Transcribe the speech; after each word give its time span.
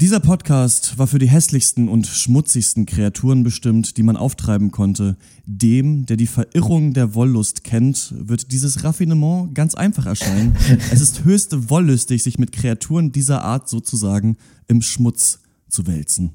Dieser 0.00 0.20
Podcast 0.20 0.96
war 0.96 1.08
für 1.08 1.18
die 1.18 1.28
hässlichsten 1.28 1.88
und 1.88 2.06
schmutzigsten 2.06 2.86
Kreaturen 2.86 3.42
bestimmt, 3.42 3.96
die 3.96 4.04
man 4.04 4.16
auftreiben 4.16 4.70
konnte. 4.70 5.16
Dem, 5.44 6.06
der 6.06 6.16
die 6.16 6.28
Verirrung 6.28 6.94
der 6.94 7.16
Wollust 7.16 7.64
kennt, 7.64 8.14
wird 8.16 8.52
dieses 8.52 8.84
Raffinement 8.84 9.56
ganz 9.56 9.74
einfach 9.74 10.06
erscheinen. 10.06 10.56
Es 10.92 11.00
ist 11.00 11.24
höchst 11.24 11.68
wollüstig, 11.68 12.22
sich 12.22 12.38
mit 12.38 12.52
Kreaturen 12.52 13.10
dieser 13.10 13.42
Art 13.42 13.68
sozusagen 13.68 14.36
im 14.68 14.82
Schmutz 14.82 15.40
zu 15.68 15.88
wälzen. 15.88 16.30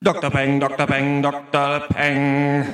Dr. 0.00 0.30
Peng, 0.30 0.58
Dr. 0.58 0.86
Peng, 0.88 1.22
Dr. 1.22 1.82
Peng. 1.90 2.64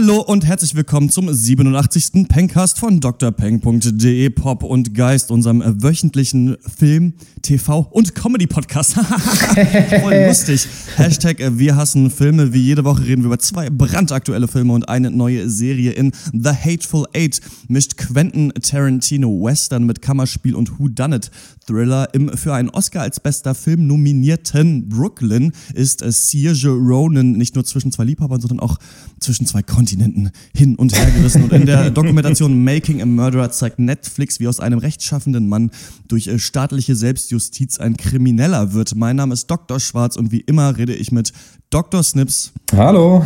Hallo 0.00 0.20
und 0.20 0.46
herzlich 0.46 0.76
willkommen 0.76 1.10
zum 1.10 1.28
87. 1.34 2.28
Pencast 2.28 2.78
von 2.78 3.00
drpeng.de 3.00 4.30
Pop 4.30 4.62
und 4.62 4.94
Geist, 4.94 5.32
unserem 5.32 5.60
wöchentlichen 5.82 6.56
Film, 6.60 7.14
TV 7.42 7.80
und 7.90 8.14
Comedy-Podcast. 8.14 8.94
Voll 10.00 10.24
lustig. 10.28 10.68
Hashtag 10.94 11.40
äh, 11.40 11.58
Wir 11.58 11.74
hassen 11.74 12.12
Filme. 12.12 12.52
Wie 12.52 12.60
jede 12.60 12.84
Woche 12.84 13.06
reden 13.06 13.22
wir 13.22 13.26
über 13.26 13.40
zwei 13.40 13.70
brandaktuelle 13.70 14.46
Filme 14.46 14.72
und 14.72 14.88
eine 14.88 15.10
neue 15.10 15.50
Serie 15.50 15.90
in 15.90 16.12
The 16.32 16.50
Hateful 16.50 17.06
Eight. 17.12 17.40
Mischt 17.66 17.96
Quentin 17.96 18.52
Tarantino 18.62 19.28
Western 19.42 19.82
mit 19.82 20.00
Kammerspiel 20.00 20.54
und 20.54 20.78
Who 20.78 20.86
Done 20.86 21.16
It 21.16 21.32
Thriller. 21.68 22.08
Im 22.14 22.36
für 22.36 22.54
einen 22.54 22.70
Oscar 22.70 23.02
als 23.02 23.20
bester 23.20 23.54
Film 23.54 23.86
nominierten 23.86 24.88
Brooklyn 24.88 25.52
ist 25.74 26.02
äh, 26.02 26.10
Saoirse 26.10 26.70
Ronan 26.70 27.32
nicht 27.32 27.54
nur 27.54 27.64
zwischen 27.64 27.92
zwei 27.92 28.04
Liebhabern, 28.04 28.40
sondern 28.40 28.60
auch 28.60 28.78
zwischen 29.20 29.46
zwei 29.46 29.62
Kontinenten 29.62 30.30
hin 30.54 30.76
und 30.76 30.96
her 30.96 31.10
gerissen. 31.10 31.44
Und 31.44 31.52
in 31.52 31.66
der 31.66 31.90
Dokumentation 31.98 32.64
Making 32.64 33.02
a 33.02 33.06
Murderer 33.06 33.50
zeigt 33.50 33.78
Netflix, 33.78 34.40
wie 34.40 34.48
aus 34.48 34.60
einem 34.60 34.78
rechtschaffenden 34.78 35.48
Mann 35.48 35.70
durch 36.08 36.26
äh, 36.26 36.38
staatliche 36.38 36.96
Selbstjustiz 36.96 37.78
ein 37.78 37.96
Krimineller 37.96 38.72
wird. 38.72 38.94
Mein 38.94 39.16
Name 39.16 39.34
ist 39.34 39.46
Dr. 39.46 39.78
Schwarz 39.78 40.16
und 40.16 40.32
wie 40.32 40.40
immer 40.40 40.76
rede 40.76 40.94
ich 40.94 41.12
mit 41.12 41.32
Dr. 41.70 42.02
Snips. 42.02 42.50
Hallo. 42.74 43.22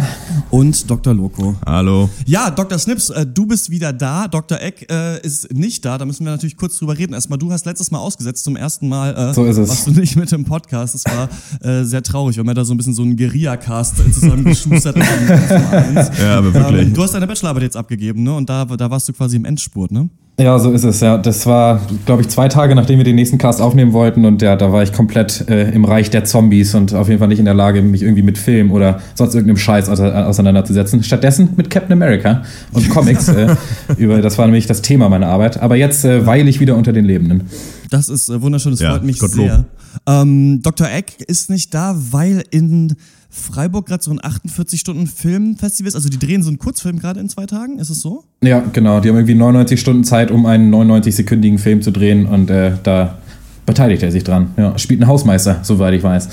Und 0.50 0.90
Dr. 0.90 1.14
Loco. 1.14 1.54
Hallo. 1.64 2.10
Ja, 2.26 2.50
Dr. 2.50 2.76
Snips, 2.76 3.08
äh, 3.10 3.24
du 3.24 3.46
bist 3.46 3.70
wieder 3.70 3.92
da. 3.92 4.26
Dr. 4.26 4.60
Eck 4.60 4.90
äh, 4.90 5.24
ist 5.24 5.54
nicht 5.54 5.84
da. 5.84 5.96
Da 5.96 6.04
müssen 6.04 6.24
wir 6.24 6.32
natürlich 6.32 6.56
kurz 6.56 6.76
drüber 6.76 6.98
reden. 6.98 7.14
Erstmal, 7.14 7.38
du 7.38 7.52
hast 7.52 7.66
letztes 7.66 7.92
Mal 7.92 8.00
ausgesetzt 8.00 8.42
zum 8.42 8.56
ersten 8.56 8.88
Mal. 8.88 9.14
Äh, 9.14 9.32
so 9.32 9.44
ist 9.44 9.58
es. 9.58 9.68
Warst 9.68 9.86
du 9.86 9.92
nicht 9.92 10.16
mit 10.16 10.32
im 10.32 10.44
Podcast. 10.44 10.96
Das 10.96 11.04
war 11.04 11.28
äh, 11.60 11.84
sehr 11.84 12.02
traurig, 12.02 12.36
weil 12.36 12.44
wir 12.44 12.54
da 12.54 12.64
so 12.64 12.74
ein 12.74 12.78
bisschen 12.78 12.94
so 12.94 13.02
einen 13.02 13.16
Guerilla-Cast 13.16 13.98
zusammengeschustert 14.12 14.96
haben. 14.96 15.96
ja, 16.20 16.38
aber 16.38 16.52
wirklich. 16.52 16.88
Ähm, 16.88 16.94
du 16.94 17.02
hast 17.04 17.14
deine 17.14 17.28
Bachelorarbeit 17.28 17.62
jetzt 17.62 17.76
abgegeben, 17.76 18.24
ne? 18.24 18.34
Und 18.34 18.48
da, 18.48 18.64
da 18.64 18.90
warst 18.90 19.08
du 19.08 19.12
quasi 19.12 19.36
im 19.36 19.44
Endspurt, 19.44 19.92
ne? 19.92 20.10
Ja, 20.40 20.58
so 20.58 20.72
ist 20.72 20.84
es, 20.84 21.00
ja. 21.00 21.18
Das 21.18 21.44
war, 21.44 21.80
glaube 22.06 22.22
ich, 22.22 22.28
zwei 22.28 22.48
Tage, 22.48 22.74
nachdem 22.74 22.96
wir 22.96 23.04
den 23.04 23.16
nächsten 23.16 23.36
Cast 23.36 23.60
aufnehmen 23.60 23.92
wollten 23.92 24.24
und 24.24 24.40
ja, 24.40 24.56
da 24.56 24.72
war 24.72 24.82
ich 24.82 24.92
komplett 24.92 25.48
äh, 25.48 25.70
im 25.70 25.84
Reich 25.84 26.08
der 26.08 26.24
Zombies 26.24 26.74
und 26.74 26.94
auf 26.94 27.08
jeden 27.08 27.18
Fall 27.18 27.28
nicht 27.28 27.38
in 27.38 27.44
der 27.44 27.54
Lage, 27.54 27.82
mich 27.82 28.02
irgendwie 28.02 28.22
mit 28.22 28.38
Film 28.38 28.72
oder 28.72 29.00
sonst 29.14 29.34
irgendeinem 29.34 29.58
Scheiß 29.58 29.90
auseinanderzusetzen. 29.90 31.02
Stattdessen 31.02 31.50
mit 31.56 31.68
Captain 31.68 31.92
America 31.92 32.42
und 32.72 32.88
Comics. 32.88 33.28
äh, 33.28 33.54
über, 33.98 34.22
das 34.22 34.38
war 34.38 34.46
nämlich 34.46 34.66
das 34.66 34.80
Thema 34.80 35.10
meiner 35.10 35.28
Arbeit. 35.28 35.60
Aber 35.60 35.76
jetzt 35.76 36.04
äh, 36.04 36.26
weile 36.26 36.48
ich 36.48 36.60
wieder 36.60 36.76
unter 36.76 36.94
den 36.94 37.04
Lebenden. 37.04 37.42
Das 37.90 38.08
ist 38.08 38.30
äh, 38.30 38.40
wunderschön, 38.40 38.72
das 38.72 38.80
ja, 38.80 38.92
freut 38.92 39.04
mich 39.04 39.18
Gottlob. 39.18 39.46
sehr. 39.46 39.64
Ähm, 40.06 40.60
Dr. 40.62 40.88
Eck 40.90 41.20
ist 41.26 41.50
nicht 41.50 41.74
da, 41.74 41.94
weil 42.10 42.42
in 42.50 42.96
Freiburg 43.34 43.86
gerade 43.86 44.04
so 44.04 44.10
ein 44.10 44.20
48-Stunden-Filmfestival 44.20 45.88
ist. 45.88 45.94
Also 45.94 46.10
die 46.10 46.18
drehen 46.18 46.42
so 46.42 46.50
einen 46.50 46.58
Kurzfilm 46.58 46.98
gerade 46.98 47.18
in 47.18 47.30
zwei 47.30 47.46
Tagen, 47.46 47.78
ist 47.78 47.88
es 47.88 48.02
so? 48.02 48.24
Ja, 48.42 48.60
genau. 48.60 49.00
Die 49.00 49.08
haben 49.08 49.16
irgendwie 49.16 49.34
99 49.34 49.80
Stunden 49.80 50.04
Zeit, 50.04 50.30
um 50.30 50.44
einen 50.44 50.72
99-sekündigen 50.72 51.58
Film 51.58 51.80
zu 51.80 51.92
drehen 51.92 52.26
und 52.26 52.50
äh, 52.50 52.72
da 52.82 53.18
beteiligt 53.64 54.02
er 54.02 54.12
sich 54.12 54.22
dran. 54.22 54.50
Ja, 54.58 54.78
spielt 54.78 55.00
ein 55.00 55.06
Hausmeister, 55.06 55.60
soweit 55.62 55.94
ich 55.94 56.02
weiß. 56.02 56.28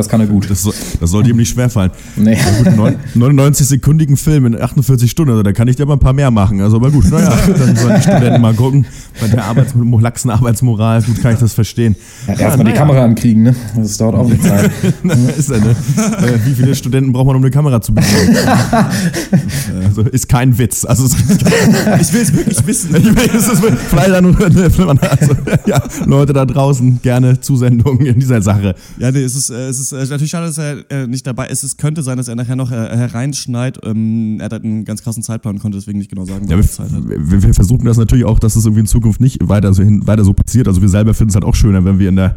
Das 0.00 0.08
kann 0.08 0.20
er 0.20 0.26
gut. 0.26 0.48
Das, 0.48 0.66
das 0.98 1.10
sollte 1.10 1.28
ihm 1.28 1.36
nicht 1.36 1.50
schwerfallen. 1.50 1.90
Nee. 2.16 2.32
Ja, 2.32 2.92
99-sekündigen 3.14 4.16
Film 4.16 4.46
in 4.46 4.58
48 4.58 5.10
Stunden, 5.10 5.32
also 5.32 5.42
da 5.42 5.52
kann 5.52 5.68
ich 5.68 5.76
dir 5.76 5.82
aber 5.82 5.92
ein 5.92 5.98
paar 5.98 6.14
mehr 6.14 6.30
machen. 6.30 6.62
Also 6.62 6.76
aber 6.76 6.90
gut, 6.90 7.10
naja, 7.10 7.36
dann 7.46 7.76
sollen 7.76 7.96
die 7.96 8.02
Studenten 8.02 8.40
mal 8.40 8.54
gucken. 8.54 8.86
Bei 9.20 9.28
der 9.28 9.44
Arbeits 9.44 9.74
laxen 10.00 10.30
Arbeitsmoral, 10.30 11.02
gut 11.02 11.20
kann 11.20 11.34
ich 11.34 11.40
das 11.40 11.52
verstehen. 11.52 11.96
Ja, 12.26 12.34
Erstmal 12.34 12.66
ja, 12.66 12.72
die 12.72 12.78
Kamera 12.78 13.04
ankriegen, 13.04 13.42
ne? 13.42 13.54
Das 13.76 13.98
dauert 13.98 14.14
auch 14.14 14.26
eine 14.26 14.40
Zeit. 14.40 14.70
ist 15.36 15.50
er, 15.50 15.58
ne? 15.58 15.70
Äh, 15.70 16.46
wie 16.46 16.54
viele 16.54 16.74
Studenten 16.74 17.12
braucht 17.12 17.26
man, 17.26 17.36
um 17.36 17.42
eine 17.42 17.50
Kamera 17.50 17.82
zu 17.82 17.92
bekommen? 17.92 18.36
also 19.84 20.02
ist 20.02 20.30
kein 20.30 20.56
Witz. 20.56 20.86
Also, 20.86 21.04
ich 21.04 22.12
will 22.12 22.22
es 22.22 22.32
wirklich 22.34 22.66
wissen. 22.66 22.96
Ich 22.96 23.04
will, 23.04 23.30
ist 23.36 23.50
vielleicht 23.90 24.10
also, 24.10 25.36
ja, 25.66 25.82
Leute 26.06 26.32
da 26.32 26.46
draußen 26.46 27.00
gerne 27.02 27.38
Zusendungen 27.40 28.06
in 28.06 28.18
dieser 28.18 28.40
Sache. 28.40 28.74
Ja, 28.98 29.10
nee, 29.10 29.22
es 29.22 29.34
ist, 29.36 29.50
äh, 29.50 29.68
es 29.68 29.78
ist 29.78 29.89
ist 29.92 30.08
äh, 30.08 30.12
natürlich 30.12 30.30
schade, 30.30 30.46
dass 30.46 30.58
er 30.58 30.90
äh, 30.90 31.06
nicht 31.06 31.26
dabei 31.26 31.48
ist. 31.48 31.62
Es 31.62 31.76
könnte 31.76 32.02
sein, 32.02 32.16
dass 32.16 32.28
er 32.28 32.36
nachher 32.36 32.56
noch 32.56 32.70
äh, 32.70 32.74
hereinschneit. 32.74 33.78
Ähm, 33.84 34.38
er 34.38 34.46
hat 34.46 34.52
halt 34.52 34.64
einen 34.64 34.84
ganz 34.84 35.02
krassen 35.02 35.22
Zeitplan 35.22 35.56
und 35.56 35.60
konnte 35.60 35.78
deswegen 35.78 35.98
nicht 35.98 36.10
genau 36.10 36.24
sagen, 36.24 36.46
ja, 36.48 36.56
wir, 36.56 36.66
Zeit 36.66 36.90
hat. 36.92 37.08
Wir, 37.08 37.42
wir, 37.42 37.54
versuchen 37.54 37.84
das 37.84 37.96
natürlich 37.96 38.24
auch, 38.24 38.38
dass 38.38 38.56
es 38.56 38.64
irgendwie 38.64 38.80
in 38.80 38.86
Zukunft 38.86 39.20
nicht 39.20 39.38
weiter 39.48 39.72
so, 39.74 39.82
hin, 39.82 40.06
weiter 40.06 40.24
so 40.24 40.32
passiert. 40.32 40.68
Also 40.68 40.80
wir 40.80 40.88
selber 40.88 41.14
finden 41.14 41.30
es 41.30 41.34
halt 41.34 41.44
auch 41.44 41.54
schöner, 41.54 41.84
wenn 41.84 41.98
wir 41.98 42.08
in 42.08 42.16
der 42.16 42.36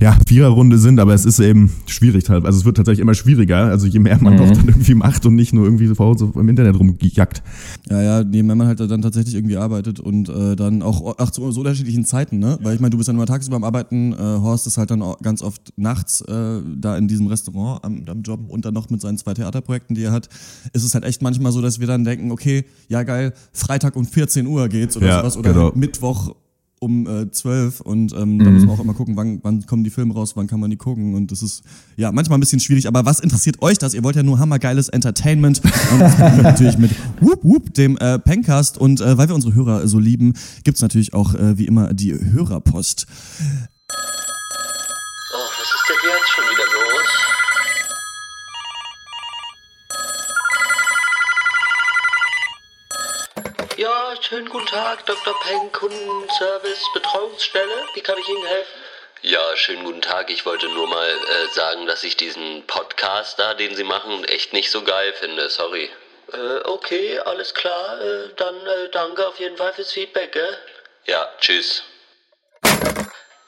ja, 0.00 0.16
Viererrunde 0.26 0.78
sind, 0.78 0.98
aber 1.00 1.14
es 1.14 1.24
ist 1.24 1.40
eben 1.40 1.70
schwierig 1.86 2.28
halt. 2.28 2.44
Also 2.44 2.58
es 2.58 2.64
wird 2.64 2.76
tatsächlich 2.76 3.00
immer 3.00 3.14
schwieriger, 3.14 3.64
also 3.66 3.86
je 3.86 3.98
mehr 3.98 4.18
man 4.20 4.34
mhm. 4.34 4.38
doch 4.38 4.50
dann 4.50 4.68
irgendwie 4.68 4.94
macht 4.94 5.26
und 5.26 5.34
nicht 5.34 5.52
nur 5.52 5.64
irgendwie 5.64 5.92
Hause 5.98 6.32
im 6.34 6.48
Internet 6.48 6.78
rumjagt. 6.78 7.42
Ja, 7.88 8.02
ja, 8.02 8.20
je 8.20 8.42
mehr 8.42 8.56
man 8.56 8.66
halt 8.66 8.80
dann 8.80 9.02
tatsächlich 9.02 9.34
irgendwie 9.34 9.56
arbeitet 9.56 10.00
und 10.00 10.28
äh, 10.28 10.56
dann 10.56 10.82
auch 10.82 11.16
ach, 11.18 11.30
zu 11.30 11.50
so 11.52 11.60
unterschiedlichen 11.60 12.04
Zeiten, 12.04 12.38
ne? 12.38 12.58
Weil 12.62 12.74
ich 12.74 12.80
meine, 12.80 12.90
du 12.90 12.96
bist 12.96 13.08
dann 13.08 13.16
immer 13.16 13.26
tagsüber 13.26 13.56
am 13.56 13.64
Arbeiten, 13.64 14.12
äh, 14.12 14.16
Horst 14.16 14.66
ist 14.66 14.78
halt 14.78 14.90
dann 14.90 15.02
auch 15.02 15.18
ganz 15.20 15.42
oft 15.42 15.72
nachts 15.76 16.22
äh, 16.22 16.60
da 16.76 16.96
in 16.96 17.08
diesem 17.08 17.26
Restaurant 17.26 17.84
am, 17.84 18.04
am 18.08 18.22
Job 18.22 18.40
und 18.48 18.64
dann 18.64 18.74
noch 18.74 18.90
mit 18.90 19.00
seinen 19.00 19.18
zwei 19.18 19.34
Theaterprojekten, 19.34 19.94
die 19.94 20.04
er 20.04 20.12
hat, 20.12 20.28
ist 20.72 20.84
es 20.84 20.94
halt 20.94 21.04
echt 21.04 21.22
manchmal 21.22 21.52
so, 21.52 21.60
dass 21.60 21.80
wir 21.80 21.86
dann 21.86 22.04
denken, 22.04 22.30
okay, 22.30 22.64
ja 22.88 23.02
geil, 23.02 23.32
Freitag 23.52 23.96
um 23.96 24.06
14 24.06 24.46
Uhr 24.46 24.68
geht's 24.68 24.96
oder 24.96 25.06
ja, 25.06 25.18
sowas 25.20 25.36
oder 25.36 25.52
genau. 25.52 25.72
Mittwoch 25.74 26.34
um 26.82 27.06
äh, 27.06 27.30
12 27.30 27.80
und 27.80 28.12
ähm, 28.12 28.34
mhm. 28.34 28.44
da 28.44 28.50
muss 28.50 28.66
man 28.66 28.70
auch 28.76 28.80
immer 28.80 28.94
gucken, 28.94 29.16
wann, 29.16 29.38
wann 29.42 29.64
kommen 29.66 29.84
die 29.84 29.90
Filme 29.90 30.14
raus, 30.14 30.32
wann 30.34 30.48
kann 30.48 30.58
man 30.58 30.68
die 30.68 30.76
gucken 30.76 31.14
und 31.14 31.30
das 31.30 31.42
ist 31.42 31.62
ja 31.96 32.10
manchmal 32.10 32.38
ein 32.38 32.40
bisschen 32.40 32.58
schwierig, 32.60 32.88
aber 32.88 33.06
was 33.06 33.20
interessiert 33.20 33.62
euch 33.62 33.78
das? 33.78 33.94
Ihr 33.94 34.02
wollt 34.02 34.16
ja 34.16 34.24
nur 34.24 34.40
hammergeiles 34.40 34.88
Entertainment 34.88 35.62
und 35.92 36.00
das 36.00 36.18
natürlich 36.42 36.78
mit 36.78 36.90
Whoop 37.20 37.44
Whoop, 37.44 37.72
dem 37.74 37.96
äh, 37.98 38.18
Pencast 38.18 38.78
und 38.78 39.00
äh, 39.00 39.16
weil 39.16 39.28
wir 39.28 39.34
unsere 39.34 39.54
Hörer 39.54 39.86
so 39.86 40.00
lieben, 40.00 40.34
gibt 40.64 40.76
es 40.76 40.82
natürlich 40.82 41.14
auch 41.14 41.34
äh, 41.34 41.56
wie 41.56 41.66
immer 41.66 41.94
die 41.94 42.12
Hörerpost. 42.12 43.06
Oh, 43.88 43.94
was 45.34 45.68
ist 45.68 45.88
denn 45.88 45.96
jetzt 46.10 46.30
schon 46.30 46.44
wieder 46.44 46.66
los? 46.74 47.22
Ja, 53.78 54.14
schönen 54.32 54.48
guten 54.48 54.64
Tag, 54.64 55.04
Dr. 55.04 55.38
Peng, 55.40 55.70
Kundenservice, 55.72 56.82
Betreuungsstelle. 56.94 57.84
Wie 57.92 58.00
kann 58.00 58.16
ich 58.16 58.26
Ihnen 58.30 58.46
helfen? 58.46 58.80
Ja, 59.20 59.56
schönen 59.56 59.84
guten 59.84 60.00
Tag. 60.00 60.30
Ich 60.30 60.46
wollte 60.46 60.70
nur 60.70 60.86
mal 60.86 61.10
äh, 61.10 61.52
sagen, 61.52 61.84
dass 61.84 62.02
ich 62.02 62.16
diesen 62.16 62.66
Podcast 62.66 63.38
da, 63.38 63.52
den 63.52 63.76
Sie 63.76 63.84
machen, 63.84 64.24
echt 64.24 64.54
nicht 64.54 64.70
so 64.70 64.84
geil 64.84 65.12
finde. 65.12 65.50
Sorry. 65.50 65.90
Äh, 66.32 66.60
okay, 66.64 67.18
alles 67.18 67.52
klar. 67.52 68.00
Äh, 68.00 68.30
dann 68.36 68.54
äh, 68.66 68.88
danke 68.90 69.28
auf 69.28 69.38
jeden 69.38 69.58
Fall 69.58 69.74
fürs 69.74 69.92
Feedback, 69.92 70.32
gell? 70.32 70.58
Ja, 71.04 71.28
tschüss. 71.38 71.82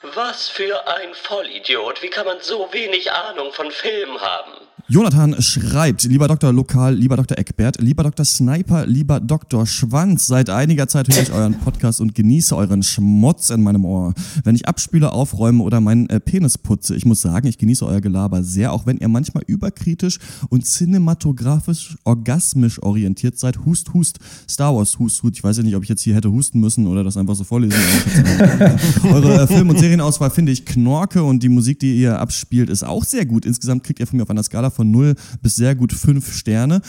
Was 0.03 0.49
für 0.49 0.85
ein 0.87 1.15
Vollidiot. 1.15 2.03
Wie 2.03 2.11
kann 2.11 2.27
man 2.27 2.41
so 2.41 2.71
wenig 2.73 3.11
Ahnung 3.11 3.51
von 3.53 3.71
Filmen 3.71 4.21
haben? 4.21 4.67
Jonathan 4.87 5.41
schreibt, 5.41 6.03
lieber 6.03 6.27
Dr. 6.27 6.53
Lokal, 6.53 6.93
lieber 6.93 7.17
Dr. 7.17 7.39
Eckbert, 7.39 7.81
lieber 7.81 8.03
Dr. 8.03 8.23
Sniper, 8.23 8.85
lieber 8.85 9.19
Dr. 9.19 9.65
Schwanz, 9.65 10.27
seit 10.27 10.51
einiger 10.51 10.87
Zeit 10.87 11.11
höre 11.11 11.23
ich 11.23 11.31
euren 11.31 11.55
Podcast 11.55 11.99
und 12.01 12.13
genieße 12.13 12.55
euren 12.55 12.83
Schmutz 12.83 13.49
in 13.49 13.63
meinem 13.63 13.83
Ohr. 13.83 14.13
Wenn 14.43 14.53
ich 14.53 14.67
abspüle, 14.67 15.11
aufräume 15.11 15.63
oder 15.63 15.81
meinen 15.81 16.07
äh, 16.11 16.19
Penis 16.19 16.59
putze, 16.59 16.95
ich 16.95 17.03
muss 17.03 17.21
sagen, 17.21 17.47
ich 17.47 17.57
genieße 17.57 17.83
euer 17.83 17.99
Gelaber 17.99 18.43
sehr, 18.43 18.73
auch 18.73 18.85
wenn 18.85 18.97
ihr 18.97 19.07
manchmal 19.07 19.43
überkritisch 19.47 20.19
und 20.49 20.67
cinematografisch 20.67 21.97
orgasmisch 22.03 22.79
orientiert 22.83 23.39
seid. 23.39 23.65
Hust, 23.65 23.91
hust, 23.95 24.19
Star 24.47 24.75
Wars, 24.75 24.99
hust, 24.99 25.23
hust. 25.23 25.35
Ich 25.35 25.43
weiß 25.43 25.57
ja 25.57 25.63
nicht, 25.63 25.75
ob 25.75 25.81
ich 25.81 25.89
jetzt 25.89 26.03
hier 26.03 26.13
hätte 26.13 26.31
husten 26.31 26.59
müssen 26.59 26.85
oder 26.85 27.03
das 27.03 27.17
einfach 27.17 27.33
so 27.33 27.43
vorlesen. 27.43 27.79
Eure 29.03 29.41
äh, 29.41 29.47
Film- 29.47 29.69
und 29.69 29.79
Serienauswahl 29.79 30.29
finde 30.29 30.51
ich 30.51 30.63
knorke 30.63 31.23
und 31.23 31.41
die 31.41 31.49
Musik, 31.49 31.79
die 31.79 31.99
ihr 31.99 32.19
abspielt, 32.19 32.69
ist 32.69 32.83
auch 32.83 33.03
sehr 33.03 33.25
gut. 33.25 33.47
Insgesamt 33.47 33.83
kriegt 33.83 33.99
ihr 33.99 34.05
von 34.05 34.17
mir 34.17 34.23
auf 34.23 34.29
einer 34.29 34.43
Skala 34.43 34.74
von 34.75 34.91
0 34.91 35.15
bis 35.41 35.55
sehr 35.55 35.75
gut 35.75 35.93
5 35.93 36.33
Sterne. 36.33 36.81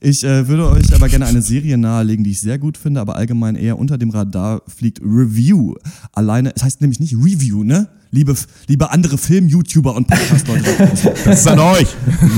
Ich 0.00 0.24
äh, 0.24 0.48
würde 0.48 0.70
euch 0.70 0.94
aber 0.94 1.08
gerne 1.08 1.26
eine 1.26 1.42
Serie 1.42 1.78
nahelegen, 1.78 2.24
die 2.24 2.30
ich 2.30 2.40
sehr 2.40 2.58
gut 2.58 2.76
finde, 2.76 3.00
aber 3.00 3.16
allgemein 3.16 3.54
eher 3.54 3.78
unter 3.78 3.98
dem 3.98 4.10
Radar 4.10 4.62
fliegt 4.66 5.00
Review. 5.00 5.74
Alleine, 6.12 6.52
es 6.56 6.62
heißt 6.62 6.80
nämlich 6.80 7.00
nicht 7.00 7.14
Review, 7.14 7.62
ne? 7.62 7.88
Liebe, 8.14 8.34
liebe 8.68 8.90
andere 8.90 9.18
Film-YouTuber 9.18 9.94
und 9.94 10.06
Podcast-Leute. 10.06 10.64
Das 11.24 11.40
ist 11.40 11.48
an 11.48 11.58
euch. 11.58 11.88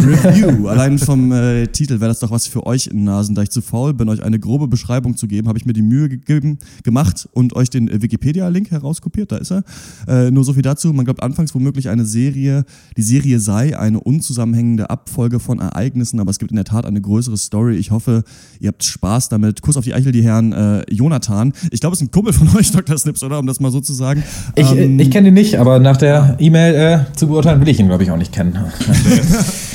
Review. 0.05 0.69
Allein 0.69 0.99
vom 0.99 1.33
äh, 1.33 1.67
Titel 1.67 2.01
wäre 2.01 2.09
das 2.09 2.21
doch 2.21 2.31
was 2.31 2.47
für 2.47 2.67
euch 2.67 2.87
in 2.87 3.05
Nasen. 3.05 3.35
Da 3.35 3.43
ich 3.43 3.51
zu 3.51 3.61
faul 3.61 3.95
bin, 3.95 4.09
euch 4.09 4.23
eine 4.23 4.39
grobe 4.39 4.69
Beschreibung 4.69 5.17
zu 5.17 5.27
geben, 5.27 5.49
habe 5.49 5.59
ich 5.59 5.67
mir 5.67 5.73
die 5.73 5.83
Mühe 5.83 6.09
gegeben, 6.09 6.59
gemacht 6.83 7.29
und 7.33 7.55
euch 7.55 7.69
den 7.69 7.89
äh, 7.89 8.01
Wikipedia-Link 8.01 8.71
herauskopiert. 8.71 9.33
Da 9.33 9.37
ist 9.37 9.53
er. 9.53 9.65
Äh, 10.07 10.31
nur 10.31 10.45
so 10.45 10.55
viel 10.55 10.63
dazu. 10.63 10.93
Man 10.93 11.05
glaubt 11.05 11.23
anfangs 11.23 11.55
womöglich 11.55 11.89
eine 11.89 12.05
Serie, 12.05 12.65
die 12.97 13.03
Serie 13.03 13.41
sei 13.41 13.79
eine 13.79 14.01
unzusammenhängende 14.01 14.89
Abfolge 14.89 15.41
von 15.41 15.59
Ereignissen, 15.59 16.21
aber 16.21 16.31
es 16.31 16.39
gibt 16.39 16.53
in 16.53 16.57
der 16.57 16.65
Tat 16.65 16.87
eine 16.87 17.01
größere 17.01 17.37
Story. 17.37 17.77
Ich 17.77 17.91
hoffe, 17.91 18.25
ihr 18.61 18.69
habt 18.69 18.85
Spaß 18.85 19.29
damit. 19.29 19.63
Kuss 19.63 19.77
auf 19.77 19.85
die 19.85 19.95
Eichel, 19.95 20.13
die 20.13 20.23
Herren 20.23 20.53
äh, 20.53 20.85
Jonathan. 20.91 21.53
Ich 21.71 21.81
glaube, 21.81 21.95
es 21.95 22.01
ist 22.01 22.09
ein 22.09 22.11
Kumpel 22.11 22.33
von 22.33 22.49
euch, 22.57 22.71
Dr. 22.71 22.97
Snips, 22.97 23.23
oder? 23.23 23.39
Um 23.39 23.47
das 23.47 23.61
mal 23.61 23.71
so 23.71 23.81
zu 23.81 23.93
sagen. 23.93 24.23
Ich, 24.55 24.71
Ähm, 24.71 24.99
ich 24.99 25.11
kenne 25.11 25.29
ihn 25.29 25.35
nicht, 25.35 25.59
aber 25.59 25.66
nach 25.81 25.97
der 25.97 26.37
E-Mail 26.39 26.75
äh, 26.75 27.17
zu 27.17 27.29
beurteilen 27.29 27.61
will 27.61 27.69
ich 27.69 27.79
ihn, 27.81 27.89
glaube 27.89 28.03
ich, 28.03 28.11
auch 28.11 28.17
nicht 28.17 28.33
kennen. 28.33 28.59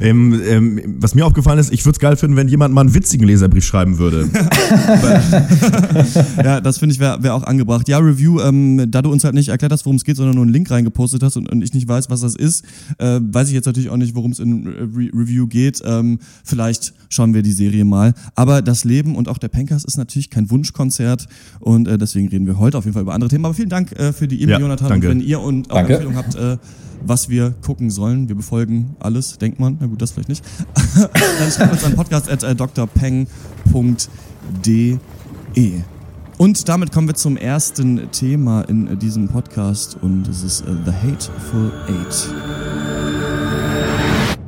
ähm, 0.00 0.40
ähm, 0.46 0.96
was 1.00 1.14
mir 1.14 1.26
aufgefallen 1.26 1.58
ist, 1.58 1.72
ich 1.72 1.84
würde 1.84 1.96
es 1.96 1.98
geil 2.00 2.16
finden, 2.16 2.36
wenn 2.36 2.48
jemand 2.48 2.74
mal 2.74 2.82
einen 2.82 2.94
witzigen 2.94 3.26
Leserbrief 3.26 3.64
schreiben 3.64 3.98
würde. 3.98 4.28
Ja, 6.42 6.60
das 6.60 6.78
finde 6.78 6.94
ich 6.94 7.00
wäre 7.00 7.22
wär 7.22 7.34
auch 7.34 7.42
angebracht. 7.44 7.88
Ja, 7.88 7.98
Review, 7.98 8.40
ähm, 8.40 8.90
da 8.90 9.02
du 9.02 9.10
uns 9.10 9.24
halt 9.24 9.34
nicht 9.34 9.48
erklärt 9.48 9.72
hast, 9.72 9.84
worum 9.84 9.96
es 9.96 10.04
geht, 10.04 10.16
sondern 10.16 10.34
nur 10.36 10.44
einen 10.44 10.52
Link 10.52 10.70
reingepostet 10.70 11.22
hast 11.22 11.36
und, 11.36 11.50
und 11.50 11.62
ich 11.62 11.74
nicht 11.74 11.88
weiß, 11.88 12.10
was 12.10 12.20
das 12.20 12.34
ist, 12.36 12.64
äh, 12.98 13.20
weiß 13.22 13.48
ich 13.48 13.54
jetzt 13.54 13.66
natürlich 13.66 13.90
auch 13.90 13.96
nicht, 13.96 14.14
worum 14.14 14.32
es 14.32 14.38
in 14.38 14.66
Re 14.66 15.10
Review 15.14 15.46
geht. 15.46 15.80
Ähm, 15.84 16.18
vielleicht 16.44 16.94
schauen 17.08 17.34
wir 17.34 17.42
die 17.42 17.52
Serie 17.52 17.84
mal. 17.84 18.14
Aber 18.34 18.62
das 18.62 18.84
Leben 18.84 19.16
und 19.16 19.28
auch 19.28 19.38
der 19.38 19.48
Pencast 19.48 19.84
ist 19.84 19.96
natürlich 19.96 20.30
kein 20.30 20.50
Wunschkonzert 20.50 21.26
und 21.60 21.88
äh, 21.88 21.98
deswegen 21.98 22.28
reden 22.28 22.46
wir 22.46 22.58
heute 22.58 22.78
auf 22.78 22.84
jeden 22.84 22.94
Fall 22.94 23.02
über 23.02 23.14
andere 23.14 23.30
Themen. 23.30 23.44
Aber 23.44 23.54
vielen 23.54 23.68
Dank 23.68 23.92
äh, 23.92 24.12
für 24.12 24.28
die 24.28 24.40
E-Mail, 24.42 24.56
Ja, 24.56 24.60
Jonathan. 24.60 24.88
danke. 24.88 25.08
Und 25.10 25.18
wenn 25.18 25.26
ihr 25.26 25.40
und 25.40 25.70
auch 25.70 25.76
Danke. 25.76 25.94
Empfehlung 25.94 26.16
habt, 26.16 26.34
äh, 26.34 26.56
was 27.04 27.28
wir 27.28 27.54
gucken 27.64 27.90
sollen, 27.90 28.28
wir 28.28 28.34
befolgen 28.34 28.96
alles, 28.98 29.38
denkt 29.38 29.60
man. 29.60 29.77
Na 29.80 29.86
gut, 29.86 30.02
das 30.02 30.10
vielleicht 30.12 30.28
nicht. 30.28 30.44
Dann 30.94 31.50
schreibt 31.50 31.72
uns 31.72 31.84
an 31.84 31.94
podcast 31.94 32.28
at 32.30 32.42
äh, 32.42 32.54
drpeng.de. 32.54 33.28
Und 36.38 36.68
damit 36.68 36.92
kommen 36.92 37.08
wir 37.08 37.14
zum 37.14 37.36
ersten 37.36 38.10
Thema 38.12 38.62
in 38.62 38.98
diesem 38.98 39.28
Podcast 39.28 39.96
und 40.00 40.28
es 40.28 40.42
ist 40.42 40.60
äh, 40.62 40.74
The 40.84 40.92
Hateful 40.92 41.72
Eight. 41.88 42.28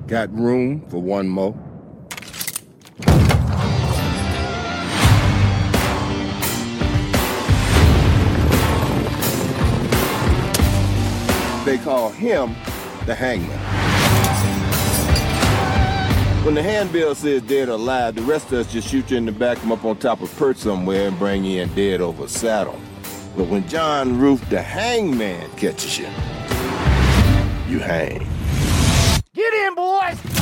Got 0.08 0.30
room 0.36 0.82
for 0.88 1.02
one 1.02 1.28
more? 1.28 1.54
They 11.64 11.78
call 11.78 12.10
him 12.10 12.56
the 13.06 13.14
hangman. 13.14 13.89
When 16.42 16.54
the 16.54 16.62
handbill 16.62 17.14
says 17.14 17.42
dead 17.42 17.68
or 17.68 17.72
alive, 17.72 18.14
the 18.14 18.22
rest 18.22 18.46
of 18.46 18.54
us 18.54 18.72
just 18.72 18.88
shoot 18.88 19.10
you 19.10 19.18
in 19.18 19.26
the 19.26 19.32
back, 19.32 19.58
come 19.58 19.70
up 19.70 19.84
on 19.84 19.98
top 19.98 20.22
of 20.22 20.34
perch 20.36 20.56
somewhere 20.56 21.08
and 21.08 21.18
bring 21.18 21.44
you 21.44 21.60
in 21.60 21.68
dead 21.74 22.00
over 22.00 22.26
saddle. 22.28 22.80
But 23.36 23.48
when 23.48 23.68
John 23.68 24.18
Roof, 24.18 24.48
the 24.48 24.62
hangman, 24.62 25.50
catches 25.56 25.98
you, 25.98 26.06
you 27.68 27.78
hang. 27.78 28.26
Get 29.34 29.52
in, 29.52 29.74
boys! 29.74 30.39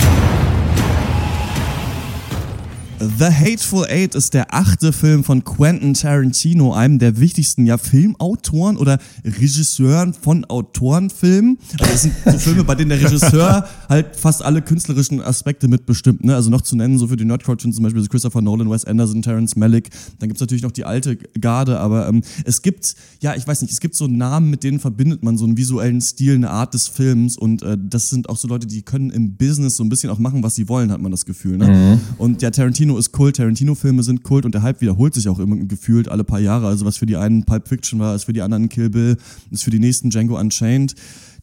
The 3.01 3.27
Hateful 3.27 3.87
Eight 3.89 4.17
ist 4.17 4.35
der 4.35 4.53
achte 4.53 4.93
Film 4.93 5.23
von 5.23 5.45
Quentin 5.45 5.95
Tarantino, 5.95 6.73
einem 6.73 6.99
der 6.99 7.21
wichtigsten 7.21 7.65
ja, 7.65 7.79
Filmautoren 7.79 8.77
oder 8.77 8.99
Regisseuren 9.25 10.15
von 10.15 10.45
Autorenfilmen. 10.45 11.59
Also 11.79 11.93
das 11.93 12.03
sind 12.03 12.15
so 12.25 12.39
Filme, 12.39 12.65
bei 12.65 12.75
denen 12.75 12.89
der 12.89 13.01
Regisseur 13.01 13.69
halt 13.89 14.17
fast 14.17 14.45
alle 14.45 14.63
künstlerischen 14.63 15.21
Aspekte 15.21 15.69
mitbestimmt. 15.69 16.25
Ne? 16.25 16.35
Also 16.35 16.51
noch 16.51 16.63
zu 16.63 16.75
nennen, 16.75 16.99
so 16.99 17.07
für 17.07 17.17
die 17.17 17.25
Nerdculture 17.25 17.73
zum 17.73 17.85
Beispiel 17.85 18.05
Christopher 18.09 18.43
Nolan, 18.43 18.69
Wes 18.69 18.85
Anderson, 18.85 19.23
Terrence 19.23 19.55
Malick. 19.55 19.91
Dann 20.19 20.29
gibt's 20.29 20.41
natürlich 20.41 20.65
noch 20.65 20.73
die 20.73 20.85
alte 20.85 21.17
Garde, 21.41 21.79
aber 21.79 22.09
ähm, 22.09 22.23
es 22.45 22.63
gibt, 22.63 22.97
ja, 23.21 23.37
ich 23.37 23.47
weiß 23.47 23.63
nicht, 23.63 23.73
es 23.73 23.79
gibt 23.79 23.95
so 23.95 24.09
Namen, 24.09 24.51
mit 24.51 24.65
denen 24.65 24.81
verbindet 24.81 25.23
man 25.23 25.39
so 25.39 25.45
einen 25.45 25.57
visuellen 25.57 26.01
Stil, 26.01 26.35
eine 26.35 26.51
Art 26.51 26.75
des 26.75 26.89
Films 26.89 27.37
und 27.37 27.63
äh, 27.63 27.79
das 27.81 28.11
sind 28.11 28.29
auch 28.29 28.37
so 28.37 28.49
Leute, 28.49 28.67
die 28.67 28.83
können 28.83 29.11
im 29.11 29.37
Business 29.37 29.77
so 29.77 29.85
ein 29.85 29.89
bisschen 29.89 30.11
auch 30.11 30.19
machen, 30.19 30.43
was 30.43 30.57
sie 30.57 30.69
wollen, 30.69 30.91
hat 30.91 31.01
man 31.01 31.13
das 31.13 31.27
Gefühl. 31.27 31.59
Ne? 31.59 32.01
Und 32.19 32.43
ja, 32.43 32.51
Tarantino 32.51 32.88
ist 32.97 33.13
Kult, 33.13 33.37
Tarantino-Filme 33.37 34.03
sind 34.03 34.23
Kult 34.23 34.47
und 34.47 34.55
der 34.55 34.63
Hype 34.63 34.81
wiederholt 34.81 35.15
sich 35.15 35.29
auch 35.29 35.39
immer 35.39 35.57
gefühlt 35.57 36.09
alle 36.09 36.25
paar 36.25 36.41
Jahre. 36.41 36.69
Also 36.69 36.87
was 36.87 36.97
für 36.97 37.07
die 37.07 37.17
einen 37.17 37.45
Pulp 37.45 37.69
Fiction 37.69 37.99
war, 37.99 38.15
ist 38.15 38.25
für 38.25 38.33
die 38.33 38.43
anderen 38.43 38.69
Kill 38.69 38.89
Bill, 38.89 39.17
ist 39.51 39.65
für 39.65 39.71
die 39.71 39.81
nächsten 39.81 40.11
Django 40.11 40.39
Unchained. 40.39 40.95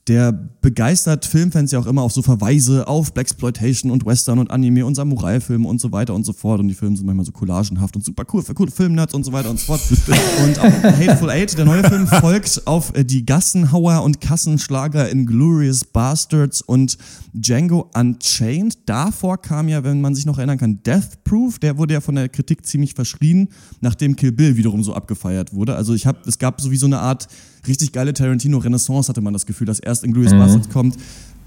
Der 0.07 0.31
begeistert 0.31 1.25
Filmfans 1.25 1.72
ja 1.72 1.80
auch 1.80 1.88
immer 1.88 2.04
auf 2.04 2.12
so 2.12 2.22
Verweise 2.22 2.88
auf 2.88 3.12
Blaxploitation 3.16 3.90
und 3.90 4.06
Western 4.06 4.38
und 4.38 4.52
Anime 4.52 4.86
und 4.86 4.94
Samurai-Filme 4.94 5.68
und 5.68 5.81
so 5.81 5.92
weiter 5.92 6.13
und 6.13 6.24
so 6.24 6.31
fort. 6.31 6.60
Und 6.60 6.68
die 6.68 6.75
Filme 6.75 6.96
sind 6.96 7.07
manchmal 7.07 7.25
so 7.25 7.31
collagenhaft 7.31 7.96
und 7.96 8.06
super 8.06 8.24
cool 8.31 8.44
für 8.44 8.54
coole 8.54 8.69
Filmnerds 8.69 9.16
und 9.16 9.24
so 9.24 9.31
weiter 9.31 9.50
und 9.50 9.60
so 9.60 9.66
fort. 9.66 9.81
und 10.44 10.60
auch 10.60 10.84
Hateful 10.84 11.31
Eight, 11.31 11.57
der 11.57 11.66
neue 11.66 11.84
Film, 11.84 12.06
folgt 12.06 12.68
auf 12.68 12.96
äh, 12.96 13.04
die 13.04 13.25
Gassenhauer 13.25 14.04
und 14.04 14.22
Kassenschlager 14.22 15.10
in 15.10 15.25
Glorious 15.25 15.84
Bastards 15.84 16.62
und 16.62 17.00
Django 17.34 17.90
Unchained. 17.96 18.78
Davor 18.86 19.42
kam 19.42 19.69
ja, 19.69 19.84
wenn 19.84 20.01
man 20.01 20.13
sich 20.13 20.28
noch 20.28 20.38
erinnern 20.38 20.60
kann, 20.60 20.84
Death 20.84 21.24
Proof. 21.24 21.58
Der 21.58 21.80
wurde 21.80 21.96
ja 21.96 22.01
von 22.01 22.13
der 22.13 22.30
Kritik 22.30 22.63
ziemlich 22.63 22.94
verschrien, 22.94 23.50
nachdem 23.81 24.16
Kill 24.16 24.31
Bill 24.31 24.56
wiederum 24.56 24.84
so 24.84 24.94
abgefeiert 24.94 25.51
wurde. 25.51 25.75
Also 25.75 25.96
ich 25.96 26.06
habe, 26.06 26.19
es 26.28 26.38
gab 26.38 26.62
so 26.62 26.69
wie 26.69 26.78
so 26.78 26.86
eine 26.86 27.00
Art 27.00 27.28
richtig 27.67 27.91
geile 27.91 28.13
Tarantino-Renaissance, 28.13 29.09
hatte 29.09 29.21
man 29.21 29.33
das 29.33 29.45
Gefühl, 29.45 29.67
dass 29.67 29.79
erst 29.79 30.03
Inglourious 30.03 30.33
Bastards 30.33 30.69
kommt, 30.69 30.97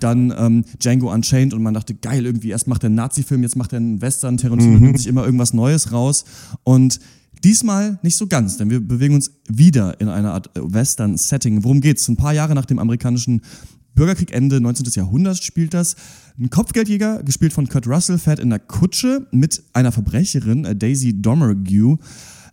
dann 0.00 0.32
ähm, 0.36 0.64
Django 0.78 1.12
Unchained 1.12 1.54
und 1.54 1.62
man 1.62 1.74
dachte, 1.74 1.94
geil, 1.94 2.24
irgendwie, 2.24 2.50
erst 2.50 2.68
macht 2.68 2.84
er 2.84 2.86
einen 2.86 2.96
Nazi-Film, 2.96 3.42
jetzt 3.42 3.56
macht 3.56 3.72
er 3.72 3.78
einen 3.78 4.00
Western, 4.00 4.36
Tarantino 4.36 4.78
nimmt 4.78 4.98
sich 4.98 5.06
immer 5.06 5.24
irgendwas 5.24 5.52
Neues 5.52 5.92
raus 5.92 6.24
und 6.64 7.00
Diesmal 7.44 7.98
nicht 8.02 8.16
so 8.16 8.26
ganz, 8.26 8.56
denn 8.56 8.70
wir 8.70 8.80
bewegen 8.80 9.14
uns 9.14 9.30
wieder 9.48 10.00
in 10.00 10.08
einer 10.08 10.34
Art 10.34 10.56
äh, 10.56 10.60
Western-Setting. 10.62 11.64
Worum 11.64 11.80
geht's? 11.80 12.08
Ein 12.08 12.16
paar 12.16 12.32
Jahre 12.32 12.54
nach 12.54 12.64
dem 12.64 12.78
amerikanischen 12.78 13.42
Bürgerkrieg, 13.94 14.32
Ende 14.32 14.60
19. 14.60 14.86
Jahrhunderts 14.94 15.44
spielt 15.44 15.74
das. 15.74 15.96
Ein 16.38 16.50
Kopfgeldjäger, 16.50 17.22
gespielt 17.22 17.52
von 17.52 17.68
Kurt 17.68 17.86
Russell, 17.86 18.18
fährt 18.18 18.38
in 18.38 18.52
einer 18.52 18.58
Kutsche 18.58 19.26
mit 19.32 19.62
einer 19.72 19.92
Verbrecherin, 19.92 20.64
äh, 20.64 20.76
Daisy 20.76 21.20
Domergue, 21.20 21.98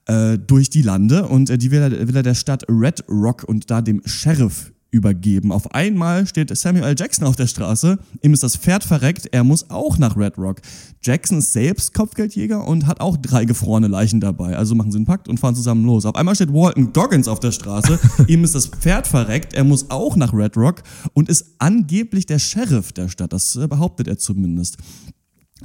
äh, 0.06 0.38
durch 0.38 0.70
die 0.70 0.82
Lande 0.82 1.28
und 1.28 1.50
äh, 1.50 1.58
die 1.58 1.72
will 1.72 1.82
er, 1.82 2.08
will 2.08 2.16
er 2.16 2.24
der 2.24 2.36
Stadt 2.36 2.66
Red 2.70 3.04
Rock 3.10 3.44
und 3.44 3.70
da 3.72 3.82
dem 3.82 4.02
Sheriff 4.06 4.72
übergeben. 4.96 5.52
Auf 5.52 5.74
einmal 5.76 6.26
steht 6.26 6.56
Samuel 6.56 6.86
L. 6.86 6.96
Jackson 6.98 7.28
auf 7.28 7.36
der 7.36 7.48
Straße, 7.48 8.00
ihm 8.22 8.34
ist 8.34 8.44
das 8.44 8.56
Pferd 8.56 8.84
verreckt, 8.84 9.28
er 9.32 9.44
muss 9.44 9.70
auch 9.70 9.98
nach 9.98 10.16
Red 10.16 10.38
Rock. 10.38 10.62
Jackson 11.04 11.40
ist 11.40 11.54
selbst 11.54 11.94
Kopfgeldjäger 11.94 12.66
und 12.66 12.88
hat 12.88 13.02
auch 13.02 13.18
drei 13.18 13.46
gefrorene 13.46 13.88
Leichen 13.88 14.22
dabei. 14.22 14.56
Also 14.56 14.74
machen 14.74 14.92
sie 14.92 14.98
einen 14.98 15.06
Pakt 15.06 15.28
und 15.28 15.40
fahren 15.40 15.54
zusammen 15.54 15.86
los. 15.86 16.06
Auf 16.06 16.16
einmal 16.16 16.34
steht 16.36 16.54
Walton 16.54 16.94
Goggins 16.94 17.28
auf 17.28 17.42
der 17.42 17.52
Straße, 17.52 18.00
ihm 18.28 18.44
ist 18.44 18.56
das 18.56 18.68
Pferd 18.68 19.06
verreckt, 19.06 19.54
er 19.54 19.66
muss 19.66 19.92
auch 19.92 20.16
nach 20.16 20.34
Red 20.34 20.56
Rock 20.56 20.84
und 21.14 21.30
ist 21.30 21.56
angeblich 21.60 22.26
der 22.26 22.40
Sheriff 22.40 22.94
der 22.94 23.10
Stadt. 23.10 23.34
Das 23.34 23.56
äh, 23.58 23.68
behauptet 23.68 24.08
er 24.08 24.18
zumindest. 24.18 24.78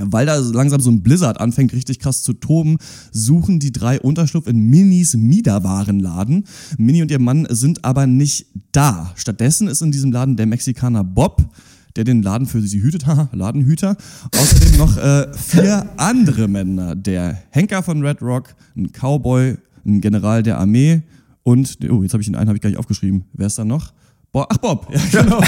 Weil 0.03 0.27
da 0.27 0.37
langsam 0.37 0.81
so 0.81 0.91
ein 0.91 1.03
Blizzard 1.03 1.41
anfängt, 1.41 1.73
richtig 1.73 1.99
krass 1.99 2.23
zu 2.23 2.33
toben, 2.33 2.79
suchen 3.13 3.59
die 3.61 3.73
drei 3.73 4.01
Unterschlupf 4.01 4.47
in 4.47 4.59
Minis 4.71 5.15
Miederwarenladen. 5.15 6.45
Mini 6.79 7.03
und 7.03 7.11
ihr 7.11 7.21
Mann 7.21 7.47
sind 7.51 7.85
aber 7.85 8.07
nicht 8.07 8.47
da. 8.73 9.13
Stattdessen 9.17 9.69
ist 9.69 9.83
in 9.83 9.93
diesem 9.93 10.13
Laden 10.13 10.37
der 10.37 10.47
Mexikaner 10.47 11.05
Bob, 11.05 11.49
der 11.97 12.05
den 12.05 12.23
Laden 12.23 12.47
für 12.47 12.61
sie 12.63 12.83
hütet, 12.83 13.07
haha, 13.07 13.29
Ladenhüter. 13.33 13.97
Außerdem 14.37 14.79
noch 14.79 14.97
äh, 14.97 15.33
vier 15.37 15.89
andere 15.97 16.49
Männer. 16.49 16.95
Der 16.97 17.43
Henker 17.51 17.83
von 17.83 18.05
Red 18.05 18.23
Rock, 18.23 18.55
ein 18.77 18.93
Cowboy, 18.93 19.57
ein 19.85 20.01
General 20.01 20.43
der 20.43 20.59
Armee 20.59 21.03
und, 21.43 21.79
oh, 21.91 22.03
jetzt 22.03 22.13
habe 22.13 22.23
ich 22.23 22.29
den 22.29 22.37
einen 22.37 22.49
habe 22.49 22.57
ich 22.57 22.63
gar 22.63 22.71
nicht 22.71 22.79
aufgeschrieben. 22.79 23.25
Wer 23.33 23.47
ist 23.47 23.59
da 23.59 23.65
noch? 23.65 23.93
Bo 24.33 24.47
Ach, 24.49 24.57
Bob, 24.59 24.87
ja, 24.93 25.01
genau. 25.23 25.41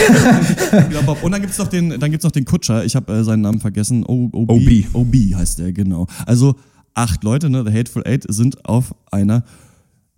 genau 0.88 1.02
Bob. 1.02 1.22
Und 1.22 1.32
dann 1.32 1.40
gibt's 1.40 1.58
noch 1.58 1.68
den, 1.68 2.00
dann 2.00 2.10
gibt's 2.10 2.24
noch 2.24 2.32
den 2.32 2.44
Kutscher, 2.44 2.84
ich 2.84 2.96
habe 2.96 3.12
äh, 3.12 3.24
seinen 3.24 3.42
Namen 3.42 3.60
vergessen. 3.60 4.04
O 4.04 4.28
OB. 4.32 4.50
OB. 4.50 4.94
OB 4.94 5.14
heißt 5.34 5.60
der, 5.60 5.72
genau. 5.72 6.06
Also 6.26 6.56
acht 6.94 7.22
Leute, 7.22 7.48
ne, 7.48 7.64
The 7.64 7.72
Hateful 7.72 8.02
Eight, 8.06 8.24
sind 8.28 8.64
auf 8.64 8.94
einer 9.10 9.44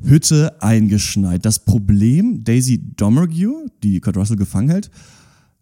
Hütte 0.02 0.62
eingeschneit. 0.62 1.44
Das 1.44 1.58
Problem, 1.58 2.42
Daisy 2.44 2.82
Domergue, 2.96 3.66
die 3.82 4.00
Kurt 4.00 4.16
Russell 4.16 4.36
gefangen 4.36 4.70
hält, 4.70 4.90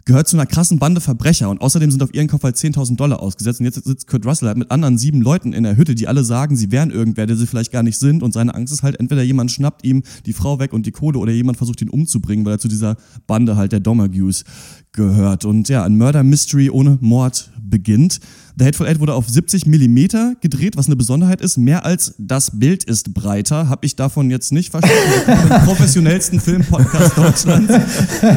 gehört 0.04 0.28
zu 0.28 0.36
einer 0.36 0.46
krassen 0.46 0.78
Bande 0.78 1.00
Verbrecher 1.00 1.50
und 1.50 1.60
außerdem 1.60 1.90
sind 1.90 2.02
auf 2.02 2.12
ihren 2.14 2.28
Kopf 2.28 2.42
halt 2.42 2.56
10.000 2.56 2.96
Dollar 2.96 3.20
ausgesetzt. 3.20 3.60
Und 3.60 3.66
jetzt 3.66 3.84
sitzt 3.84 4.06
Kurt 4.06 4.26
Russell 4.26 4.48
halt 4.48 4.58
mit 4.58 4.70
anderen 4.70 4.98
sieben 4.98 5.20
Leuten 5.20 5.52
in 5.52 5.62
der 5.64 5.76
Hütte, 5.76 5.94
die 5.94 6.08
alle 6.08 6.24
sagen, 6.24 6.56
sie 6.56 6.70
wären 6.70 6.90
irgendwer, 6.90 7.26
der 7.26 7.36
sie 7.36 7.46
vielleicht 7.46 7.72
gar 7.72 7.82
nicht 7.82 7.98
sind. 7.98 8.22
Und 8.22 8.32
seine 8.32 8.54
Angst 8.54 8.72
ist 8.72 8.82
halt, 8.82 8.98
entweder 8.98 9.22
jemand 9.22 9.50
schnappt 9.50 9.84
ihm 9.84 10.02
die 10.26 10.32
Frau 10.32 10.58
weg 10.58 10.72
und 10.72 10.86
die 10.86 10.92
Kohle 10.92 11.18
oder 11.18 11.32
jemand 11.32 11.56
versucht 11.56 11.82
ihn 11.82 11.90
umzubringen, 11.90 12.44
weil 12.44 12.54
er 12.54 12.58
zu 12.58 12.68
dieser 12.68 12.96
Bande 13.26 13.56
halt 13.56 13.72
der 13.72 13.80
Domergues 13.80 14.44
gehört 14.92 15.44
und 15.44 15.68
ja, 15.68 15.84
ein 15.84 15.96
Murder 15.96 16.22
Mystery 16.22 16.70
ohne 16.70 16.98
Mord 17.00 17.50
beginnt. 17.60 18.20
The 18.58 18.66
Hateful 18.66 18.86
Eight 18.86 19.00
wurde 19.00 19.14
auf 19.14 19.28
70 19.28 19.64
Millimeter 19.64 20.34
gedreht, 20.42 20.76
was 20.76 20.86
eine 20.86 20.96
Besonderheit 20.96 21.40
ist. 21.40 21.56
Mehr 21.56 21.86
als 21.86 22.14
das 22.18 22.58
Bild 22.58 22.84
ist 22.84 23.14
breiter, 23.14 23.70
habe 23.70 23.86
ich 23.86 23.96
davon 23.96 24.30
jetzt 24.30 24.52
nicht 24.52 24.70
verstanden. 24.70 24.98
Den 25.26 25.48
professionellsten 25.64 26.38
Filmpodcast 26.38 27.16
Deutschlands. 27.16 27.72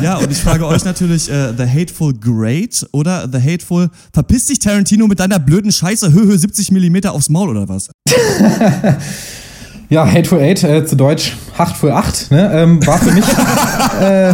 Ja, 0.02 0.18
und 0.18 0.32
ich 0.32 0.38
frage 0.38 0.66
euch 0.66 0.86
natürlich, 0.86 1.30
äh, 1.30 1.54
The 1.58 1.66
Hateful 1.66 2.14
Great 2.14 2.88
oder 2.94 3.28
The 3.30 3.40
Hateful 3.40 3.90
Verpiss 4.14 4.48
dich 4.48 4.60
Tarantino 4.60 5.08
mit 5.08 5.20
deiner 5.20 5.40
blöden 5.40 5.72
Scheiße, 5.72 6.14
Höhe 6.14 6.38
70 6.38 6.72
Millimeter 6.72 7.12
aufs 7.12 7.30
Maul 7.30 7.50
oder 7.50 7.68
was? 7.68 7.90
Ja, 9.88 10.04
Hateful 10.12 10.40
Eight, 10.40 10.64
äh, 10.64 10.84
zu 10.84 10.96
Deutsch 10.96 11.38
Hachtful 11.58 11.92
8, 11.92 12.32
ne, 12.32 12.52
ähm, 12.54 12.86
war 12.88 12.98
für 12.98 13.12
mich 13.12 13.24
äh, 14.02 14.34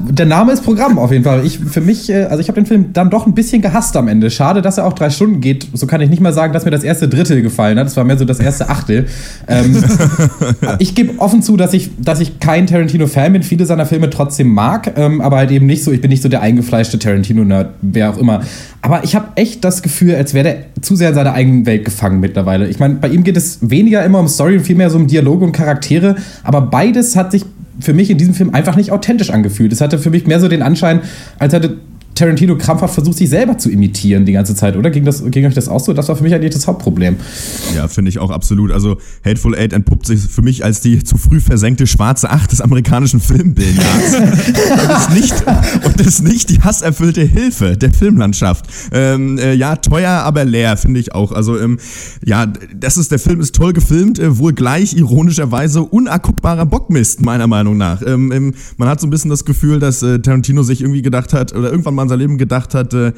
der 0.00 0.26
Name 0.26 0.52
ist 0.52 0.62
Programm 0.62 0.98
auf 0.98 1.12
jeden 1.12 1.24
Fall. 1.24 1.44
Ich 1.44 1.58
für 1.58 1.80
mich, 1.80 2.10
äh, 2.10 2.24
also 2.24 2.40
ich 2.40 2.48
habe 2.48 2.60
den 2.60 2.66
Film 2.66 2.92
dann 2.92 3.10
doch 3.10 3.26
ein 3.26 3.34
bisschen 3.34 3.62
gehasst 3.62 3.96
am 3.96 4.08
Ende. 4.08 4.30
Schade, 4.30 4.62
dass 4.62 4.78
er 4.78 4.86
auch 4.86 4.92
drei 4.92 5.10
Stunden 5.10 5.40
geht. 5.40 5.68
So 5.72 5.86
kann 5.86 6.00
ich 6.00 6.10
nicht 6.10 6.20
mal 6.20 6.32
sagen, 6.32 6.52
dass 6.52 6.64
mir 6.64 6.70
das 6.70 6.84
erste 6.84 7.08
Drittel 7.08 7.42
gefallen 7.42 7.78
hat. 7.78 7.86
Das 7.86 7.96
war 7.96 8.04
mehr 8.04 8.18
so 8.18 8.24
das 8.24 8.40
erste 8.40 8.68
Achtel. 8.68 9.06
Ähm, 9.48 9.82
ich 10.78 10.94
gebe 10.94 11.18
offen 11.20 11.42
zu, 11.42 11.56
dass 11.56 11.74
ich, 11.74 11.90
dass 11.98 12.20
ich 12.20 12.40
kein 12.40 12.66
Tarantino-Fan 12.66 13.32
bin, 13.32 13.42
viele 13.42 13.66
seiner 13.66 13.86
Filme 13.86 14.10
trotzdem 14.10 14.48
mag, 14.48 14.92
ähm, 14.96 15.20
aber 15.20 15.38
halt 15.38 15.50
eben 15.50 15.66
nicht 15.66 15.84
so. 15.84 15.92
Ich 15.92 16.00
bin 16.00 16.10
nicht 16.10 16.22
so 16.22 16.28
der 16.28 16.42
eingefleischte 16.42 16.98
Tarantino-Nerd, 16.98 17.70
wer 17.82 18.10
auch 18.10 18.18
immer. 18.18 18.42
Aber 18.82 19.04
ich 19.04 19.14
habe 19.14 19.28
echt 19.36 19.64
das 19.64 19.82
Gefühl, 19.82 20.14
als 20.14 20.34
wäre 20.34 20.44
der 20.44 20.56
zu 20.82 20.96
sehr 20.96 21.08
in 21.08 21.14
seiner 21.14 21.32
eigenen 21.32 21.66
Welt 21.66 21.84
gefangen 21.84 22.20
mittlerweile. 22.20 22.68
Ich 22.68 22.78
meine, 22.78 22.96
bei 22.96 23.08
ihm 23.08 23.24
geht 23.24 23.36
es 23.36 23.58
weniger 23.62 24.04
immer 24.04 24.20
um 24.20 24.28
Story 24.28 24.58
und 24.58 24.64
vielmehr 24.64 24.90
so 24.90 24.98
um 24.98 25.06
Dialoge 25.06 25.44
und 25.44 25.52
Charaktere, 25.52 26.16
aber 26.42 26.60
beides 26.60 27.16
hat 27.16 27.32
sich 27.32 27.44
für 27.80 27.92
mich 27.92 28.10
in 28.10 28.18
diesem 28.18 28.34
Film 28.34 28.54
einfach 28.54 28.76
nicht 28.76 28.92
authentisch 28.92 29.30
angefühlt. 29.30 29.72
Es 29.72 29.80
hatte 29.80 29.98
für 29.98 30.10
mich 30.10 30.26
mehr 30.26 30.40
so 30.40 30.48
den 30.48 30.62
Anschein, 30.62 31.00
als 31.38 31.52
hätte 31.52 31.78
Tarantino 32.14 32.56
krampfhaft 32.56 32.94
versucht, 32.94 33.18
sich 33.18 33.28
selber 33.28 33.58
zu 33.58 33.70
imitieren 33.70 34.24
die 34.24 34.32
ganze 34.32 34.54
Zeit, 34.54 34.76
oder? 34.76 34.90
Ging, 34.90 35.04
das, 35.04 35.22
ging 35.30 35.44
euch 35.46 35.54
das 35.54 35.68
auch 35.68 35.80
so? 35.80 35.92
Das 35.92 36.08
war 36.08 36.16
für 36.16 36.22
mich 36.22 36.34
eigentlich 36.34 36.52
das 36.52 36.66
Hauptproblem. 36.66 37.16
Ja, 37.74 37.88
finde 37.88 38.08
ich 38.08 38.18
auch 38.18 38.30
absolut. 38.30 38.70
Also 38.70 38.98
Hateful 39.24 39.56
Eight 39.56 39.72
entpuppt 39.72 40.06
sich 40.06 40.20
für 40.20 40.42
mich 40.42 40.64
als 40.64 40.80
die 40.80 41.02
zu 41.02 41.16
früh 41.16 41.40
versenkte 41.40 41.86
schwarze 41.86 42.30
Acht 42.30 42.52
des 42.52 42.60
amerikanischen 42.60 43.20
Filmbillards. 43.20 44.14
und, 44.14 44.90
ist 44.90 45.10
nicht, 45.10 45.44
und 45.84 46.00
ist 46.00 46.22
nicht 46.22 46.50
die 46.50 46.60
hasserfüllte 46.60 47.22
Hilfe 47.22 47.76
der 47.76 47.92
Filmlandschaft. 47.92 48.66
Ähm, 48.92 49.38
äh, 49.38 49.54
ja, 49.54 49.76
teuer, 49.76 50.10
aber 50.10 50.44
leer, 50.44 50.76
finde 50.76 51.00
ich 51.00 51.14
auch. 51.14 51.32
Also 51.32 51.58
ähm, 51.58 51.78
ja, 52.24 52.46
das 52.74 52.96
ist, 52.96 53.10
der 53.10 53.18
Film 53.18 53.40
ist 53.40 53.54
toll 53.54 53.72
gefilmt, 53.72 54.18
äh, 54.18 54.38
wohl 54.38 54.52
gleich 54.52 54.94
ironischerweise 54.94 55.82
unerguckbarer 55.82 56.66
Bockmist, 56.66 57.22
meiner 57.22 57.46
Meinung 57.46 57.76
nach. 57.76 58.02
Ähm, 58.06 58.30
ähm 58.32 58.54
man 58.76 58.88
hat 58.88 59.00
so 59.00 59.06
ein 59.06 59.10
bisschen 59.10 59.30
das 59.30 59.44
Gefühl, 59.44 59.80
dass 59.80 60.02
äh, 60.02 60.20
Tarantino 60.20 60.62
sich 60.62 60.80
irgendwie 60.80 61.02
gedacht 61.02 61.32
hat, 61.32 61.54
oder 61.54 61.70
irgendwann 61.70 61.94
mal 61.94 62.03
an 62.04 62.08
sein 62.08 62.20
Leben 62.20 62.38
gedacht 62.38 62.74
hat, 62.74 62.94
äh, 62.94 63.12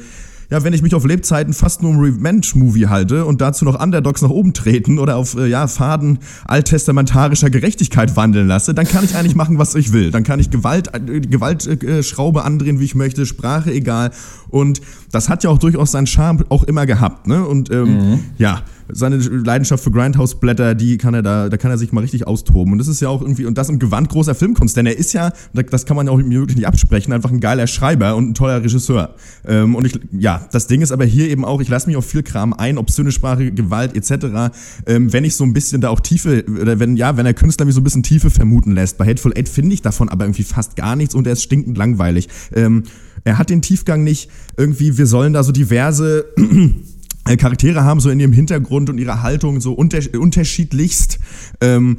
ja, 0.49 0.63
wenn 0.63 0.71
ich 0.71 0.81
mich 0.81 0.95
auf 0.95 1.05
Lebzeiten 1.05 1.53
fast 1.53 1.81
nur 1.81 1.91
um 1.91 1.99
Revenge-Movie 1.99 2.87
halte 2.87 3.25
und 3.25 3.41
dazu 3.41 3.65
noch 3.65 3.81
Underdogs 3.81 4.21
nach 4.21 4.29
oben 4.29 4.53
treten 4.53 4.97
oder 4.97 5.17
auf 5.17 5.35
äh, 5.35 5.47
ja, 5.47 5.67
Faden 5.67 6.19
alttestamentarischer 6.45 7.49
Gerechtigkeit 7.49 8.15
wandeln 8.15 8.47
lasse, 8.47 8.73
dann 8.73 8.87
kann 8.87 9.03
ich 9.03 9.15
eigentlich 9.15 9.35
machen, 9.35 9.57
was 9.57 9.75
ich 9.75 9.91
will. 9.91 10.11
Dann 10.11 10.23
kann 10.23 10.39
ich 10.39 10.49
Gewalt, 10.49 10.89
äh, 10.93 11.19
Gewaltschraube 11.19 12.43
andrehen, 12.43 12.79
wie 12.79 12.85
ich 12.85 12.95
möchte, 12.95 13.25
Sprache 13.25 13.73
egal. 13.73 14.11
Und 14.49 14.81
das 15.11 15.29
hat 15.29 15.43
ja 15.43 15.49
auch 15.49 15.57
durchaus 15.57 15.91
seinen 15.91 16.07
Charme 16.07 16.43
auch 16.49 16.63
immer 16.63 16.85
gehabt. 16.85 17.27
Ne? 17.27 17.45
Und 17.45 17.71
ähm, 17.71 18.11
mhm. 18.11 18.19
ja, 18.37 18.63
seine 18.89 19.17
Leidenschaft 19.17 19.83
für 19.83 19.91
Grindhouse-Blätter, 19.91 20.75
die 20.75 20.97
kann 20.97 21.13
er 21.13 21.21
da, 21.21 21.49
da 21.49 21.57
kann 21.57 21.71
er 21.71 21.77
sich 21.77 21.91
mal 21.91 22.01
richtig 22.01 22.27
austoben. 22.27 22.73
Und 22.73 22.79
das 22.79 22.87
ist 22.87 23.01
ja 23.01 23.09
auch 23.09 23.21
irgendwie, 23.21 23.45
und 23.45 23.57
das 23.57 23.69
im 23.69 23.79
Gewand 23.79 24.09
großer 24.09 24.35
Filmkunst, 24.35 24.77
denn 24.77 24.85
er 24.85 24.97
ist 24.97 25.13
ja, 25.13 25.31
das 25.53 25.85
kann 25.85 25.97
man 25.97 26.07
ja 26.07 26.13
auch 26.13 26.19
wirklich 26.19 26.57
nicht 26.57 26.67
absprechen, 26.67 27.13
einfach 27.13 27.31
ein 27.31 27.39
geiler 27.39 27.67
Schreiber 27.67 28.15
und 28.15 28.29
ein 28.29 28.33
toller 28.33 28.63
Regisseur. 28.63 29.15
Ähm, 29.45 29.75
und 29.75 29.85
ich, 29.85 29.99
ja, 30.11 30.45
das 30.51 30.67
Ding 30.67 30.81
ist 30.81 30.91
aber 30.91 31.05
hier 31.05 31.29
eben 31.29 31.43
auch, 31.45 31.61
ich 31.61 31.69
lasse 31.69 31.87
mich 31.87 31.97
auf 31.97 32.05
viel 32.05 32.23
Kram 32.23 32.53
ein, 32.53 32.77
obszöne 32.77 33.11
Sprache, 33.11 33.51
Gewalt 33.51 33.95
etc., 33.95 34.53
ähm, 34.85 35.11
wenn 35.11 35.23
ich 35.23 35.35
so 35.35 35.43
ein 35.43 35.53
bisschen 35.53 35.81
da 35.81 35.89
auch 35.89 35.99
Tiefe, 35.99 36.45
oder 36.61 36.79
wenn, 36.79 36.95
ja, 36.95 37.17
wenn 37.17 37.25
der 37.25 37.33
Künstler 37.33 37.65
mich 37.65 37.75
so 37.75 37.81
ein 37.81 37.83
bisschen 37.83 38.03
Tiefe 38.03 38.29
vermuten 38.29 38.71
lässt. 38.71 38.97
Bei 38.97 39.05
Hateful 39.05 39.33
Eight 39.35 39.49
finde 39.49 39.73
ich 39.73 39.81
davon 39.81 40.09
aber 40.09 40.25
irgendwie 40.25 40.43
fast 40.43 40.75
gar 40.75 40.95
nichts 40.95 41.15
und 41.15 41.27
er 41.27 41.33
ist 41.33 41.43
stinkend 41.43 41.77
langweilig. 41.77 42.29
Ähm, 42.53 42.83
er 43.23 43.37
hat 43.37 43.49
den 43.49 43.61
Tiefgang 43.61 44.03
nicht 44.03 44.29
irgendwie, 44.57 44.97
wir 44.97 45.07
sollen 45.07 45.33
da 45.33 45.43
so 45.43 45.51
diverse 45.51 46.25
äh, 47.25 47.37
Charaktere 47.37 47.83
haben, 47.83 47.99
so 47.99 48.09
in 48.09 48.19
ihrem 48.19 48.33
Hintergrund 48.33 48.89
und 48.89 48.97
ihrer 48.97 49.21
Haltung 49.21 49.61
so 49.61 49.73
unter 49.73 49.99
unterschiedlichst. 50.17 51.19
Ähm, 51.61 51.97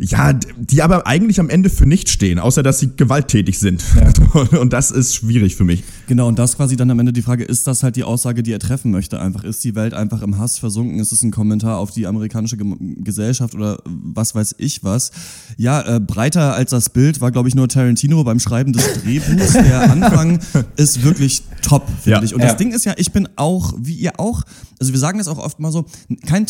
ja, 0.00 0.32
die 0.32 0.82
aber 0.82 1.06
eigentlich 1.06 1.38
am 1.40 1.50
Ende 1.50 1.68
für 1.68 1.86
nichts 1.86 2.10
stehen, 2.10 2.38
außer 2.38 2.62
dass 2.62 2.78
sie 2.78 2.90
gewalttätig 2.96 3.58
sind. 3.58 3.84
Ja. 3.94 4.58
Und 4.60 4.72
das 4.72 4.90
ist 4.90 5.14
schwierig 5.14 5.56
für 5.56 5.64
mich. 5.64 5.84
Genau, 6.06 6.28
und 6.28 6.38
das 6.38 6.56
quasi 6.56 6.76
dann 6.76 6.90
am 6.90 6.98
Ende 6.98 7.12
die 7.12 7.22
Frage, 7.22 7.44
ist 7.44 7.66
das 7.66 7.82
halt 7.82 7.96
die 7.96 8.04
Aussage, 8.04 8.42
die 8.42 8.52
er 8.52 8.58
treffen 8.58 8.90
möchte? 8.90 9.20
Einfach, 9.20 9.44
ist 9.44 9.62
die 9.62 9.74
Welt 9.74 9.94
einfach 9.94 10.22
im 10.22 10.38
Hass 10.38 10.58
versunken? 10.58 10.98
Ist 10.98 11.12
es 11.12 11.22
ein 11.22 11.30
Kommentar 11.30 11.78
auf 11.78 11.90
die 11.90 12.06
amerikanische 12.06 12.56
Gesellschaft 12.56 13.54
oder 13.54 13.78
was 13.84 14.34
weiß 14.34 14.56
ich 14.58 14.82
was? 14.82 15.10
Ja, 15.56 15.96
äh, 15.96 16.00
breiter 16.00 16.54
als 16.54 16.70
das 16.70 16.90
Bild 16.90 17.20
war, 17.20 17.30
glaube 17.30 17.48
ich, 17.48 17.54
nur 17.54 17.68
Tarantino 17.68 18.24
beim 18.24 18.40
Schreiben 18.40 18.72
des 18.72 19.02
Drehbuchs. 19.02 19.52
Der 19.52 19.82
Anfang 19.90 20.40
ist 20.76 21.02
wirklich 21.02 21.42
top, 21.62 21.86
finde 22.02 22.18
ja. 22.18 22.22
ich. 22.22 22.34
Und 22.34 22.40
ja. 22.40 22.48
das 22.48 22.56
Ding 22.56 22.72
ist 22.72 22.84
ja, 22.84 22.94
ich 22.96 23.12
bin 23.12 23.28
auch, 23.36 23.74
wie 23.78 23.94
ihr 23.94 24.18
auch, 24.18 24.42
also 24.80 24.92
wir 24.92 25.00
sagen 25.00 25.18
das 25.18 25.28
auch 25.28 25.38
oft 25.38 25.60
mal 25.60 25.72
so, 25.72 25.86
kein 26.26 26.46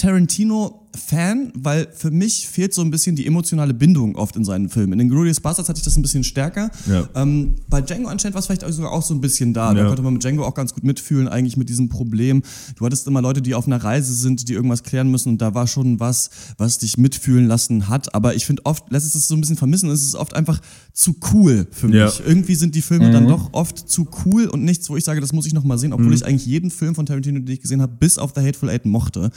Tarantino-Fan, 0.93 1.53
weil 1.55 1.89
für 1.93 2.11
mich 2.11 2.49
fehlt 2.49 2.75
so 2.75 2.83
ein 2.83 2.91
bisschen 2.91 3.17
die 3.17 3.27
emotionale 3.27 3.75
Bindung 3.75 4.17
oft 4.17 4.37
in 4.37 4.45
seinen 4.45 4.69
Filmen. 4.69 4.95
In 4.95 4.99
den 4.99 5.09
Glorious 5.09 5.41
Bastards 5.41 5.69
hatte 5.69 5.79
ich 5.79 5.85
das 5.85 5.97
ein 5.97 6.03
bisschen 6.03 6.25
stärker. 6.25 6.71
Ja. 6.89 7.09
Ähm, 7.15 7.57
bei 7.69 7.81
Django 7.81 8.09
anscheinend 8.09 8.35
war 8.35 8.41
es 8.41 8.47
vielleicht 8.47 8.63
sogar 8.73 8.93
auch 8.93 9.03
so 9.03 9.15
ein 9.15 9.21
bisschen 9.21 9.53
da. 9.55 9.75
Da 9.75 9.87
konnte 9.87 10.03
man 10.03 10.15
mit 10.15 10.23
Django 10.23 10.45
auch 10.45 10.55
ganz 10.55 10.75
gut 10.75 10.85
mitfühlen, 10.85 11.29
eigentlich 11.29 11.57
mit 11.57 11.69
diesem 11.69 11.89
Problem. 11.89 12.43
Du 12.77 12.87
hattest 12.87 13.07
immer 13.07 13.23
Leute, 13.23 13.43
die 13.43 13.55
auf 13.55 13.67
einer 13.67 13.83
Reise 13.83 14.15
sind, 14.15 14.49
die 14.49 14.53
irgendwas 14.53 14.83
klären 14.83 15.11
müssen 15.11 15.31
und 15.31 15.39
da 15.43 15.55
war 15.55 15.67
schon 15.67 16.01
was, 16.01 16.31
was 16.59 16.79
dich 16.79 16.97
mitfühlen 16.97 17.47
lassen 17.47 17.89
hat. 17.89 18.15
Aber 18.15 18.35
ich 18.35 18.47
finde 18.47 18.67
oft, 18.67 18.91
lässt 18.91 19.15
es 19.15 19.29
so 19.29 19.35
ein 19.35 19.41
bisschen 19.41 19.57
vermissen 19.57 19.91
es 19.91 20.03
ist 20.03 20.15
oft 20.15 20.37
einfach 20.37 20.61
zu 20.93 21.17
cool 21.33 21.67
für 21.71 21.89
mich. 21.89 21.97
Ja. 21.97 22.13
Irgendwie 22.25 22.55
sind 22.55 22.75
die 22.75 22.83
Filme 22.83 23.09
mhm. 23.09 23.13
dann 23.13 23.29
doch 23.29 23.53
oft 23.53 23.89
zu 23.89 24.09
cool 24.25 24.47
und 24.47 24.65
nichts, 24.65 24.89
wo 24.89 24.97
ich 24.97 25.05
sage, 25.05 25.21
das 25.21 25.33
muss 25.33 25.47
ich 25.47 25.53
noch 25.53 25.65
mal 25.65 25.79
sehen, 25.79 25.93
obwohl 25.93 26.09
mhm. 26.09 26.15
ich 26.15 26.27
eigentlich 26.27 26.47
jeden 26.47 26.71
Film 26.71 26.95
von 26.95 27.07
Tarantino, 27.07 27.41
den 27.41 27.53
ich 27.53 27.61
gesehen 27.61 27.83
habe, 27.83 27.93
bis 27.99 28.19
auf 28.19 28.33
The 28.35 28.43
Hateful 28.43 28.71
Eight 28.71 28.85
mochte. 28.87 29.31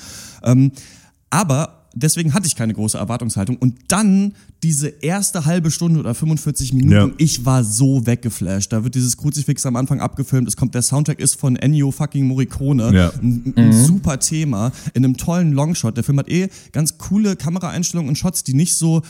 Ähm, 0.44 0.72
aber 1.34 1.88
deswegen 1.96 2.36
hatte 2.36 2.46
ich 2.46 2.56
keine 2.56 2.76
große 2.76 2.96
Erwartungshaltung. 2.96 3.58
Und 3.58 3.76
dann 3.88 4.34
diese 4.62 4.88
erste 4.88 5.46
halbe 5.46 5.72
Stunde 5.72 6.00
oder 6.00 6.14
45 6.14 6.74
Minuten, 6.74 7.10
ja. 7.10 7.10
ich 7.18 7.44
war 7.44 7.64
so 7.64 8.06
weggeflasht. 8.06 8.72
Da 8.72 8.84
wird 8.84 8.94
dieses 8.94 9.18
Kruzifix 9.18 9.66
am 9.66 9.76
Anfang 9.76 10.00
abgefilmt. 10.00 10.48
Es 10.48 10.56
kommt, 10.56 10.76
der 10.76 10.84
Soundtrack 10.84 11.20
ist 11.20 11.40
von 11.40 11.56
Ennio 11.56 11.90
fucking 11.90 12.28
Morricone. 12.28 12.94
Ja. 12.94 13.12
Ein, 13.20 13.54
ein 13.56 13.68
mhm. 13.70 13.84
super 13.84 14.20
Thema. 14.20 14.72
In 14.94 15.04
einem 15.04 15.18
tollen 15.18 15.54
Longshot. 15.54 15.98
Der 15.98 16.04
Film 16.04 16.20
hat 16.20 16.30
eh 16.30 16.50
ganz 16.72 17.00
coole 17.00 17.36
Kameraeinstellungen 17.36 18.10
und 18.10 18.16
Shots, 18.16 18.44
die 18.44 18.54
nicht 18.54 18.76
so 18.76 19.02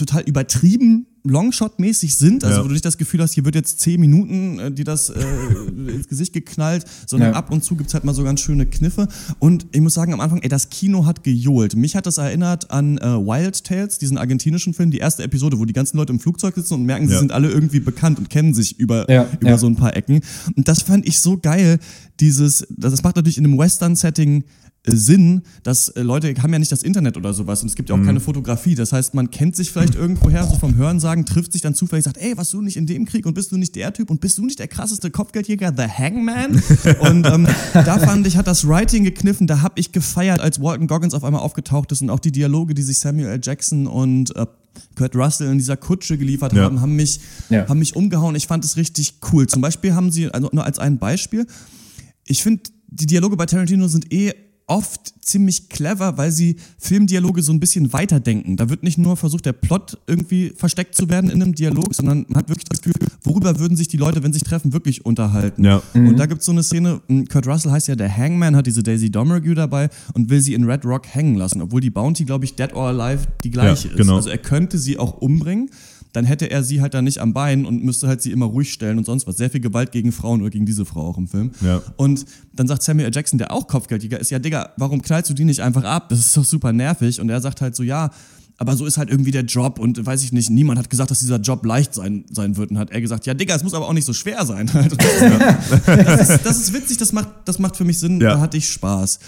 total 0.00 0.22
übertrieben 0.22 1.06
Longshot-mäßig 1.24 2.16
sind, 2.16 2.44
also 2.44 2.58
ja. 2.58 2.64
wo 2.64 2.68
du 2.68 2.72
nicht 2.72 2.84
das 2.84 2.96
Gefühl 2.96 3.20
hast, 3.20 3.34
hier 3.34 3.44
wird 3.44 3.54
jetzt 3.54 3.80
zehn 3.80 4.00
Minuten 4.00 4.58
äh, 4.58 4.72
dir 4.72 4.84
das 4.84 5.10
äh, 5.10 5.20
ins 5.86 6.08
Gesicht 6.08 6.32
geknallt, 6.32 6.86
sondern 7.06 7.32
ja. 7.32 7.36
ab 7.36 7.52
und 7.52 7.62
zu 7.62 7.76
gibt 7.76 7.88
es 7.88 7.94
halt 7.94 8.04
mal 8.04 8.14
so 8.14 8.24
ganz 8.24 8.40
schöne 8.40 8.66
Kniffe. 8.66 9.06
Und 9.38 9.66
ich 9.72 9.80
muss 9.80 9.94
sagen, 9.94 10.14
am 10.14 10.20
Anfang, 10.20 10.40
ey, 10.40 10.48
das 10.48 10.70
Kino 10.70 11.04
hat 11.04 11.22
gejohlt. 11.22 11.76
Mich 11.76 11.94
hat 11.94 12.06
das 12.06 12.18
erinnert 12.18 12.70
an 12.70 12.96
äh, 12.98 13.02
Wild 13.02 13.64
Tales, 13.64 13.98
diesen 13.98 14.16
argentinischen 14.16 14.72
Film, 14.72 14.90
die 14.90 14.98
erste 14.98 15.22
Episode, 15.22 15.58
wo 15.58 15.66
die 15.66 15.74
ganzen 15.74 15.98
Leute 15.98 16.12
im 16.12 16.20
Flugzeug 16.20 16.54
sitzen 16.54 16.74
und 16.74 16.84
merken, 16.84 17.04
ja. 17.04 17.10
sie 17.10 17.18
sind 17.18 17.32
alle 17.32 17.50
irgendwie 17.50 17.80
bekannt 17.80 18.18
und 18.18 18.30
kennen 18.30 18.54
sich 18.54 18.78
über, 18.78 19.06
über 19.40 19.58
so 19.58 19.66
ein 19.66 19.76
paar 19.76 19.94
Ecken. 19.96 20.20
Und 20.56 20.68
das 20.68 20.82
fand 20.82 21.06
ich 21.06 21.20
so 21.20 21.36
geil, 21.36 21.78
dieses, 22.18 22.66
das 22.70 23.02
macht 23.02 23.16
natürlich 23.16 23.38
in 23.38 23.44
einem 23.44 23.58
Western-Setting 23.58 24.44
Sinn, 24.86 25.42
dass 25.62 25.88
äh, 25.90 26.00
Leute 26.00 26.34
haben 26.42 26.52
ja 26.52 26.58
nicht 26.58 26.72
das 26.72 26.82
Internet 26.82 27.18
oder 27.18 27.34
sowas 27.34 27.62
und 27.62 27.68
es 27.68 27.74
gibt 27.74 27.90
ja 27.90 27.94
auch 27.94 28.00
mhm. 28.00 28.06
keine 28.06 28.20
Fotografie. 28.20 28.74
Das 28.74 28.92
heißt, 28.92 29.12
man 29.14 29.30
kennt 29.30 29.54
sich 29.54 29.70
vielleicht 29.70 29.94
irgendwoher 29.94 30.46
so 30.46 30.56
vom 30.56 30.74
Hörensagen, 30.74 31.26
trifft 31.26 31.52
sich 31.52 31.60
dann 31.60 31.74
zufällig, 31.74 32.04
sagt, 32.04 32.16
ey, 32.16 32.36
warst 32.36 32.52
du 32.54 32.62
nicht 32.62 32.78
in 32.78 32.86
dem 32.86 33.04
Krieg 33.04 33.26
und 33.26 33.34
bist 33.34 33.52
du 33.52 33.58
nicht 33.58 33.76
der 33.76 33.92
Typ 33.92 34.10
und 34.10 34.22
bist 34.22 34.38
du 34.38 34.44
nicht 34.44 34.58
der 34.58 34.68
krasseste 34.68 35.10
Kopfgeldjäger, 35.10 35.74
The 35.76 35.84
Hangman? 35.84 36.62
und 37.00 37.26
ähm, 37.26 37.46
da 37.74 37.98
fand 37.98 38.26
ich, 38.26 38.38
hat 38.38 38.46
das 38.46 38.66
Writing 38.66 39.04
gekniffen, 39.04 39.46
da 39.46 39.60
habe 39.60 39.78
ich 39.78 39.92
gefeiert, 39.92 40.40
als 40.40 40.60
Walton 40.62 40.86
Goggins 40.86 41.12
auf 41.12 41.24
einmal 41.24 41.42
aufgetaucht 41.42 41.92
ist 41.92 42.00
und 42.00 42.08
auch 42.08 42.20
die 42.20 42.32
Dialoge, 42.32 42.72
die 42.72 42.82
sich 42.82 42.98
Samuel 42.98 43.28
L. 43.28 43.40
Jackson 43.42 43.86
und 43.86 44.34
äh, 44.34 44.46
Kurt 44.96 45.14
Russell 45.14 45.50
in 45.50 45.58
dieser 45.58 45.76
Kutsche 45.76 46.16
geliefert 46.16 46.54
ja. 46.54 46.62
haben, 46.62 46.80
haben 46.80 46.96
mich, 46.96 47.20
ja. 47.50 47.68
haben 47.68 47.80
mich 47.80 47.96
umgehauen. 47.96 48.34
Ich 48.34 48.46
fand 48.46 48.64
es 48.64 48.76
richtig 48.76 49.16
cool. 49.32 49.46
Zum 49.46 49.60
Beispiel 49.60 49.94
haben 49.94 50.10
sie, 50.10 50.30
also 50.30 50.48
nur 50.52 50.64
als 50.64 50.78
ein 50.78 50.98
Beispiel, 50.98 51.46
ich 52.24 52.42
finde, 52.42 52.62
die 52.86 53.06
Dialoge 53.06 53.36
bei 53.36 53.46
Tarantino 53.46 53.88
sind 53.88 54.12
eh 54.12 54.32
oft 54.70 55.14
ziemlich 55.20 55.68
clever, 55.68 56.16
weil 56.16 56.30
sie 56.30 56.56
Filmdialoge 56.78 57.42
so 57.42 57.52
ein 57.52 57.58
bisschen 57.58 57.92
weiterdenken. 57.92 58.56
Da 58.56 58.70
wird 58.70 58.84
nicht 58.84 58.98
nur 58.98 59.16
versucht, 59.16 59.44
der 59.44 59.52
Plot 59.52 59.98
irgendwie 60.06 60.52
versteckt 60.56 60.94
zu 60.94 61.08
werden 61.08 61.28
in 61.28 61.42
einem 61.42 61.54
Dialog, 61.54 61.92
sondern 61.92 62.24
man 62.28 62.38
hat 62.38 62.48
wirklich 62.48 62.66
das 62.68 62.80
Gefühl, 62.80 62.94
worüber 63.24 63.58
würden 63.58 63.76
sich 63.76 63.88
die 63.88 63.96
Leute, 63.96 64.22
wenn 64.22 64.32
sie 64.32 64.38
sich 64.38 64.48
treffen, 64.48 64.72
wirklich 64.72 65.04
unterhalten. 65.04 65.64
Ja. 65.64 65.82
Und 65.94 66.16
da 66.18 66.26
gibt 66.26 66.40
es 66.40 66.46
so 66.46 66.52
eine 66.52 66.62
Szene, 66.62 67.00
m, 67.08 67.26
Kurt 67.26 67.46
Russell 67.48 67.72
heißt 67.72 67.88
ja 67.88 67.96
der 67.96 68.16
Hangman, 68.16 68.54
hat 68.54 68.66
diese 68.66 68.82
Daisy 68.84 69.10
Domergue 69.10 69.54
dabei 69.56 69.90
und 70.14 70.30
will 70.30 70.40
sie 70.40 70.54
in 70.54 70.64
Red 70.64 70.84
Rock 70.84 71.06
hängen 71.08 71.34
lassen, 71.34 71.60
obwohl 71.62 71.80
die 71.80 71.90
Bounty, 71.90 72.24
glaube 72.24 72.44
ich, 72.44 72.54
Dead 72.54 72.72
or 72.72 72.86
Alive 72.88 73.26
die 73.42 73.50
gleiche 73.50 73.88
Ja, 73.88 73.94
ist. 73.94 73.96
genau. 73.96 74.16
Also 74.16 74.30
er 74.30 74.38
könnte 74.38 74.78
sie 74.78 74.98
auch 74.98 75.14
umbringen, 75.20 75.70
dann 76.12 76.24
hätte 76.24 76.50
er 76.50 76.62
sie 76.64 76.80
halt 76.80 76.94
da 76.94 77.02
nicht 77.02 77.18
am 77.18 77.32
Bein 77.32 77.64
und 77.66 77.84
müsste 77.84 78.08
halt 78.08 78.20
sie 78.22 78.32
immer 78.32 78.46
ruhig 78.46 78.72
stellen 78.72 78.98
und 78.98 79.04
sonst 79.04 79.26
was. 79.26 79.36
Sehr 79.36 79.50
viel 79.50 79.60
Gewalt 79.60 79.92
gegen 79.92 80.12
Frauen 80.12 80.40
oder 80.40 80.50
gegen 80.50 80.66
diese 80.66 80.84
Frau 80.84 81.06
auch 81.08 81.18
im 81.18 81.28
Film. 81.28 81.52
Ja. 81.60 81.80
Und 81.96 82.26
dann 82.52 82.66
sagt 82.66 82.82
Samuel 82.82 83.06
L. 83.06 83.14
Jackson, 83.14 83.38
der 83.38 83.52
auch 83.52 83.66
Kopfgeldjäger 83.68 84.18
ist, 84.18 84.30
ja 84.30 84.38
Digga, 84.38 84.70
warum 84.76 85.02
knallst 85.02 85.30
du 85.30 85.34
die 85.34 85.44
nicht 85.44 85.60
einfach 85.60 85.84
ab? 85.84 86.08
Das 86.08 86.18
ist 86.18 86.36
doch 86.36 86.44
super 86.44 86.72
nervig. 86.72 87.20
Und 87.20 87.28
er 87.30 87.40
sagt 87.40 87.60
halt 87.60 87.76
so, 87.76 87.82
ja, 87.82 88.10
aber 88.56 88.76
so 88.76 88.84
ist 88.84 88.98
halt 88.98 89.08
irgendwie 89.08 89.30
der 89.30 89.44
Job 89.44 89.78
und 89.78 90.04
weiß 90.04 90.22
ich 90.22 90.32
nicht, 90.32 90.50
niemand 90.50 90.78
hat 90.78 90.90
gesagt, 90.90 91.10
dass 91.10 91.20
dieser 91.20 91.38
Job 91.38 91.64
leicht 91.64 91.94
sein, 91.94 92.24
sein 92.30 92.56
wird. 92.58 92.70
Und 92.70 92.78
hat 92.78 92.90
er 92.90 93.00
gesagt, 93.00 93.24
ja 93.26 93.32
Digga, 93.32 93.54
es 93.54 93.62
muss 93.64 93.72
aber 93.72 93.88
auch 93.88 93.94
nicht 93.94 94.04
so 94.04 94.12
schwer 94.12 94.44
sein. 94.44 94.70
das, 95.86 96.28
ist, 96.30 96.44
das 96.46 96.58
ist 96.58 96.72
witzig, 96.74 96.98
das 96.98 97.12
macht, 97.12 97.28
das 97.46 97.58
macht 97.58 97.76
für 97.76 97.84
mich 97.84 97.98
Sinn, 97.98 98.20
Ja. 98.20 98.34
da 98.34 98.40
hatte 98.40 98.56
ich 98.58 98.68
Spaß. 98.68 99.18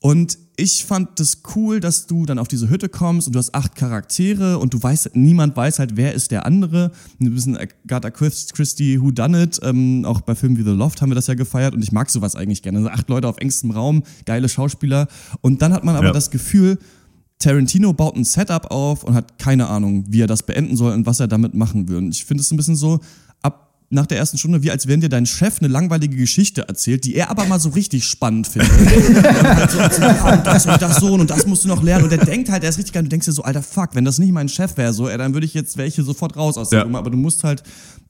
Und 0.00 0.38
ich 0.56 0.84
fand 0.84 1.18
das 1.20 1.38
cool, 1.54 1.80
dass 1.80 2.06
du 2.06 2.26
dann 2.26 2.38
auf 2.38 2.48
diese 2.48 2.68
Hütte 2.68 2.88
kommst 2.88 3.26
und 3.26 3.32
du 3.34 3.38
hast 3.38 3.54
acht 3.54 3.74
Charaktere 3.74 4.58
und 4.58 4.72
du 4.74 4.82
weißt, 4.82 5.10
niemand 5.14 5.56
weiß 5.56 5.78
halt, 5.78 5.96
wer 5.96 6.12
ist 6.14 6.30
der 6.30 6.46
andere. 6.46 6.92
Ein 7.20 7.34
bisschen 7.34 7.56
Agatha 7.56 8.10
Christie 8.10 9.00
Who 9.00 9.10
Done 9.10 9.42
It. 9.42 9.58
Ähm, 9.62 10.04
auch 10.04 10.20
bei 10.20 10.34
Filmen 10.34 10.58
wie 10.58 10.62
The 10.62 10.70
Loft 10.70 11.00
haben 11.02 11.10
wir 11.10 11.14
das 11.14 11.26
ja 11.26 11.34
gefeiert 11.34 11.74
und 11.74 11.82
ich 11.82 11.92
mag 11.92 12.10
sowas 12.10 12.36
eigentlich 12.36 12.62
gerne. 12.62 12.78
Also 12.78 12.90
acht 12.90 13.08
Leute 13.08 13.26
auf 13.28 13.38
engstem 13.38 13.70
Raum, 13.70 14.02
geile 14.26 14.48
Schauspieler. 14.48 15.08
Und 15.40 15.62
dann 15.62 15.72
hat 15.72 15.82
man 15.84 15.96
aber 15.96 16.06
Ja. 16.08 16.12
das 16.12 16.30
Gefühl, 16.30 16.78
Tarantino 17.38 17.92
baut 17.92 18.16
ein 18.16 18.24
Setup 18.24 18.70
auf 18.70 19.04
und 19.04 19.14
hat 19.14 19.38
keine 19.38 19.68
Ahnung, 19.68 20.04
wie 20.08 20.22
er 20.22 20.26
das 20.26 20.42
beenden 20.42 20.76
soll 20.76 20.92
und 20.92 21.04
was 21.06 21.20
er 21.20 21.28
damit 21.28 21.54
machen 21.54 21.88
will. 21.88 21.96
Und 21.98 22.10
ich 22.10 22.24
finde 22.24 22.42
es 22.42 22.50
ein 22.50 22.56
bisschen 22.56 22.76
so, 22.76 23.00
nach 23.88 24.06
der 24.06 24.18
ersten 24.18 24.36
Stunde, 24.36 24.62
wie 24.62 24.70
als 24.70 24.88
wenn 24.88 25.00
dir 25.00 25.08
dein 25.08 25.26
Chef 25.26 25.58
eine 25.60 25.68
langweilige 25.68 26.16
Geschichte 26.16 26.66
erzählt, 26.66 27.04
die 27.04 27.14
er 27.14 27.30
aber 27.30 27.44
mal 27.44 27.60
so 27.60 27.68
richtig 27.70 28.04
spannend 28.04 28.46
findet. 28.48 28.70
und 28.72 29.22
halt 29.56 29.70
so, 29.70 29.78
erzählt, 29.78 30.16
ja, 30.16 30.34
und 30.34 30.46
das 30.46 30.66
und 30.66 30.82
das 30.82 30.96
so 30.96 31.14
und 31.14 31.30
das 31.30 31.46
musst 31.46 31.64
du 31.64 31.68
noch 31.68 31.82
lernen. 31.82 32.04
Und 32.04 32.10
der 32.10 32.24
denkt 32.24 32.50
halt, 32.50 32.62
der 32.62 32.70
ist 32.70 32.78
richtig 32.78 32.94
geil. 32.94 33.02
Und 33.02 33.06
du 33.06 33.10
denkst 33.10 33.26
dir 33.26 33.32
so, 33.32 33.42
alter 33.42 33.62
Fuck, 33.62 33.90
wenn 33.94 34.04
das 34.04 34.18
nicht 34.18 34.32
mein 34.32 34.48
Chef 34.48 34.76
wäre, 34.76 34.92
so, 34.92 35.08
ey, 35.08 35.16
dann 35.16 35.34
würde 35.34 35.46
ich 35.46 35.54
jetzt 35.54 35.76
welche 35.76 36.02
sofort 36.02 36.36
raus 36.36 36.58
aus 36.58 36.70
der 36.70 36.80
Ja. 36.80 36.84
Nummer. 36.84 36.98
Aber 36.98 37.10
du 37.10 37.16
musst 37.16 37.44
halt 37.44 37.62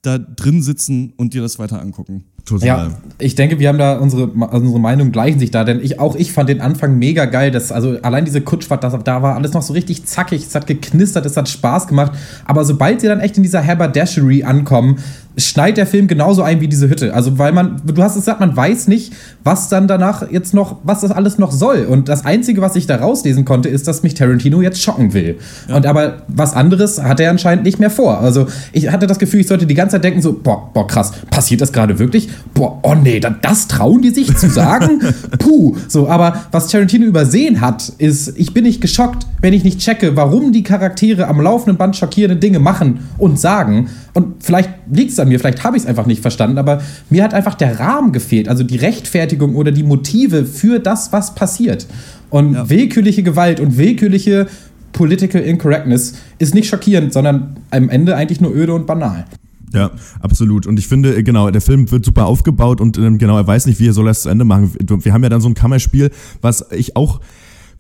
da 0.03 0.19
drin 0.19 0.63
sitzen 0.63 1.13
und 1.17 1.35
dir 1.35 1.43
das 1.43 1.59
weiter 1.59 1.81
angucken. 1.81 2.25
Total. 2.45 2.67
Ja, 2.67 2.91
ich 3.19 3.35
denke, 3.35 3.59
wir 3.59 3.69
haben 3.69 3.79
da 3.79 3.99
unsere, 3.99 4.29
unsere 4.29 4.79
Meinungen 4.79 5.11
gleichen 5.11 5.41
sich 5.41 5.51
da, 5.51 5.65
denn 5.65 5.81
ich 5.81 5.99
auch 5.99 6.15
ich 6.15 6.33
fand 6.33 6.49
den 6.49 6.61
Anfang 6.61 6.97
mega 6.97 7.25
geil. 7.25 7.51
Das, 7.51 7.73
also 7.73 7.99
allein 8.03 8.25
diese 8.25 8.41
Kutschfahrt, 8.41 8.85
das, 8.85 8.95
da 9.03 9.23
war 9.23 9.35
alles 9.35 9.53
noch 9.53 9.63
so 9.63 9.73
richtig 9.73 10.05
zackig, 10.07 10.45
es 10.45 10.55
hat 10.55 10.69
geknistert, 10.69 11.27
es 11.27 11.37
hat 11.37 11.49
Spaß 11.49 11.89
gemacht. 11.89 12.13
Aber 12.45 12.65
sobald 12.65 13.01
sie 13.01 13.09
dann 13.09 13.19
echt 13.19 13.37
in 13.37 13.43
dieser 13.43 13.67
Haberdashery 13.67 14.45
ankommen, 14.45 15.01
schneit 15.37 15.77
der 15.77 15.87
Film 15.87 16.07
genauso 16.07 16.43
ein 16.43 16.61
wie 16.61 16.69
diese 16.69 16.89
Hütte. 16.89 17.13
Also 17.15 17.39
weil 17.39 17.53
man, 17.53 17.81
du 17.85 18.03
hast 18.03 18.13
es 18.13 18.23
gesagt, 18.23 18.41
man 18.41 18.57
weiß 18.57 18.89
nicht, 18.89 19.13
was 19.45 19.69
dann 19.69 19.87
danach 19.87 20.31
jetzt 20.31 20.55
noch, 20.55 20.77
was 20.83 21.01
das 21.03 21.11
alles 21.11 21.39
noch 21.39 21.53
soll. 21.53 21.85
Und 21.89 22.09
das 22.09 22.25
Einzige, 22.25 22.61
was 22.63 22.75
ich 22.77 22.87
da 22.87 22.97
rauslesen 22.97 23.45
konnte, 23.45 23.69
ist, 23.69 23.87
dass 23.87 24.03
mich 24.03 24.15
Tarantino 24.15 24.63
jetzt 24.63 24.81
schocken 24.83 25.13
will. 25.13 25.39
Und 25.69 25.85
aber 25.87 26.23
was 26.29 26.55
anderes 26.55 27.03
hat 27.03 27.21
er 27.21 27.31
anscheinend 27.31 27.65
nicht 27.65 27.79
mehr 27.79 27.91
vor. 27.91 28.21
Also 28.21 28.47
ich 28.73 28.91
hatte 28.91 29.07
das 29.07 29.19
Gefühl, 29.19 29.41
ich 29.41 29.47
sollte 29.47 29.67
die 29.67 29.75
ganze 29.75 29.97
Zeit 29.97 30.05
denken 30.05 30.23
so, 30.23 30.33
boah, 30.33 30.71
boah 30.73 30.87
krass, 30.87 31.13
passiert 31.31 31.61
das 31.61 31.73
gerade 31.73 31.99
wirklich? 31.99 32.29
Boah, 32.55 32.79
oh 32.83 32.95
nee, 32.95 33.21
da- 33.21 33.35
das 33.43 33.69
trauen 33.69 34.03
die 34.03 34.11
sich 34.11 34.35
zu 34.37 34.49
sagen? 34.49 35.01
Puh, 35.39 35.77
so, 35.89 36.09
aber 36.09 36.47
was 36.51 36.69
Tarantino 36.69 37.05
übersehen 37.07 37.61
hat, 37.61 37.93
ist, 37.99 38.33
ich 38.39 38.55
bin 38.55 38.65
nicht 38.65 38.81
geschockt, 38.81 39.27
wenn 39.43 39.53
ich 39.53 39.65
nicht 39.65 39.81
checke, 39.81 40.17
warum 40.17 40.53
die 40.53 40.63
Charaktere 40.63 41.29
am 41.29 41.41
laufenden 41.41 41.77
Band 41.77 41.95
schockierende 41.97 42.37
Dinge 42.37 42.59
machen 42.59 43.01
und 43.19 43.39
sagen. 43.39 43.89
Und 44.15 44.43
vielleicht 44.43 44.71
liegt 44.91 45.13
es 45.13 45.19
an 45.27 45.33
mir, 45.33 45.39
vielleicht 45.39 45.65
habe 45.65 45.77
ich 45.77 45.83
es 45.83 45.89
einfach 45.89 46.07
nicht 46.07 46.23
verstanden, 46.23 46.59
aber 46.59 46.81
mir 47.11 47.23
hat 47.25 47.35
einfach 47.35 47.55
der 47.55 47.79
Rahmen 47.79 48.13
gefehlt, 48.13 48.49
also 48.49 48.63
die 48.65 48.77
Rechtfertigung 48.77 49.55
oder 49.57 49.73
die 49.73 49.83
Motive 49.83 50.45
für 50.45 50.79
das, 50.79 51.13
was 51.13 51.35
passiert. 51.35 51.87
Und 52.31 52.55
Ja. 52.55 52.71
willkürliche 52.71 53.23
Gewalt 53.23 53.61
und 53.61 53.77
willkürliche 53.77 54.47
Political 54.93 55.43
Incorrectness 55.43 56.15
ist 56.39 56.55
nicht 56.55 56.69
schockierend, 56.69 57.13
sondern 57.13 57.59
am 57.71 57.89
Ende 57.91 58.17
eigentlich 58.17 58.41
nur 58.41 58.55
öde 58.55 58.73
und 58.73 58.87
banal. 58.87 59.27
Ja, 59.75 59.91
absolut. 60.21 60.67
Und 60.67 60.79
ich 60.79 60.89
finde, 60.89 61.23
genau, 61.23 61.51
der 61.51 61.61
Film 61.61 61.91
wird 61.91 62.05
super 62.05 62.27
aufgebaut 62.27 62.81
und 62.81 62.97
ähm, 62.97 63.19
genau, 63.19 63.37
er 63.37 63.47
weiß 63.47 63.67
nicht, 63.67 63.79
wie 63.79 63.89
er 63.89 63.93
soll 63.93 64.07
das 64.07 64.23
zu 64.23 64.29
Ende 64.31 64.45
machen. 64.45 64.73
Wir 65.03 65.13
haben 65.13 65.23
ja 65.23 65.29
dann 65.29 65.41
so 65.43 65.49
ein 65.49 65.55
Kammerspiel, 65.55 66.11
was 66.41 66.65
ich 66.71 66.97
auch. 66.97 67.21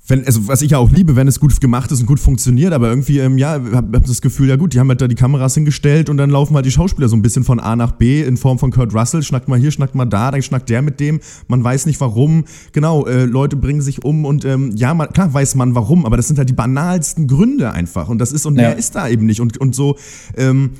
Wenn, 0.08 0.25
also 0.25 0.46
was 0.46 0.62
ich 0.62 0.70
ja 0.70 0.78
auch 0.78 0.90
liebe, 0.90 1.16
wenn 1.16 1.26
es 1.26 1.40
gut 1.40 1.60
gemacht 1.60 1.90
ist 1.90 2.00
und 2.00 2.06
gut 2.06 2.20
funktioniert, 2.20 2.72
aber 2.72 2.88
irgendwie, 2.88 3.18
ähm, 3.18 3.38
ja, 3.38 3.60
hab, 3.72 3.92
hab 3.92 4.04
das 4.06 4.20
Gefühl, 4.20 4.48
ja 4.48 4.56
gut, 4.56 4.72
die 4.72 4.78
haben 4.78 4.88
halt 4.88 5.00
da 5.00 5.08
die 5.08 5.16
Kameras 5.16 5.54
hingestellt 5.54 6.08
und 6.08 6.16
dann 6.16 6.30
laufen 6.30 6.54
halt 6.54 6.64
die 6.64 6.70
Schauspieler 6.70 7.08
so 7.08 7.16
ein 7.16 7.22
bisschen 7.22 7.42
von 7.42 7.58
A 7.58 7.75
nach 7.75 7.92
B 7.92 8.22
in 8.22 8.36
Form 8.36 8.58
von 8.58 8.70
Kurt 8.70 8.94
Russell, 8.94 9.22
schnackt 9.22 9.48
mal 9.48 9.58
hier, 9.58 9.72
schnackt 9.72 9.96
mal 9.96 10.04
da, 10.04 10.30
dann 10.30 10.42
schnackt 10.42 10.68
der 10.68 10.82
mit 10.82 11.00
dem, 11.00 11.20
man 11.48 11.64
weiß 11.64 11.86
nicht 11.86 12.00
warum, 12.00 12.44
genau, 12.72 13.04
äh, 13.06 13.25
Leute 13.25 13.56
bringen 13.56 13.80
sich 13.80 14.04
um 14.04 14.25
und 14.25 14.45
ähm, 14.45 14.73
ja, 14.76 14.95
man, 14.95 15.08
klar 15.08 15.34
weiß 15.34 15.56
man 15.56 15.75
warum, 15.75 16.06
aber 16.06 16.16
das 16.16 16.28
sind 16.28 16.38
halt 16.38 16.49
die 16.49 16.54
banalsten 16.54 17.26
Gründe 17.26 17.73
einfach. 17.73 18.08
Und 18.08 18.19
das 18.19 18.30
ist, 18.32 18.47
und 18.47 18.56
Ja. 18.56 18.69
mehr 18.69 18.78
ist 18.78 18.95
da 18.95 19.08
eben 19.08 19.26
nicht. 19.26 19.40
Und, 19.40 19.58
und 19.58 19.75
so, 19.75 19.97
ähm, 20.36 20.71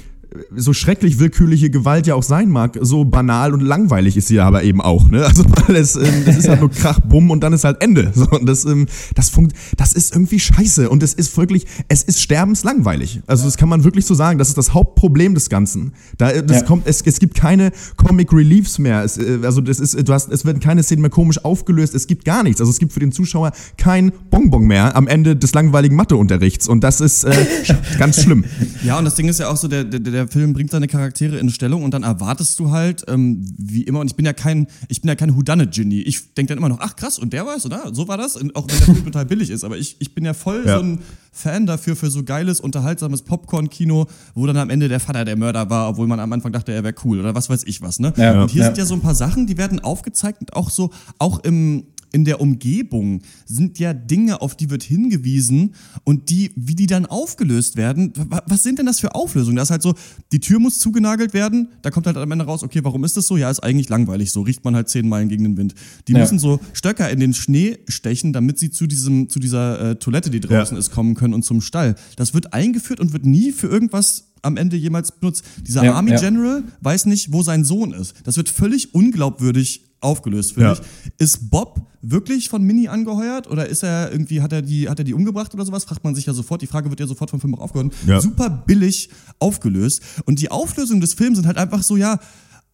so 0.55 0.73
schrecklich 0.73 1.19
willkürliche 1.19 1.71
Gewalt 1.71 2.07
ja 2.07 2.15
auch 2.15 2.23
sein 2.23 2.49
mag, 2.51 2.79
so 2.81 3.05
banal 3.05 3.55
und 3.55 3.61
langweilig 3.61 4.17
ist 4.17 4.29
sie 4.29 4.41
aber 4.41 4.63
eben 4.63 4.81
auch. 4.81 5.09
Ne? 5.11 5.25
Also 5.25 5.45
weil 5.67 5.77
es, 5.77 5.97
ähm, 5.97 6.25
das 6.25 6.37
ist 6.37 6.49
halt 6.49 6.61
nur 6.61 6.71
Krach, 6.71 7.01
Bumm 7.01 7.31
und 7.31 7.41
dann 7.43 7.53
ist 7.53 7.65
halt 7.65 7.81
Ende. 7.83 8.13
So, 8.15 8.27
und 8.31 8.47
das, 8.47 8.65
ähm, 8.65 8.87
das, 9.15 9.31
funkt, 9.31 9.55
das 9.77 9.93
ist 9.93 10.13
irgendwie 10.15 10.41
scheiße 10.41 10.89
und 10.91 11.03
es 11.03 11.15
ist 11.15 11.37
wirklich, 11.37 11.67
es 11.89 12.03
ist 12.03 12.21
sterbenslangweilig. 12.21 13.21
Also 13.27 13.45
das 13.45 13.57
kann 13.57 13.69
man 13.69 13.85
wirklich 13.85 14.07
so 14.07 14.15
sagen. 14.15 14.39
Das 14.39 14.49
ist 14.49 14.59
das 14.59 14.75
Hauptproblem 14.75 15.35
des 15.35 15.49
Ganzen. 15.49 15.93
Da, 16.19 16.31
äh, 16.31 16.45
das 16.45 16.61
Ja. 16.61 16.67
kommt, 16.67 16.87
es, 16.87 17.03
es 17.03 17.19
gibt 17.19 17.35
keine 17.35 17.73
Comic 17.97 18.33
Reliefs 18.33 18.79
mehr. 18.79 19.05
Es, 19.05 19.19
äh, 19.19 19.39
also 19.43 19.61
das 19.61 19.81
ist, 19.81 20.09
du 20.09 20.13
hast, 20.13 20.31
es 20.31 20.45
werden 20.45 20.61
keine 20.61 20.83
Szenen 20.83 21.03
mehr 21.03 21.11
komisch 21.11 21.45
aufgelöst. 21.45 21.95
Es 21.95 22.07
gibt 22.07 22.25
gar 22.25 22.43
nichts. 22.43 22.61
Also 22.61 22.71
es 22.71 22.79
gibt 22.79 22.93
für 22.93 23.01
den 23.01 23.13
Zuschauer 23.13 23.53
kein 23.77 24.13
Bonbon 24.31 24.65
mehr 24.67 24.97
am 24.97 25.07
Ende 25.09 25.37
des 25.37 25.53
langweiligen 25.55 25.97
Matheunterrichts 25.97 26.69
und 26.69 26.83
das 26.83 27.01
ist 27.01 27.25
äh, 27.25 27.35
ganz 27.99 28.23
schlimm. 28.23 28.45
Ja, 28.85 28.99
und 28.99 29.05
das 29.05 29.15
Ding 29.15 29.29
ist 29.29 29.41
ja 29.41 29.49
auch 29.49 29.57
so, 29.57 29.69
der, 29.69 29.85
der, 29.85 30.01
der 30.01 30.26
Film 30.29 30.53
bringt 30.53 30.71
seine 30.71 30.89
Charaktere 30.89 31.39
in 31.39 31.51
Stellung 31.51 31.83
und 31.85 31.93
dann 31.93 32.03
erwartest 32.03 32.59
du 32.59 32.71
halt, 32.71 33.05
ähm, 33.09 33.45
wie 33.59 33.83
immer, 33.83 34.01
und 34.01 34.07
ich 34.09 34.17
bin 34.17 34.25
ja 34.27 34.33
kein, 34.33 34.67
ich 34.89 35.01
bin 35.01 35.09
ja 35.09 35.15
kein 35.15 35.35
Whodunit-Genie. 35.37 36.03
Ich 36.03 36.35
denke 36.35 36.51
dann 36.51 36.59
immer 36.59 36.69
noch, 36.69 36.81
ach 36.81 36.97
krass, 36.97 37.19
und 37.19 37.33
der 37.33 37.47
weiß, 37.47 37.67
oder? 37.67 37.95
So 37.95 38.09
war 38.09 38.17
das, 38.19 38.37
und 38.37 38.55
auch 38.57 38.67
wenn 38.69 38.77
der 38.79 38.87
Film 38.87 39.05
total 39.05 39.27
billig 39.27 39.51
ist, 39.51 39.65
aber 39.65 39.77
ich, 39.77 39.97
ich 39.99 40.15
bin 40.15 40.25
ja 40.25 40.35
voll 40.35 40.63
Ja. 40.67 40.79
so 40.79 40.85
ein 40.85 40.99
Fan 41.33 41.67
dafür, 41.67 41.97
für 41.97 42.11
so 42.11 42.23
geiles, 42.25 42.61
unterhaltsames 42.61 43.23
Popcorn-Kino, 43.23 44.07
wo 44.35 44.47
dann 44.47 44.57
am 44.57 44.71
Ende 44.71 44.89
der 44.89 45.01
Vater 45.01 45.25
der 45.25 45.37
Mörder 45.37 45.69
war, 45.71 45.91
obwohl 45.91 46.07
man 46.07 46.19
am 46.21 46.33
Anfang 46.33 46.53
dachte, 46.53 46.73
er 46.73 46.83
wäre 46.85 46.95
cool, 47.05 47.21
oder 47.21 47.35
was 47.35 47.51
weiß 47.51 47.65
ich 47.67 47.83
was, 47.83 47.99
ne? 47.99 48.13
Ja. 48.17 48.43
und 48.43 48.51
hier 48.51 48.61
Ja. 48.63 48.67
sind 48.69 48.79
ja 48.79 48.87
so 48.87 48.95
ein 48.95 49.01
paar 49.03 49.15
Sachen, 49.15 49.47
die 49.47 49.57
werden 49.59 49.81
aufgezeigt 49.81 50.41
und 50.41 50.55
auch 50.55 50.71
so, 50.71 50.91
auch 51.19 51.41
im, 51.45 51.85
in 52.17 52.25
der 52.25 52.41
Umgebung 52.41 53.21
sind 53.45 53.79
ja 53.79 53.93
Dinge, 53.93 54.41
auf 54.41 54.57
die 54.57 54.71
wird 54.71 54.83
hingewiesen 54.83 55.75
und 56.03 56.31
die, 56.31 56.51
wie 56.57 56.75
die 56.75 56.87
dann 56.87 57.05
aufgelöst 57.05 57.77
werden. 57.77 58.13
wa- 58.17 58.43
Was 58.47 58.63
sind 58.63 58.79
denn 58.79 58.87
das 58.87 59.01
für 59.01 59.15
Auflösungen? 59.15 59.57
Das 59.57 59.67
ist 59.69 59.71
halt 59.71 59.83
so, 59.83 59.95
die 60.33 60.41
Tür 60.41 60.59
muss 60.59 60.79
zugenagelt 60.79 61.35
werden, 61.35 61.69
da 61.83 61.91
kommt 61.91 62.07
halt 62.07 62.17
am 62.17 62.33
Ende 62.33 62.47
raus, 62.47 62.63
okay, 62.63 62.81
warum 62.83 63.05
ist 63.05 63.19
das 63.19 63.27
so? 63.27 63.37
Ja, 63.37 63.51
ist 63.51 63.61
eigentlich 63.61 63.91
langweilig, 63.91 64.33
so 64.33 64.41
riecht 64.41 64.65
man 64.65 64.75
halt 64.75 64.89
zehn 64.89 65.07
Meilen 65.09 65.29
gegen 65.29 65.45
den 65.45 65.57
Wind. 65.59 65.75
Die 66.09 66.13
Ja. 66.13 66.21
müssen 66.21 66.39
so 66.39 66.59
Stöcker 66.73 67.11
in 67.11 67.21
den 67.21 67.35
Schnee 67.35 67.79
stechen, 67.87 68.33
damit 68.33 68.59
sie 68.59 68.71
zu 68.71 68.87
diesem, 68.87 69.29
zu 69.29 69.39
dieser 69.39 69.91
äh, 69.91 69.97
Toilette, 69.97 70.31
die 70.31 70.41
draußen 70.41 70.75
Ja. 70.75 70.79
ist, 70.79 70.91
kommen 70.93 71.15
können 71.15 71.35
und 71.35 71.45
zum 71.45 71.61
Stall. 71.61 71.97
Das 72.17 72.33
wird 72.33 72.55
eingeführt 72.55 72.99
und 72.99 73.13
wird 73.13 73.27
nie 73.27 73.53
für 73.53 73.67
irgendwas 73.67 74.33
am 74.47 74.57
Ende 74.57 74.77
jemals 74.77 75.13
benutzt. 75.13 75.45
Dieser 75.67 75.85
Ja, 75.85 75.93
Army 75.95 76.13
ja. 76.13 76.21
General 76.21 76.63
weiß 76.81 77.07
nicht, 77.07 77.33
wo 77.33 77.43
sein 77.43 77.65
Sohn 77.65 77.93
ist. 77.93 78.15
Das 78.25 78.37
wird 78.37 78.49
völlig 78.49 78.95
unglaubwürdig 78.95 79.83
aufgelöst, 80.01 80.53
finde 80.55 80.69
Ja. 80.69 80.73
ich. 80.75 80.81
Ist 81.19 81.51
Bob 81.51 81.81
wirklich 82.03 82.49
von 82.49 82.63
Minnie 82.63 82.89
angeheuert 82.89 83.51
oder 83.51 83.67
ist 83.69 83.83
er 83.83 84.13
irgendwie, 84.13 84.41
hat 84.41 84.53
er 84.53 84.63
die, 84.63 84.89
hat 84.89 84.99
er 84.99 85.05
die 85.05 85.15
umgebracht 85.15 85.53
oder 85.55 85.65
sowas? 85.65 85.85
Fragt 85.85 86.05
man 86.05 86.15
sich 86.15 86.27
ja 86.27 86.33
sofort. 86.33 86.63
Die 86.63 86.67
Frage 86.69 86.89
wird 86.91 87.01
ja 87.01 87.07
sofort 87.07 87.31
vom 87.31 87.41
Film 87.41 87.55
auch 87.57 87.61
aufgehört. 87.61 87.93
Ja. 88.07 88.21
Super 88.21 88.49
billig 88.51 89.11
aufgelöst. 89.41 90.01
Und 90.25 90.41
die 90.41 90.51
Auflösungen 90.51 91.01
des 91.01 91.15
Films 91.15 91.37
sind 91.39 91.47
halt 91.47 91.57
einfach 91.59 91.83
so, 91.83 91.97
ja, 91.97 92.21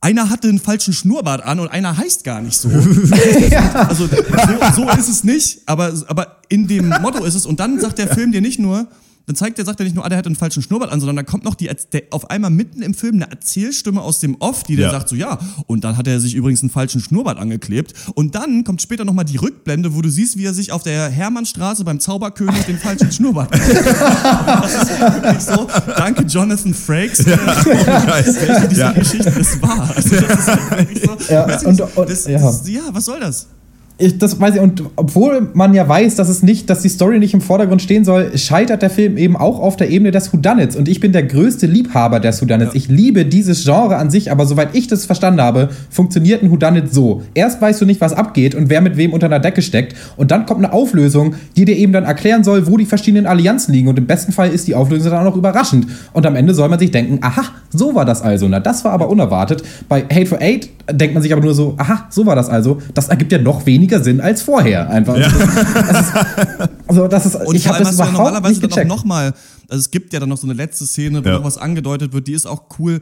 einer 0.03 0.29
hatte 0.31 0.49
einen 0.49 0.59
falschen 0.59 0.93
Schnurrbart 0.93 1.45
an 1.45 1.61
und 1.61 1.69
einer 1.69 1.97
heißt 1.97 2.25
gar 2.25 2.43
nicht 2.43 2.57
so. 2.59 2.69
Also 3.89 4.07
so, 4.09 4.83
so 4.85 4.91
ist 4.91 5.09
es 5.09 5.25
nicht, 5.25 5.61
aber, 5.67 5.93
aber 6.09 6.39
in 6.49 6.67
dem 6.67 6.89
Motto 7.01 7.25
ist 7.25 7.35
es. 7.37 7.47
Und 7.47 7.61
dann 7.61 7.81
sagt 7.81 7.99
der 7.99 8.09
Film 8.09 8.33
dir 8.33 8.41
nicht 8.41 8.59
nur, 8.59 8.89
dann 9.27 9.37
zeigt 9.37 9.59
der, 9.59 9.65
sagt 9.65 9.79
er 9.81 9.85
nicht 9.85 9.95
nur, 9.95 10.05
ah, 10.05 10.09
der 10.09 10.19
hat 10.19 10.27
einen 10.27 10.35
falschen 10.37 10.63
Schnurrbart 10.63 10.91
an, 10.91 10.99
sondern 11.01 11.17
dann 11.17 11.27
kommt 11.27 11.45
noch 11.45 11.55
die, 11.55 11.71
der, 11.93 12.03
auf 12.11 12.31
einmal 12.31 12.51
mitten 12.51 12.83
im 12.83 12.93
Film 12.95 13.15
eine 13.17 13.31
Erzählstimme 13.31 14.01
aus 14.01 14.19
dem 14.21 14.37
Off, 14.41 14.63
die 14.65 14.77
der 14.77 14.87
Ja. 14.87 14.91
sagt 14.93 15.09
so, 15.09 15.15
ja, 15.17 15.39
und 15.67 15.85
dann 15.85 15.97
hat 15.97 16.07
er 16.09 16.19
sich 16.21 16.35
übrigens 16.35 16.63
einen 16.63 16.71
falschen 16.71 17.01
Schnurrbart 17.01 17.39
angeklebt. 17.39 17.95
Und 18.15 18.35
dann 18.35 18.65
kommt 18.65 18.83
später 18.83 19.05
nochmal 19.05 19.25
die 19.25 19.37
Rückblende, 19.37 19.95
wo 19.95 20.03
du 20.03 20.09
siehst, 20.11 20.37
wie 20.39 20.45
er 20.45 20.55
sich 20.55 20.73
auf 20.73 20.83
der 20.83 21.09
Hermannstraße 21.09 21.85
beim 21.85 22.01
Zauberkönig 22.01 22.65
den 22.65 22.79
falschen 22.79 23.13
Schnurrbart 23.13 23.51
Das 23.55 24.75
ist 24.75 25.01
wirklich 25.01 25.43
so. 25.43 25.69
Danke, 25.97 26.23
Jonathan 26.25 26.75
Frakes. 26.75 27.25
welche 27.27 28.69
dieser 28.69 28.83
Ja. 28.87 28.93
Geschichte 28.93 29.31
das 29.31 29.63
war. 29.63 29.95
Also 29.97 30.17
das 30.17 30.39
ist 30.41 30.71
wirklich 30.71 31.03
so, 31.05 31.33
Ja, 31.33 31.45
und- 31.45 31.81
und- 31.97 32.09
das, 32.11 32.27
ja. 32.27 32.39
das, 32.39 32.69
ja, 32.69 32.83
was 32.91 33.05
soll 33.05 33.21
das? 33.21 33.47
Ich, 34.03 34.19
das 34.19 34.41
weiß 34.41 34.57
ich, 34.57 34.61
und 34.61 34.83
obwohl 34.97 35.49
man 35.55 35.75
ja 35.75 35.89
weiß, 35.89 36.17
dass 36.17 36.29
es 36.29 36.43
nicht, 36.43 36.69
dass 36.69 36.83
die 36.83 36.89
Story 36.89 37.19
nicht 37.19 37.35
im 37.35 37.41
Vordergrund 37.41 37.81
stehen 37.81 38.05
soll, 38.05 38.37
scheitert 38.37 38.83
der 38.83 38.91
Film 38.91 39.17
eben 39.17 39.37
auch 39.37 39.61
auf 39.61 39.77
der 39.77 39.91
Ebene 39.91 40.11
des 40.11 40.33
Whodunits. 40.33 40.75
Und 40.75 40.89
ich 40.89 41.01
bin 41.01 41.13
der 41.13 41.23
größte 41.23 41.67
Liebhaber 41.67 42.19
des 42.19 42.43
Whodunits. 42.43 42.75
Ja. 42.75 42.79
Ich 42.79 42.89
liebe 42.89 43.25
dieses 43.25 43.65
Genre 43.65 43.97
an 43.97 44.11
sich, 44.11 44.31
aber 44.33 44.45
soweit 44.47 44.71
ich 44.75 44.89
das 44.89 45.07
verstanden 45.07 45.41
habe, 45.41 45.71
funktioniert 45.89 46.43
ein 46.43 46.51
Whodunit 46.51 46.93
so. 46.93 47.23
Erst 47.35 47.63
weißt 47.63 47.81
du 47.81 47.87
nicht, 47.87 48.01
was 48.01 48.13
abgeht 48.13 48.55
und 48.55 48.71
wer 48.71 48.81
mit 48.81 48.97
wem 48.97 49.13
unter 49.13 49.27
einer 49.27 49.39
Decke 49.39 49.63
steckt. 49.63 49.95
Und 50.17 50.31
dann 50.31 50.47
kommt 50.47 50.65
eine 50.65 50.73
Auflösung, 50.73 51.35
die 51.57 51.65
dir 51.65 51.77
eben 51.77 51.93
dann 51.93 52.05
erklären 52.05 52.43
soll, 52.43 52.67
wo 52.67 52.77
die 52.77 52.87
verschiedenen 52.87 53.27
Allianzen 53.27 53.73
liegen. 53.73 53.89
Und 53.89 53.99
im 53.99 54.07
besten 54.07 54.33
Fall 54.33 54.51
ist 54.51 54.67
die 54.67 54.75
Auflösung 54.75 55.13
dann 55.13 55.21
auch 55.21 55.31
noch 55.31 55.37
überraschend. 55.37 55.87
Und 56.13 56.27
am 56.27 56.35
Ende 56.35 56.55
soll 56.55 56.69
man 56.69 56.79
sich 56.79 56.91
denken, 56.91 57.19
aha, 57.21 57.45
so 57.71 57.95
war 57.95 58.05
das 58.05 58.21
also. 58.21 58.49
Na, 58.49 58.59
das 58.59 58.85
war 58.85 58.93
aber 58.93 59.09
unerwartet. 59.09 59.63
Bei 59.89 60.03
Hate 60.03 60.27
for 60.27 60.41
Eight 60.41 60.69
denkt 60.91 61.15
man 61.15 61.23
sich 61.23 61.33
aber 61.33 61.43
nur 61.43 61.55
so, 61.55 61.75
aha, 61.79 62.07
so 62.11 62.27
war 62.27 62.35
das 62.35 62.49
also. 62.49 62.79
Das 62.95 63.09
ergibt 63.09 63.31
ja 63.31 63.39
noch 63.39 63.67
weniger 63.67 63.92
Sinn 64.01 64.21
als 64.21 64.43
vorher. 64.43 64.89
Einfach. 64.89 65.17
Ja. 65.17 65.29
Das 65.29 66.01
ist, 66.01 66.15
also 66.87 67.09
das 67.09 67.27
ist, 67.27 67.35
und 67.37 67.55
ich 67.55 67.67
habe 67.67 67.83
das 67.83 67.95
überhaupt 67.95 68.13
normalerweise 68.13 68.49
nicht 68.49 68.63
gecheckt. 68.63 68.77
dann 68.77 68.91
auch 68.91 68.99
noch 68.99 69.05
mal, 69.05 69.35
also 69.69 69.81
es 69.81 69.91
gibt 69.91 70.13
ja 70.13 70.21
dann 70.21 70.29
noch 70.29 70.37
so 70.37 70.47
eine 70.47 70.55
letzte 70.55 70.87
Szene, 70.87 71.25
wo 71.25 71.29
ja. 71.29 71.35
noch 71.37 71.45
was 71.45 71.59
angedeutet 71.59 72.13
wird, 72.13 72.27
die 72.27 72.35
ist 72.35 72.47
auch 72.47 72.65
cool 72.79 73.01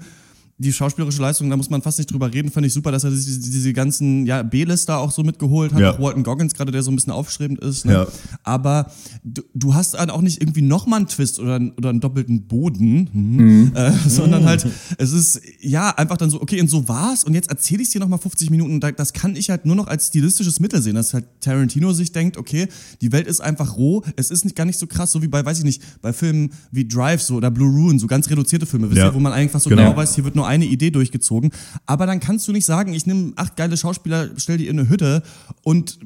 die 0.60 0.74
schauspielerische 0.74 1.22
Leistung, 1.22 1.48
da 1.48 1.56
muss 1.56 1.70
man 1.70 1.80
fast 1.80 1.96
nicht 1.96 2.12
drüber 2.12 2.32
reden, 2.32 2.50
fand 2.50 2.66
ich 2.66 2.74
super, 2.74 2.92
dass 2.92 3.02
er 3.02 3.10
diese, 3.10 3.40
diese 3.40 3.72
ganzen 3.72 4.26
ja, 4.26 4.42
B-Lister 4.42 4.98
auch 4.98 5.10
so 5.10 5.22
mitgeholt 5.22 5.72
hat. 5.72 5.80
Ja. 5.80 5.92
Auch 5.92 5.98
Walton 5.98 6.22
Goggins 6.22 6.52
gerade, 6.52 6.70
der 6.70 6.82
so 6.82 6.90
ein 6.90 6.96
bisschen 6.96 7.14
aufstrebend 7.14 7.60
ist. 7.60 7.86
Ne? 7.86 7.94
Ja. 7.94 8.06
Aber 8.42 8.92
du, 9.24 9.40
du, 9.54 9.74
hast 9.74 9.94
dann 9.94 10.10
auch 10.10 10.20
nicht 10.20 10.42
irgendwie 10.42 10.60
nochmal 10.60 10.98
einen 10.98 11.08
Twist 11.08 11.38
oder, 11.38 11.58
oder 11.78 11.88
einen 11.88 12.00
doppelten 12.00 12.46
Boden, 12.46 13.08
mhm. 13.10 13.36
Mhm. 13.36 13.72
Äh, 13.74 13.92
sondern 14.06 14.44
halt, 14.44 14.66
es 14.98 15.12
ist 15.12 15.40
ja 15.60 15.90
einfach 15.96 16.18
dann 16.18 16.28
so, 16.28 16.42
okay, 16.42 16.60
und 16.60 16.68
so 16.68 16.86
war's 16.88 17.24
und 17.24 17.32
jetzt 17.32 17.48
erzähle 17.48 17.80
ich 17.80 17.88
es 17.88 17.92
dir 17.92 18.00
nochmal 18.00 18.18
50 18.18 18.50
Minuten. 18.50 18.80
Das 18.80 19.14
kann 19.14 19.36
ich 19.36 19.48
halt 19.48 19.64
nur 19.64 19.76
noch 19.76 19.86
als 19.86 20.08
stilistisches 20.08 20.60
Mittel 20.60 20.82
sehen, 20.82 20.94
dass 20.94 21.14
halt 21.14 21.24
Tarantino 21.40 21.94
sich 21.94 22.12
denkt, 22.12 22.36
okay, 22.36 22.68
die 23.00 23.12
Welt 23.12 23.26
ist 23.26 23.40
einfach 23.40 23.78
roh, 23.78 24.02
es 24.16 24.30
ist 24.30 24.44
nicht, 24.44 24.56
gar 24.56 24.66
nicht 24.66 24.78
so 24.78 24.86
krass, 24.86 25.10
so 25.10 25.22
wie 25.22 25.28
bei, 25.28 25.42
weiß 25.42 25.58
ich 25.58 25.64
nicht, 25.64 25.82
bei 26.02 26.12
Filmen 26.12 26.52
wie 26.70 26.86
Drive 26.86 27.22
so 27.22 27.36
oder 27.36 27.50
Blue 27.50 27.70
Ruin, 27.70 27.98
so 27.98 28.06
ganz 28.06 28.28
reduzierte 28.28 28.66
Filme, 28.66 28.90
wisst 28.90 29.00
ihr, 29.00 29.14
wo 29.14 29.20
man 29.20 29.32
einfach 29.32 29.58
so 29.58 29.70
genau, 29.70 29.84
genau 29.84 29.96
weiß, 29.96 30.14
hier 30.14 30.24
wird 30.24 30.36
nur 30.36 30.49
eine 30.50 30.66
Idee 30.66 30.90
durchgezogen. 30.90 31.52
Aber 31.86 32.06
dann 32.06 32.20
kannst 32.20 32.46
du 32.48 32.52
nicht 32.52 32.66
sagen, 32.66 32.92
ich 32.92 33.06
nehme 33.06 33.32
acht 33.36 33.56
geile 33.56 33.76
Schauspieler, 33.76 34.30
stell 34.36 34.58
die 34.58 34.68
in 34.68 34.78
eine 34.78 34.88
Hütte 34.88 35.22
und 35.62 35.98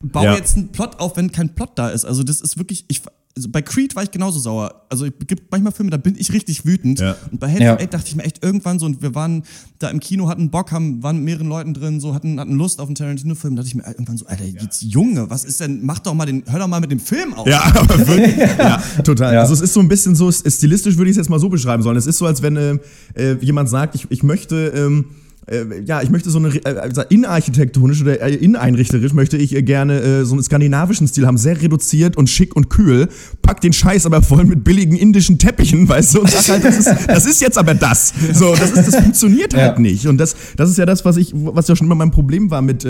baue 0.00 0.26
ja. 0.26 0.34
jetzt 0.34 0.56
einen 0.56 0.68
Plot 0.68 1.00
auf, 1.00 1.16
wenn 1.16 1.32
kein 1.32 1.54
Plot 1.54 1.72
da 1.76 1.88
ist. 1.88 2.04
Also 2.04 2.22
das 2.22 2.40
ist 2.40 2.58
wirklich, 2.58 2.84
ich, 2.88 3.02
also 3.38 3.48
bei 3.50 3.62
Creed 3.62 3.96
war 3.96 4.02
ich 4.02 4.10
genauso 4.10 4.38
sauer. 4.38 4.82
Also 4.88 5.06
es 5.06 5.12
gibt 5.26 5.50
manchmal 5.50 5.72
Filme, 5.72 5.90
da 5.90 5.96
bin 5.96 6.16
ich 6.18 6.32
richtig 6.32 6.66
wütend. 6.66 7.00
Ja. 7.00 7.16
Und 7.30 7.40
bei 7.40 7.50
Hate 7.50 7.62
ja. 7.62 7.76
dachte 7.76 8.08
ich 8.08 8.16
mir 8.16 8.24
echt 8.24 8.44
irgendwann 8.44 8.78
so, 8.78 8.86
und 8.86 9.00
wir 9.00 9.14
waren 9.14 9.44
da 9.78 9.88
im 9.88 10.00
Kino, 10.00 10.28
hatten 10.28 10.50
Bock, 10.50 10.72
haben, 10.72 11.02
waren 11.02 11.16
mit 11.16 11.24
mehreren 11.24 11.48
Leuten 11.48 11.72
drin, 11.72 12.00
so 12.00 12.14
hatten, 12.14 12.38
hatten 12.40 12.54
Lust 12.54 12.80
auf 12.80 12.88
einen 12.88 12.96
Tarantino-Film. 12.96 13.54
Da 13.56 13.62
dachte 13.62 13.68
ich 13.68 13.74
mir 13.74 13.86
irgendwann 13.86 14.16
so, 14.16 14.26
Alter, 14.26 14.44
jetzt 14.44 14.82
Junge, 14.82 15.30
was 15.30 15.44
ist 15.44 15.60
denn, 15.60 15.84
mach 15.84 16.00
doch 16.00 16.14
mal 16.14 16.26
den, 16.26 16.42
hör 16.46 16.58
doch 16.58 16.68
mal 16.68 16.80
mit 16.80 16.90
dem 16.90 17.00
Film 17.00 17.32
auf. 17.34 17.46
Ja, 17.46 17.62
aber 17.74 18.06
wirklich, 18.06 18.36
ja, 18.58 18.82
total. 19.04 19.34
Ja. 19.34 19.40
Also 19.40 19.54
es 19.54 19.60
ist 19.60 19.72
so 19.72 19.80
ein 19.80 19.88
bisschen 19.88 20.14
so, 20.14 20.30
stilistisch 20.32 20.96
würde 20.96 21.10
ich 21.10 21.16
es 21.16 21.18
jetzt 21.18 21.30
mal 21.30 21.38
so 21.38 21.48
beschreiben 21.48 21.82
sollen. 21.82 21.96
Es 21.96 22.06
ist 22.06 22.18
so, 22.18 22.26
als 22.26 22.42
wenn 22.42 22.56
äh, 22.56 22.78
äh 23.14 23.38
jemand 23.40 23.68
sagt, 23.68 23.94
ich, 23.94 24.06
ich 24.10 24.22
möchte, 24.22 24.72
ähm, 24.74 25.06
äh, 25.50 25.82
ja, 25.84 26.02
ich 26.02 26.10
möchte 26.10 26.30
so 26.30 26.38
eine, 26.38 26.48
äh, 26.48 26.78
also 26.78 27.02
innenarchitektonisch 27.08 28.02
oder 28.02 28.20
äh, 28.20 28.34
inneneinrichterisch 28.34 29.12
möchte 29.12 29.36
ich 29.36 29.54
äh, 29.54 29.62
gerne 29.62 30.00
äh, 30.00 30.24
so 30.24 30.34
einen 30.34 30.42
skandinavischen 30.42 31.06
Stil 31.06 31.26
haben, 31.26 31.38
sehr 31.38 31.60
reduziert 31.60 32.16
und 32.16 32.28
schick 32.28 32.54
und 32.56 32.70
kühl, 32.70 33.08
pack 33.42 33.60
den 33.60 33.72
Scheiß 33.72 34.06
aber 34.06 34.22
voll 34.22 34.44
mit 34.44 34.64
billigen 34.64 34.96
indischen 34.96 35.38
Teppichen, 35.38 35.88
weißt 35.88 36.14
du, 36.14 36.20
und 36.20 36.30
sag 36.30 36.48
halt, 36.48 36.64
das 36.64 36.78
ist, 36.78 37.08
das 37.08 37.26
ist 37.26 37.40
jetzt 37.40 37.58
aber 37.58 37.74
das. 37.74 38.12
So, 38.32 38.54
das, 38.54 38.72
ist, 38.72 38.88
das 38.88 39.02
funktioniert 39.02 39.54
halt 39.54 39.76
ja. 39.76 39.80
nicht. 39.80 40.06
Und 40.06 40.18
das, 40.18 40.36
das 40.56 40.70
ist 40.70 40.78
ja 40.78 40.86
das, 40.86 41.04
was 41.04 41.16
ich, 41.16 41.32
was 41.34 41.68
ja 41.68 41.76
schon 41.76 41.86
immer 41.86 41.94
mein 41.94 42.10
Problem 42.10 42.50
war 42.50 42.62
mit, 42.62 42.86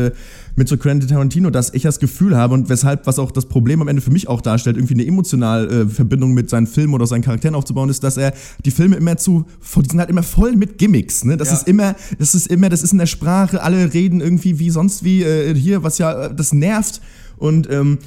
mit 0.57 0.69
so 0.69 0.77
Quentin 0.77 1.09
Tarantino, 1.09 1.51
dass 1.51 1.73
ich 1.73 1.83
das 1.83 2.01
Gefühl 2.01 2.37
habe 2.37 2.55
und 2.55 2.69
weshalb, 2.69 3.07
was 3.07 3.19
auch 3.19 3.31
das 3.31 3.47
Problem 3.47 3.81
am 3.81 3.89
Ende 3.89 4.03
für 4.03 4.11
mich 4.11 4.29
auch 4.29 4.41
darstellt, 4.41 4.77
irgendwie 4.77 4.95
eine 4.95 5.07
emotionale 5.07 5.83
äh, 5.83 5.87
Verbindung 5.87 6.35
mit 6.35 6.51
seinen 6.51 6.67
Filmen 6.67 6.95
oder 6.95 7.07
seinen 7.07 7.23
Charakteren 7.23 7.55
aufzubauen, 7.55 7.89
ist, 7.89 8.03
dass 8.05 8.17
er 8.17 8.35
die 8.65 8.71
Filme 8.71 8.97
immer 8.97 9.17
zu, 9.17 9.47
die 9.77 9.89
sind 9.89 10.01
halt 10.01 10.11
immer 10.11 10.23
voll 10.23 10.57
mit 10.57 10.77
Gimmicks, 10.77 11.25
ne? 11.25 11.37
Das 11.37 11.49
ja. 11.49 11.55
ist 11.55 11.69
immer, 11.69 11.95
das 12.19 12.35
ist 12.35 12.48
immer, 12.51 12.69
das 12.69 12.83
ist 12.83 12.93
in 12.93 12.99
der 12.99 13.07
Sprache, 13.07 13.63
alle 13.63 13.93
reden 13.93 14.21
irgendwie 14.21 14.59
wie 14.59 14.71
sonst 14.71 15.05
wie 15.05 15.23
äh, 15.23 15.55
hier, 15.55 15.83
was 15.83 15.99
ja, 15.99 16.27
äh, 16.27 16.35
das 16.35 16.53
nervt. 16.53 17.01
Und 17.37 17.71
ähm, 17.71 17.99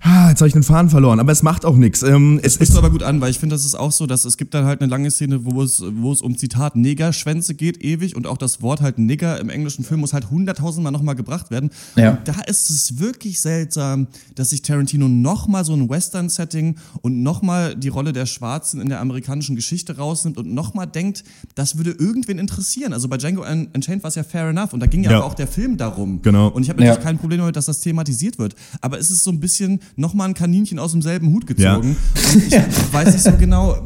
Ah, 0.00 0.28
jetzt 0.28 0.40
habe 0.40 0.48
ich 0.48 0.52
den 0.52 0.62
Faden 0.62 0.90
verloren, 0.90 1.20
aber 1.20 1.32
es 1.32 1.42
macht 1.42 1.64
auch 1.64 1.76
nichts. 1.76 2.02
Ähm, 2.02 2.38
es 2.42 2.56
ist 2.56 2.76
aber 2.76 2.90
gut 2.90 3.02
an, 3.02 3.20
weil 3.20 3.30
ich 3.30 3.38
finde, 3.38 3.54
das 3.54 3.64
ist 3.64 3.74
auch 3.74 3.92
so, 3.92 4.06
dass 4.06 4.24
es 4.24 4.36
gibt 4.36 4.54
dann 4.54 4.64
halt 4.64 4.80
eine 4.80 4.90
lange 4.90 5.10
Szene, 5.10 5.44
wo 5.44 5.62
es, 5.62 5.82
wo 5.82 6.12
es 6.12 6.20
um 6.20 6.36
Zitat 6.36 6.76
Negerschwänze 6.76 7.54
geht, 7.54 7.82
ewig 7.82 8.14
und 8.14 8.26
auch 8.26 8.36
das 8.36 8.62
Wort 8.62 8.80
halt 8.80 8.98
Nigger 8.98 9.40
im 9.40 9.48
englischen 9.48 9.84
Film 9.84 10.00
muss 10.00 10.12
halt 10.12 10.30
hunderttausendmal 10.30 10.92
nochmal 10.92 11.14
gebracht 11.14 11.50
werden. 11.50 11.70
Ja. 11.96 12.10
Und 12.10 12.28
da 12.28 12.40
ist 12.46 12.70
es 12.70 12.98
wirklich 12.98 13.40
seltsam, 13.40 14.08
dass 14.34 14.50
sich 14.50 14.62
Tarantino 14.62 15.08
nochmal 15.08 15.64
so 15.64 15.72
ein 15.72 15.88
Western-Setting 15.88 16.76
und 17.00 17.22
nochmal 17.22 17.74
die 17.74 17.88
Rolle 17.88 18.12
der 18.12 18.26
Schwarzen 18.26 18.80
in 18.80 18.88
der 18.88 19.00
amerikanischen 19.00 19.56
Geschichte 19.56 19.96
rausnimmt 19.96 20.36
und 20.36 20.52
nochmal 20.52 20.86
denkt, 20.86 21.24
das 21.54 21.78
würde 21.78 21.92
irgendwen 21.92 22.38
interessieren. 22.38 22.92
Also 22.92 23.08
bei 23.08 23.16
Django 23.16 23.42
Unchained 23.42 24.02
war 24.02 24.08
es 24.08 24.14
ja 24.14 24.24
fair 24.24 24.48
enough 24.48 24.72
und 24.72 24.80
da 24.80 24.86
ging 24.86 25.04
ja, 25.04 25.12
ja. 25.12 25.22
auch 25.22 25.34
der 25.34 25.46
Film 25.46 25.76
darum. 25.76 26.20
Genau. 26.22 26.48
Und 26.48 26.62
ich 26.62 26.68
habe 26.68 26.80
natürlich 26.80 26.98
ja. 26.98 27.04
kein 27.04 27.18
Problem 27.18 27.40
damit, 27.40 27.56
dass 27.56 27.66
das 27.66 27.80
thematisiert 27.80 28.38
wird. 28.38 28.54
Aber 28.80 28.98
es 28.98 29.10
ist 29.10 29.24
so 29.24 29.30
ein 29.30 29.40
bisschen 29.40 29.80
nochmal 29.94 30.28
ein 30.28 30.34
Kaninchen 30.34 30.78
aus 30.78 30.92
demselben 30.92 31.28
Hut 31.30 31.46
gezogen. 31.46 31.96
Ja. 31.96 32.32
Und 32.32 32.46
ich 32.46 32.52
weiß 32.92 33.12
nicht 33.12 33.24
so 33.24 33.32
genau. 33.32 33.80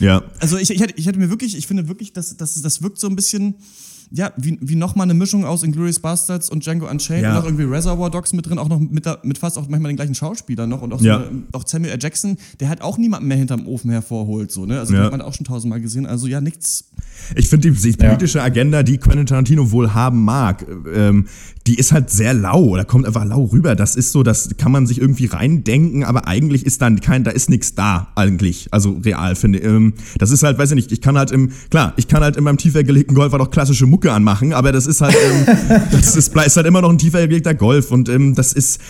Ja. 0.00 0.22
Also 0.38 0.58
ich, 0.58 0.70
ich, 0.70 0.80
hätte, 0.80 0.94
ich 0.96 1.06
hätte 1.06 1.18
mir 1.18 1.30
wirklich, 1.30 1.56
ich 1.56 1.66
finde 1.66 1.88
wirklich, 1.88 2.12
dass, 2.12 2.36
dass 2.36 2.60
das 2.60 2.82
wirkt 2.82 2.98
so 2.98 3.08
ein 3.08 3.16
bisschen 3.16 3.54
ja, 4.10 4.32
wie, 4.36 4.58
wie 4.60 4.74
nochmal 4.74 5.04
eine 5.04 5.14
Mischung 5.14 5.44
aus 5.44 5.62
Inglourious 5.62 6.00
Bastards 6.00 6.50
und 6.50 6.64
Django 6.64 6.88
Unchained 6.88 7.22
ja. 7.22 7.32
und 7.32 7.42
auch 7.42 7.44
irgendwie 7.44 7.64
Reservoir 7.64 8.10
Dogs 8.10 8.32
mit 8.32 8.46
drin, 8.48 8.58
auch 8.58 8.68
noch 8.68 8.78
mit, 8.78 9.06
mit 9.22 9.38
fast 9.38 9.58
auch 9.58 9.68
manchmal 9.68 9.90
den 9.90 9.96
gleichen 9.96 10.14
Schauspielern 10.14 10.68
noch 10.68 10.82
und 10.82 10.92
auch, 10.92 11.00
so 11.00 11.06
ja. 11.06 11.16
eine, 11.16 11.42
auch 11.52 11.66
Samuel 11.66 11.92
L. 11.92 11.98
Jackson, 12.00 12.36
der 12.60 12.68
halt 12.68 12.82
auch 12.82 12.98
niemanden 12.98 13.28
mehr 13.28 13.36
hinterm 13.36 13.66
Ofen 13.66 13.90
hervorholt, 13.90 14.50
so, 14.50 14.66
ne? 14.66 14.78
Also, 14.78 14.94
ja. 14.94 15.04
hat 15.04 15.10
man 15.10 15.20
auch 15.20 15.34
schon 15.34 15.44
tausendmal 15.44 15.80
gesehen, 15.80 16.06
also 16.06 16.26
ja, 16.26 16.40
nichts. 16.40 16.84
Ich 17.34 17.48
finde 17.48 17.70
die, 17.70 17.80
die 17.80 17.96
politische 17.96 18.42
Agenda, 18.42 18.82
die 18.82 18.98
Quentin 18.98 19.26
Tarantino 19.26 19.70
wohl 19.72 19.92
haben 19.92 20.24
mag, 20.24 20.64
ähm, 20.94 21.26
die 21.68 21.74
ist 21.74 21.92
halt 21.92 22.08
sehr 22.08 22.32
lau 22.32 22.64
oder 22.64 22.84
kommt 22.84 23.06
einfach 23.06 23.26
lau 23.26 23.44
rüber. 23.44 23.74
Das 23.74 23.94
ist 23.94 24.12
so, 24.12 24.22
das 24.22 24.48
kann 24.56 24.72
man 24.72 24.86
sich 24.86 25.00
irgendwie 25.00 25.26
reindenken, 25.26 26.02
aber 26.02 26.26
eigentlich 26.26 26.64
ist 26.64 26.80
dann 26.80 27.00
kein, 27.00 27.24
da 27.24 27.30
ist 27.30 27.50
nichts 27.50 27.74
da 27.74 28.08
eigentlich. 28.14 28.68
Also 28.70 28.98
real 29.04 29.34
finde 29.34 29.58
ich. 29.58 29.64
Ähm, 29.66 29.92
das 30.16 30.30
ist 30.30 30.42
halt, 30.42 30.56
weiß 30.56 30.70
ich 30.70 30.76
nicht, 30.76 30.92
ich 30.92 31.02
kann 31.02 31.18
halt 31.18 31.30
im, 31.30 31.50
klar, 31.68 31.92
ich 31.96 32.08
kann 32.08 32.22
halt 32.22 32.36
in 32.36 32.44
meinem 32.44 32.56
tiefer 32.56 32.84
gelegten 32.84 33.14
Golf 33.14 33.32
halt 33.32 33.42
auch 33.42 33.50
klassische 33.50 33.84
Mucke 33.84 33.97
anmachen, 34.06 34.52
aber 34.52 34.72
das 34.72 34.86
ist 34.86 35.00
halt, 35.00 35.14
ähm, 35.14 35.56
das 35.92 36.16
ist, 36.16 36.34
ist 36.34 36.56
halt 36.56 36.66
immer 36.66 36.80
noch 36.80 36.90
ein 36.90 36.98
tiefer 36.98 37.26
gelegter 37.26 37.54
Golf 37.54 37.90
und 37.90 38.08
ähm, 38.08 38.34
das 38.34 38.52
ist, 38.52 38.80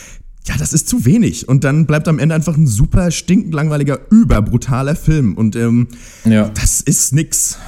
ja, 0.48 0.54
das 0.58 0.72
ist 0.72 0.88
zu 0.88 1.04
wenig. 1.04 1.46
Und 1.46 1.64
dann 1.64 1.84
bleibt 1.86 2.08
am 2.08 2.18
Ende 2.18 2.34
einfach 2.34 2.56
ein 2.56 2.66
super 2.66 3.10
stinkend 3.10 3.52
langweiliger, 3.52 3.98
überbrutaler 4.10 4.96
Film. 4.96 5.34
Und 5.34 5.56
ähm, 5.56 5.88
ja. 6.24 6.50
das 6.54 6.80
ist 6.80 7.14
nix. 7.14 7.58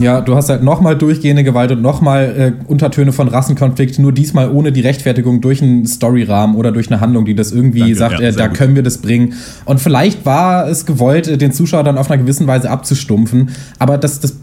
Ja, 0.00 0.20
du 0.20 0.34
hast 0.34 0.48
halt 0.48 0.62
nochmal 0.62 0.96
durchgehende 0.98 1.44
Gewalt 1.44 1.70
und 1.70 1.82
nochmal 1.82 2.56
äh, 2.58 2.64
Untertöne 2.66 3.12
von 3.12 3.28
Rassenkonflikt, 3.28 3.98
nur 3.98 4.12
diesmal 4.12 4.50
ohne 4.50 4.72
die 4.72 4.80
Rechtfertigung 4.80 5.40
durch 5.40 5.62
einen 5.62 5.86
Storyrahmen 5.86 6.56
oder 6.56 6.72
durch 6.72 6.90
eine 6.90 7.00
Handlung, 7.00 7.24
die 7.24 7.34
das 7.34 7.52
irgendwie 7.52 7.80
Danke, 7.80 7.96
sagt, 7.96 8.20
ja, 8.20 8.28
äh, 8.28 8.32
da 8.32 8.48
gut. 8.48 8.56
können 8.56 8.74
wir 8.74 8.82
das 8.82 8.98
bringen. 8.98 9.34
Und 9.64 9.80
vielleicht 9.80 10.26
war 10.26 10.68
es 10.68 10.86
gewollt, 10.86 11.28
äh, 11.28 11.38
den 11.38 11.52
Zuschauer 11.52 11.84
dann 11.84 11.98
auf 11.98 12.10
einer 12.10 12.20
gewissen 12.20 12.46
Weise 12.46 12.70
abzustumpfen, 12.70 13.50
aber 13.78 13.98
das, 13.98 14.20
das 14.20 14.36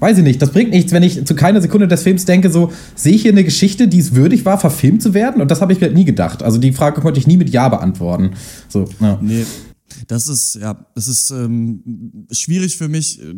weiß 0.00 0.18
ich 0.18 0.24
nicht, 0.24 0.40
das 0.40 0.50
bringt 0.50 0.70
nichts, 0.70 0.92
wenn 0.92 1.02
ich 1.02 1.24
zu 1.24 1.34
keiner 1.34 1.60
Sekunde 1.60 1.88
des 1.88 2.02
Films 2.02 2.24
denke, 2.24 2.50
so, 2.50 2.72
sehe 2.94 3.14
ich 3.14 3.22
hier 3.22 3.32
eine 3.32 3.44
Geschichte, 3.44 3.88
die 3.88 3.98
es 3.98 4.14
würdig 4.14 4.44
war, 4.44 4.58
verfilmt 4.58 5.02
zu 5.02 5.14
werden? 5.14 5.40
Und 5.40 5.50
das 5.50 5.60
habe 5.60 5.72
ich 5.72 5.80
halt 5.80 5.94
nie 5.94 6.04
gedacht. 6.04 6.42
Also 6.42 6.58
die 6.58 6.72
Frage 6.72 7.00
konnte 7.00 7.20
ich 7.20 7.26
nie 7.26 7.36
mit 7.36 7.50
Ja 7.50 7.68
beantworten. 7.68 8.32
So, 8.68 8.86
ja. 9.00 9.18
Nee. 9.20 9.44
Das 10.08 10.28
ist, 10.28 10.56
ja, 10.56 10.86
das 10.94 11.08
ist 11.08 11.30
ähm, 11.30 12.26
schwierig 12.30 12.76
für 12.76 12.88
mich, 12.88 13.20
äh, 13.22 13.34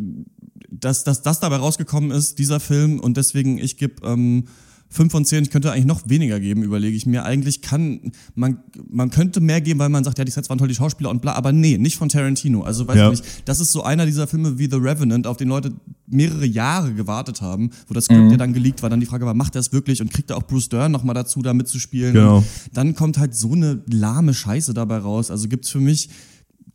dass, 0.69 1.03
dass 1.03 1.21
das 1.21 1.39
dabei 1.39 1.57
rausgekommen 1.57 2.11
ist, 2.11 2.39
dieser 2.39 2.59
Film, 2.59 2.99
und 2.99 3.17
deswegen, 3.17 3.57
ich 3.57 3.77
gebe 3.77 4.05
ähm, 4.05 4.45
5 4.89 5.11
von 5.11 5.25
10, 5.25 5.43
ich 5.43 5.49
könnte 5.49 5.71
eigentlich 5.71 5.85
noch 5.85 6.01
weniger 6.07 6.39
geben, 6.39 6.63
überlege 6.63 6.95
ich 6.95 7.05
mir. 7.05 7.25
Eigentlich 7.25 7.61
kann, 7.61 8.11
man, 8.35 8.59
man 8.89 9.09
könnte 9.09 9.41
mehr 9.41 9.61
geben, 9.61 9.79
weil 9.79 9.89
man 9.89 10.03
sagt, 10.03 10.17
ja, 10.17 10.25
die 10.25 10.31
Sets 10.31 10.49
waren 10.49 10.57
toll, 10.57 10.67
die 10.67 10.75
Schauspieler 10.75 11.09
und 11.09 11.21
bla, 11.21 11.33
aber 11.33 11.51
nee, 11.51 11.77
nicht 11.77 11.97
von 11.97 12.09
Tarantino. 12.09 12.61
Also, 12.61 12.87
weiß 12.87 12.95
ja. 12.95 13.11
ich 13.11 13.21
nicht, 13.21 13.43
das 13.45 13.59
ist 13.59 13.71
so 13.71 13.83
einer 13.83 14.05
dieser 14.05 14.27
Filme 14.27 14.57
wie 14.57 14.69
The 14.69 14.77
Revenant, 14.77 15.27
auf 15.27 15.37
den 15.37 15.49
Leute 15.49 15.73
mehrere 16.07 16.45
Jahre 16.45 16.93
gewartet 16.93 17.41
haben, 17.41 17.71
wo 17.87 17.93
das 17.93 18.05
Skript 18.05 18.23
mhm. 18.23 18.31
ja 18.31 18.37
dann 18.37 18.53
geleakt 18.53 18.81
war. 18.81 18.89
Dann 18.89 18.99
die 18.99 19.05
Frage 19.05 19.25
war, 19.25 19.33
macht 19.33 19.55
er 19.55 19.59
es 19.59 19.73
wirklich 19.73 20.01
und 20.01 20.11
kriegt 20.11 20.29
er 20.29 20.37
auch 20.37 20.43
Bruce 20.43 20.69
Dern 20.69 20.91
nochmal 20.91 21.15
dazu, 21.15 21.41
da 21.41 21.53
mitzuspielen? 21.53 22.13
Genau. 22.13 22.43
dann 22.73 22.95
kommt 22.95 23.17
halt 23.17 23.35
so 23.35 23.51
eine 23.51 23.81
lahme 23.87 24.33
Scheiße 24.33 24.73
dabei 24.73 24.97
raus. 24.97 25.31
Also 25.31 25.47
gibt's 25.47 25.69
für 25.69 25.79
mich 25.79 26.09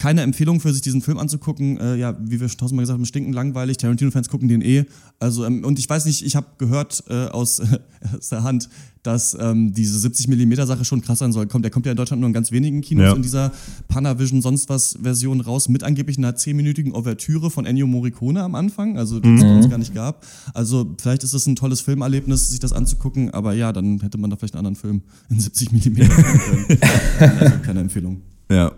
keine 0.02 0.22
Empfehlung 0.22 0.58
für 0.58 0.72
sich 0.72 0.82
diesen 0.82 1.00
Film 1.00 1.16
anzugucken. 1.16 1.78
Äh, 1.78 1.94
ja, 1.94 2.18
wie 2.20 2.40
wir 2.40 2.48
schon 2.48 2.58
tausendmal 2.58 2.82
gesagt 2.82 2.98
haben, 2.98 3.06
stinken 3.06 3.32
langweilig. 3.32 3.76
Tarantino-Fans 3.76 4.28
gucken 4.28 4.48
den 4.48 4.60
eh. 4.60 4.84
Also, 5.20 5.44
ähm, 5.44 5.64
und 5.64 5.78
ich 5.78 5.88
weiß 5.88 6.06
nicht, 6.06 6.26
ich 6.26 6.34
habe 6.34 6.48
gehört 6.58 7.04
äh, 7.08 7.26
aus, 7.26 7.62
aus 8.18 8.28
der 8.30 8.42
Hand, 8.42 8.68
dass 9.04 9.36
ähm, 9.38 9.72
diese 9.72 9.96
70 10.00 10.26
mm 10.26 10.54
Sache 10.64 10.84
schon 10.84 11.02
krass 11.02 11.20
sein 11.20 11.30
soll. 11.30 11.46
Kommt, 11.46 11.64
der 11.64 11.70
kommt 11.70 11.86
ja 11.86 11.92
in 11.92 11.96
Deutschland 11.96 12.18
nur 12.18 12.26
in 12.26 12.32
ganz 12.32 12.50
wenigen 12.50 12.80
Kinos 12.80 13.04
Ja. 13.04 13.14
in 13.14 13.22
dieser 13.22 13.52
Panavision 13.86 14.42
sonst 14.42 14.68
was 14.68 14.98
Version 15.00 15.40
raus 15.40 15.68
mit 15.68 15.84
angeblich 15.84 16.18
einer 16.18 16.32
10-minütigen 16.32 16.94
Ouvertüre 16.94 17.52
von 17.52 17.64
Ennio 17.64 17.86
Morricone 17.86 18.42
am 18.42 18.56
Anfang, 18.56 18.98
also 18.98 19.20
die 19.20 19.32
es 19.32 19.40
bei 19.40 19.54
uns 19.56 19.70
gar 19.70 19.78
nicht 19.78 19.94
gab. 19.94 20.26
Also 20.52 20.96
vielleicht 21.00 21.22
ist 21.22 21.32
es 21.32 21.46
ein 21.46 21.54
tolles 21.54 21.80
Filmerlebnis, 21.80 22.50
sich 22.50 22.58
das 22.58 22.72
anzugucken, 22.72 23.30
aber 23.30 23.52
ja, 23.54 23.72
dann 23.72 24.00
hätte 24.00 24.18
man 24.18 24.30
da 24.30 24.36
vielleicht 24.36 24.54
einen 24.56 24.66
anderen 24.66 24.76
Film 24.76 25.02
in 25.30 25.38
70 25.38 25.70
mm 25.70 25.78
gucken 25.78 26.40
können. 26.40 26.78
Also 27.38 27.58
keine 27.62 27.80
Empfehlung. 27.80 28.20
Ja. 28.50 28.72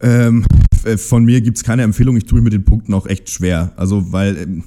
Ähm, 0.00 0.44
f- 0.84 1.00
von 1.08 1.24
mir 1.24 1.40
gibt 1.40 1.56
es 1.56 1.64
keine 1.64 1.82
Empfehlung. 1.82 2.16
Ich 2.16 2.24
tue 2.24 2.36
mich 2.38 2.44
mit 2.44 2.52
den 2.52 2.64
Punkten 2.64 2.94
auch 2.94 3.06
echt 3.06 3.30
schwer. 3.30 3.72
Also, 3.76 4.12
weil, 4.12 4.36
ähm, 4.38 4.64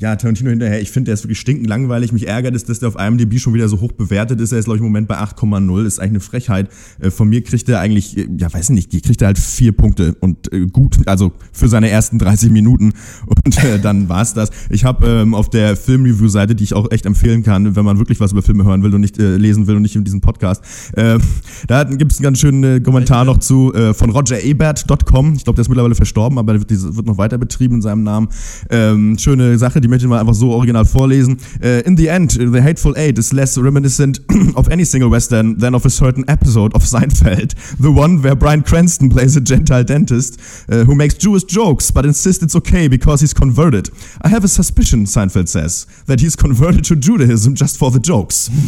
ja, 0.00 0.16
Tarantino 0.16 0.48
hinterher, 0.48 0.80
ich 0.80 0.90
finde, 0.90 1.08
der 1.08 1.14
ist 1.14 1.24
wirklich 1.24 1.38
stinkend 1.38 1.66
langweilig. 1.66 2.10
Mich 2.10 2.26
ärgert 2.26 2.54
es, 2.54 2.64
dass 2.64 2.78
der 2.78 2.88
auf 2.88 2.96
IMDb 2.98 3.38
schon 3.38 3.52
wieder 3.52 3.68
so 3.68 3.80
hoch 3.80 3.92
bewertet 3.92 4.40
ist. 4.40 4.50
Er 4.50 4.58
ist, 4.58 4.64
glaube 4.64 4.78
ich, 4.78 4.80
im 4.80 4.86
Moment 4.86 5.08
bei 5.08 5.18
8,0. 5.18 5.84
Ist 5.84 5.98
eigentlich 5.98 6.10
eine 6.10 6.20
Frechheit. 6.20 6.70
Äh, 7.00 7.10
von 7.10 7.28
mir 7.28 7.44
kriegt 7.44 7.68
er 7.68 7.80
eigentlich, 7.80 8.16
äh, 8.16 8.26
ja, 8.38 8.50
weiß 8.50 8.70
ich 8.70 8.90
nicht, 8.90 9.04
kriegt 9.04 9.20
er 9.20 9.26
halt 9.26 9.38
vier 9.38 9.72
Punkte 9.72 10.16
und 10.20 10.50
äh, 10.54 10.64
gut, 10.66 11.06
also 11.06 11.32
für 11.52 11.68
seine 11.68 11.90
ersten 11.90 12.18
30 12.18 12.50
Minuten. 12.50 12.94
Und 13.26 13.62
äh, 13.62 13.78
dann 13.78 14.08
war's 14.08 14.32
das. 14.32 14.48
Ich 14.70 14.84
habe 14.84 15.06
ähm, 15.06 15.34
auf 15.34 15.50
der 15.50 15.76
Filmreview-Seite, 15.76 16.54
die 16.54 16.64
ich 16.64 16.72
auch 16.72 16.90
echt 16.90 17.04
empfehlen 17.04 17.42
kann, 17.42 17.76
wenn 17.76 17.84
man 17.84 17.98
wirklich 17.98 18.20
was 18.20 18.32
über 18.32 18.40
Filme 18.40 18.64
hören 18.64 18.82
will 18.82 18.94
und 18.94 19.02
nicht 19.02 19.18
äh, 19.18 19.36
lesen 19.36 19.66
will 19.66 19.76
und 19.76 19.82
nicht 19.82 19.96
in 19.96 20.04
diesem 20.04 20.22
Podcast, 20.22 20.64
äh, 20.94 21.18
da 21.66 21.84
gibt 21.84 22.12
es 22.12 22.18
einen 22.18 22.24
ganz 22.24 22.38
schönen 22.38 22.64
äh, 22.64 22.80
Kommentar 22.80 23.26
noch 23.26 23.36
zu 23.38 23.72
von 23.92 24.10
rogerebert.com. 24.10 25.34
Ich 25.34 25.44
glaube, 25.44 25.56
der 25.56 25.62
ist 25.62 25.68
mittlerweile 25.68 25.94
verstorben, 25.94 26.38
aber 26.38 26.54
der 26.54 26.68
wird, 26.68 26.96
wird 26.96 27.06
noch 27.06 27.18
weiter 27.18 27.38
betrieben 27.38 27.76
in 27.76 27.82
seinem 27.82 28.02
Namen. 28.02 28.28
Ähm, 28.70 29.18
schöne 29.18 29.58
Sache, 29.58 29.80
die 29.80 29.88
möchte 29.90 30.06
ich 30.06 30.10
mal 30.10 30.20
einfach 30.20 30.34
so 30.34 30.54
original 30.54 30.84
vorlesen. 30.84 31.38
Äh, 31.62 31.80
in 31.80 31.96
the 31.96 32.08
end, 32.08 32.32
The 32.32 32.62
Hateful 32.62 32.96
Eight 32.96 33.18
is 33.18 33.32
less 33.32 33.58
reminiscent 33.58 34.20
of 34.54 34.68
any 34.68 34.84
single 34.84 35.10
Western 35.10 35.58
than 35.58 35.74
of 35.74 35.84
a 35.84 35.90
certain 35.90 36.24
episode 36.28 36.74
of 36.74 36.84
Seinfeld. 36.84 37.54
The 37.78 37.90
one 37.90 38.22
where 38.22 38.34
Brian 38.34 38.62
Cranston 38.62 39.10
plays 39.10 39.36
a 39.36 39.40
Gentile 39.40 39.84
dentist 39.84 40.40
uh, 40.70 40.84
who 40.84 40.94
makes 40.94 41.14
Jewish 41.14 41.44
jokes 41.44 41.90
but 41.90 42.04
insists 42.04 42.42
it's 42.42 42.56
okay 42.56 42.88
because 42.88 43.20
he's 43.20 43.34
converted. 43.34 43.90
I 44.22 44.28
have 44.28 44.44
a 44.44 44.48
suspicion, 44.48 45.04
Seinfeld 45.06 45.48
says, 45.48 45.86
that 46.06 46.20
he's 46.20 46.36
converted 46.36 46.84
to 46.84 46.96
Judaism 46.96 47.54
just 47.54 47.78
for 47.78 47.90
the 47.90 48.00
jokes. 48.00 48.50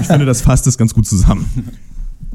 Ich 0.00 0.06
finde, 0.06 0.24
das 0.24 0.40
fasst 0.40 0.66
es 0.66 0.76
ganz 0.76 0.94
gut 0.94 1.06
zusammen. 1.06 1.46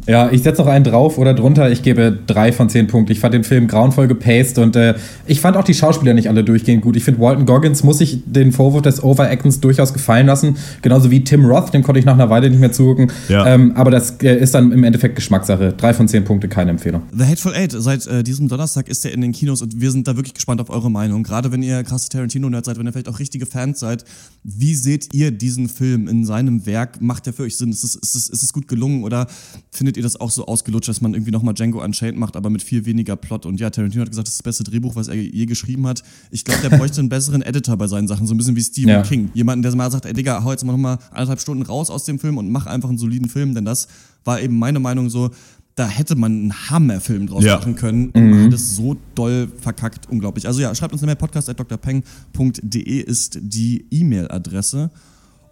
Ja, 0.07 0.31
ich 0.31 0.43
setze 0.43 0.61
noch 0.61 0.67
einen 0.67 0.83
drauf 0.83 1.17
oder 1.17 1.33
drunter. 1.33 1.71
Ich 1.71 1.81
gebe 1.81 2.17
drei 2.27 2.51
von 2.51 2.69
zehn 2.69 2.87
Punkten. 2.87 3.11
Ich 3.11 3.19
fand 3.19 3.33
den 3.33 3.43
Film 3.43 3.67
grauenvoll 3.67 4.07
gepaced 4.07 4.57
und 4.59 4.75
äh, 4.75 4.95
ich 5.25 5.41
fand 5.41 5.57
auch 5.57 5.63
die 5.63 5.73
Schauspieler 5.73 6.13
nicht 6.13 6.29
alle 6.29 6.43
durchgehend 6.43 6.83
gut. 6.83 6.95
Ich 6.95 7.03
finde, 7.03 7.19
Walton 7.21 7.45
Goggins 7.45 7.83
muss 7.83 7.97
sich 7.97 8.21
den 8.25 8.51
Vorwurf 8.51 8.83
des 8.83 9.03
Overactens 9.03 9.59
durchaus 9.59 9.93
gefallen 9.93 10.27
lassen. 10.27 10.57
Genauso 10.81 11.09
wie 11.09 11.23
Tim 11.23 11.45
Roth, 11.45 11.73
dem 11.73 11.81
konnte 11.83 11.99
ich 11.99 12.05
nach 12.05 12.13
einer 12.13 12.29
Weile 12.29 12.49
nicht 12.49 12.59
mehr 12.59 12.71
zugucken. 12.71 13.11
Ja. 13.29 13.47
Ähm, 13.47 13.73
aber 13.75 13.91
das 13.91 14.21
äh, 14.21 14.37
ist 14.37 14.53
dann 14.53 14.71
im 14.71 14.83
Endeffekt 14.83 15.15
Geschmackssache. 15.15 15.73
Drei 15.73 15.93
von 15.93 16.07
zehn 16.07 16.23
Punkte, 16.23 16.47
keine 16.47 16.71
Empfehlung. 16.71 17.03
The 17.11 17.25
Hateful 17.25 17.53
Eight, 17.53 17.71
seit 17.71 18.05
äh, 18.05 18.23
diesem 18.23 18.47
Donnerstag 18.47 18.89
ist 18.89 19.05
er 19.05 19.13
in 19.13 19.21
den 19.21 19.31
Kinos 19.31 19.61
und 19.61 19.81
wir 19.81 19.91
sind 19.91 20.07
da 20.07 20.15
wirklich 20.15 20.35
gespannt 20.35 20.61
auf 20.61 20.69
eure 20.69 20.91
Meinung. 20.91 21.23
Gerade 21.23 21.51
wenn 21.51 21.63
ihr 21.63 21.83
krasse 21.83 22.09
Tarantino-Nerds 22.09 22.67
seid, 22.67 22.77
wenn 22.77 22.85
ihr 22.85 22.91
vielleicht 22.91 23.09
auch 23.09 23.19
richtige 23.19 23.45
Fans 23.45 23.79
seid. 23.79 24.05
Wie 24.43 24.75
seht 24.75 25.13
ihr 25.13 25.31
diesen 25.31 25.69
Film 25.69 26.07
in 26.07 26.25
seinem 26.25 26.65
Werk? 26.65 27.01
Macht 27.01 27.25
der 27.25 27.33
für 27.33 27.43
euch 27.43 27.57
Sinn? 27.57 27.71
Ist 27.71 27.83
es, 27.83 27.95
ist 27.95 28.15
es, 28.15 28.29
ist 28.29 28.43
es 28.43 28.53
gut 28.53 28.67
gelungen 28.67 29.03
oder 29.03 29.27
findet 29.71 29.94
ihr 29.97 30.03
das 30.03 30.19
auch 30.19 30.31
so 30.31 30.45
ausgelutscht, 30.45 30.87
dass 30.89 31.01
man 31.01 31.13
irgendwie 31.13 31.31
nochmal 31.31 31.53
Django 31.53 31.83
Unchained 31.83 32.17
macht, 32.17 32.35
aber 32.35 32.49
mit 32.49 32.63
viel 32.63 32.85
weniger 32.85 33.15
Plot? 33.15 33.45
Und 33.45 33.59
ja, 33.59 33.69
Tarantino 33.69 34.01
hat 34.01 34.09
gesagt, 34.09 34.27
das 34.27 34.33
ist 34.35 34.39
das 34.39 34.43
beste 34.43 34.63
Drehbuch, 34.63 34.95
was 34.95 35.07
er 35.07 35.15
je 35.15 35.45
geschrieben 35.45 35.87
hat. 35.87 36.03
Ich 36.31 36.45
glaube, 36.45 36.61
der 36.67 36.77
bräuchte 36.77 36.99
einen 36.99 37.09
besseren 37.09 37.41
Editor 37.41 37.77
bei 37.77 37.87
seinen 37.87 38.07
Sachen, 38.07 38.27
so 38.27 38.33
ein 38.33 38.37
bisschen 38.37 38.55
wie 38.55 38.63
Stephen 38.63 38.89
Ja. 38.89 39.01
King. 39.03 39.29
Jemanden, 39.33 39.63
der 39.63 39.75
mal 39.75 39.91
sagt, 39.91 40.05
ey 40.05 40.13
Digga, 40.13 40.43
hau 40.43 40.51
jetzt 40.51 40.63
mal 40.65 40.71
nochmal 40.73 40.97
anderthalb 41.11 41.39
Stunden 41.41 41.63
raus 41.63 41.89
aus 41.89 42.05
dem 42.05 42.19
Film 42.19 42.37
und 42.37 42.49
mach 42.49 42.65
einfach 42.65 42.89
einen 42.89 42.97
soliden 42.97 43.29
Film, 43.29 43.53
denn 43.55 43.65
das 43.65 43.87
war 44.23 44.41
eben 44.41 44.57
meine 44.57 44.79
Meinung 44.79 45.09
so, 45.09 45.29
da 45.75 45.87
hätte 45.89 46.15
man 46.15 46.31
einen 46.31 46.69
Hammerfilm 46.69 47.27
draus 47.27 47.43
Ja. 47.43 47.57
machen 47.57 47.75
können 47.75 48.09
und 48.11 48.29
man 48.29 48.45
hat 48.45 48.53
es 48.53 48.75
so 48.77 48.95
doll 49.13 49.49
verkackt, 49.59 50.09
unglaublich. 50.09 50.47
Also 50.47 50.61
ja, 50.61 50.73
schreibt 50.73 50.93
uns 50.93 51.01
eine 51.03 51.07
Mail, 51.11 51.17
podcast.drpeng.de 51.17 52.99
ist 53.01 53.39
die 53.41 53.85
E-Mail-Adresse 53.91 54.89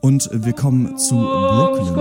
und 0.02 0.30
wir 0.32 0.54
kommen 0.54 0.98
zu 0.98 1.16
Brooklyn. 1.16 1.94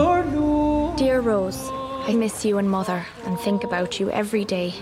Dear 0.98 1.20
Rose, 1.20 1.58
I 2.04 2.14
miss 2.14 2.44
you 2.44 2.58
and 2.58 2.68
Mother 2.68 3.06
and 3.24 3.38
think 3.38 3.62
about 3.62 4.00
you 4.00 4.10
every 4.10 4.44
day. 4.44 4.74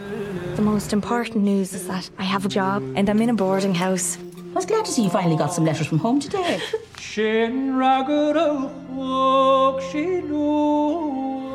The 0.57 0.63
most 0.63 0.95
important 0.95 1.45
news 1.45 1.75
is 1.75 1.87
that 1.87 2.09
I 2.19 2.23
have 2.23 2.47
a 2.47 2.49
job 2.49 2.83
and 2.97 3.11
I'm 3.11 3.21
in 3.21 3.29
a 3.29 3.35
boarding 3.35 3.75
house. 3.75 4.17
I 4.51 4.55
was 4.55 4.65
glad 4.65 4.87
to 4.87 4.91
see 4.91 5.05
you 5.05 5.11
finally 5.11 5.37
got 5.37 5.53
some 5.53 5.67
letters 5.67 5.87
from 5.87 5.99
home 5.99 6.19
today. 6.19 6.61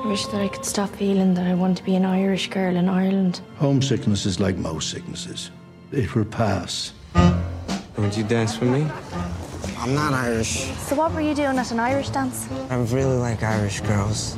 I 0.03 0.07
wish 0.07 0.25
that 0.27 0.41
I 0.41 0.47
could 0.49 0.65
stop 0.65 0.89
feeling 0.89 1.33
that 1.33 1.47
I 1.47 1.55
want 1.55 1.77
to 1.77 1.83
be 1.83 1.95
an 1.95 2.05
Irish 2.05 2.49
girl 2.49 2.75
in 2.75 2.87
Ireland. 2.87 3.41
Homesickness 3.57 4.27
is 4.27 4.39
like 4.39 4.57
most 4.57 4.91
sicknesses. 4.91 5.49
It 5.91 6.13
will 6.13 6.25
pass. 6.25 6.93
Would 7.97 8.15
you 8.15 8.23
dance 8.23 8.59
with 8.59 8.69
me? 8.69 8.87
I'm 9.79 9.93
not 9.93 10.13
Irish. 10.13 10.65
So 10.87 10.95
what 10.95 11.13
were 11.13 11.21
you 11.21 11.33
doing 11.35 11.57
at 11.57 11.71
an 11.71 11.79
Irish 11.79 12.09
dance? 12.09 12.47
I 12.69 12.75
really 12.75 13.17
like 13.17 13.43
Irish 13.43 13.81
girls. 13.81 14.37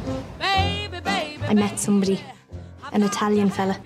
I 1.49 1.53
met 1.53 1.79
somebody, 1.79 2.19
an 2.91 3.03
Italian 3.03 3.49
fella. 3.49 3.77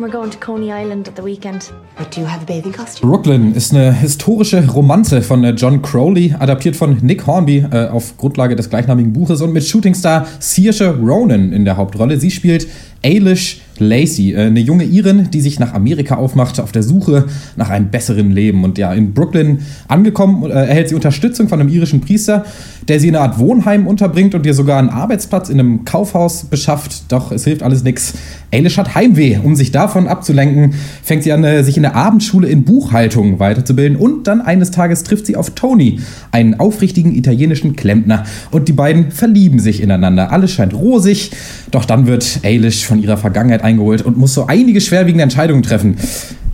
We're 0.00 0.10
going 0.10 0.30
to 0.30 0.38
Coney 0.38 0.72
Island 0.72 1.06
at 1.06 1.14
the 1.14 1.22
weekend. 1.22 1.72
But 1.96 2.10
do 2.10 2.20
you 2.20 2.26
have 2.26 2.42
a 2.42 2.46
bathing 2.46 2.72
costume? 2.72 3.08
Brooklyn 3.08 3.54
ist 3.54 3.72
eine 3.72 3.92
historische 3.92 4.68
Romanze 4.68 5.22
von 5.22 5.44
äh, 5.44 5.50
John 5.50 5.82
Crowley, 5.82 6.34
adaptiert 6.36 6.74
von 6.74 6.98
Nick 7.02 7.28
Hornby 7.28 7.64
äh, 7.70 7.86
auf 7.88 8.16
Grundlage 8.16 8.56
des 8.56 8.70
gleichnamigen 8.70 9.12
Buches 9.12 9.40
und 9.40 9.52
mit 9.52 9.64
Shootingstar 9.64 10.26
Saoirse 10.40 10.98
Ronan 10.98 11.52
in 11.52 11.64
der 11.64 11.76
Hauptrolle. 11.76 12.18
Sie 12.18 12.32
spielt 12.32 12.66
Ailish 13.04 13.60
Lacey, 13.78 14.32
äh, 14.32 14.46
eine 14.46 14.60
junge 14.60 14.84
Irin, 14.84 15.28
die 15.32 15.40
sich 15.40 15.58
nach 15.58 15.74
Amerika 15.74 16.16
aufmacht, 16.16 16.60
auf 16.60 16.72
der 16.72 16.82
Suche 16.82 17.26
nach 17.56 17.70
einem 17.70 17.90
besseren 17.90 18.30
Leben. 18.30 18.64
Und 18.64 18.78
ja, 18.78 18.92
in 18.92 19.14
Brooklyn 19.14 19.60
angekommen, 19.88 20.44
äh, 20.44 20.54
erhält 20.54 20.88
sie 20.88 20.94
Unterstützung 20.94 21.48
von 21.48 21.60
einem 21.60 21.68
irischen 21.68 22.00
Priester, 22.00 22.44
der 22.88 23.00
sie 23.00 23.08
in 23.08 23.16
eine 23.16 23.24
Art 23.24 23.38
Wohnheim 23.38 23.86
unterbringt 23.86 24.34
und 24.34 24.46
ihr 24.46 24.54
sogar 24.54 24.78
einen 24.78 24.90
Arbeitsplatz 24.90 25.48
in 25.48 25.58
einem 25.58 25.84
Kaufhaus 25.84 26.44
beschafft. 26.44 27.12
Doch 27.12 27.32
es 27.32 27.44
hilft 27.44 27.62
alles 27.62 27.82
nichts. 27.82 28.14
Ailish 28.54 28.78
hat 28.78 28.94
Heimweh. 28.94 29.38
Um 29.42 29.56
sich 29.56 29.72
davon 29.72 30.06
abzulenken, 30.06 30.74
fängt 31.02 31.24
sie 31.24 31.32
an, 31.32 31.42
äh, 31.42 31.64
sich 31.64 31.76
in 31.76 31.82
der 31.82 31.96
Abendschule 31.96 32.48
in 32.48 32.64
Buchhaltung 32.64 33.40
weiterzubilden. 33.40 33.96
Und 33.96 34.26
dann 34.26 34.40
eines 34.40 34.70
Tages 34.70 35.02
trifft 35.02 35.26
sie 35.26 35.36
auf 35.36 35.50
Tony, 35.50 36.00
einen 36.30 36.60
aufrichtigen 36.60 37.14
italienischen 37.14 37.74
Klempner. 37.74 38.24
Und 38.52 38.68
die 38.68 38.72
beiden 38.72 39.10
verlieben 39.10 39.58
sich 39.58 39.82
ineinander. 39.82 40.30
Alles 40.30 40.52
scheint 40.52 40.72
rosig. 40.72 41.32
Doch 41.72 41.84
dann 41.84 42.06
wird 42.06 42.40
Ailish 42.44 42.86
von 42.86 43.02
ihrer 43.02 43.16
Vergangenheit 43.16 43.64
eingeholt 43.64 44.02
und 44.02 44.16
muss 44.16 44.34
so 44.34 44.46
einige 44.46 44.80
schwerwiegende 44.80 45.24
Entscheidungen 45.24 45.62
treffen. 45.62 45.96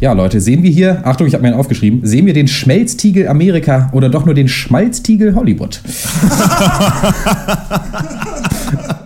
Ja, 0.00 0.14
Leute, 0.14 0.40
sehen 0.40 0.62
wir 0.62 0.70
hier, 0.70 1.02
Achtung, 1.04 1.26
ich 1.26 1.34
habe 1.34 1.42
mir 1.42 1.48
einen 1.48 1.58
aufgeschrieben, 1.58 2.00
sehen 2.04 2.24
wir 2.24 2.32
den 2.32 2.48
Schmelztiegel 2.48 3.28
Amerika 3.28 3.90
oder 3.92 4.08
doch 4.08 4.24
nur 4.24 4.34
den 4.34 4.48
Schmalztiegel 4.48 5.34
Hollywood? 5.34 5.82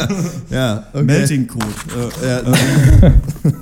Ja, 0.50 0.84
okay. 0.92 1.04
Melting 1.04 1.46
Code. 1.46 1.66
Äh, 2.22 2.26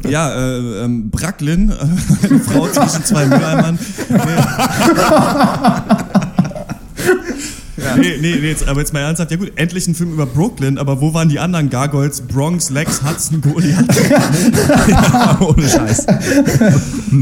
äh, 0.04 0.10
ja, 0.10 0.34
äh, 0.34 0.84
ähm, 0.84 1.10
Bracklin, 1.10 1.70
äh, 1.70 2.26
eine 2.26 2.40
Frau 2.40 2.68
zwischen 2.68 3.04
zwei 3.04 3.26
Mülleimern. 3.26 3.78
Nee. 4.08 4.18
Nee, 7.96 8.18
nee, 8.20 8.36
nee, 8.40 8.48
jetzt, 8.48 8.66
aber 8.66 8.80
jetzt 8.80 8.92
mal 8.92 9.00
ernsthaft. 9.00 9.30
Ja 9.30 9.36
gut, 9.36 9.52
endlich 9.56 9.86
ein 9.86 9.94
Film 9.94 10.12
über 10.12 10.26
Brooklyn, 10.26 10.78
aber 10.78 11.00
wo 11.00 11.12
waren 11.14 11.28
die 11.28 11.38
anderen 11.38 11.70
Gargoyles? 11.70 12.22
Bronx, 12.22 12.70
Lex, 12.70 13.02
Hudson, 13.02 13.40
Goliath? 13.40 13.86
ja, 14.88 15.38
ohne 15.40 15.68
Scheiß. 15.68 16.06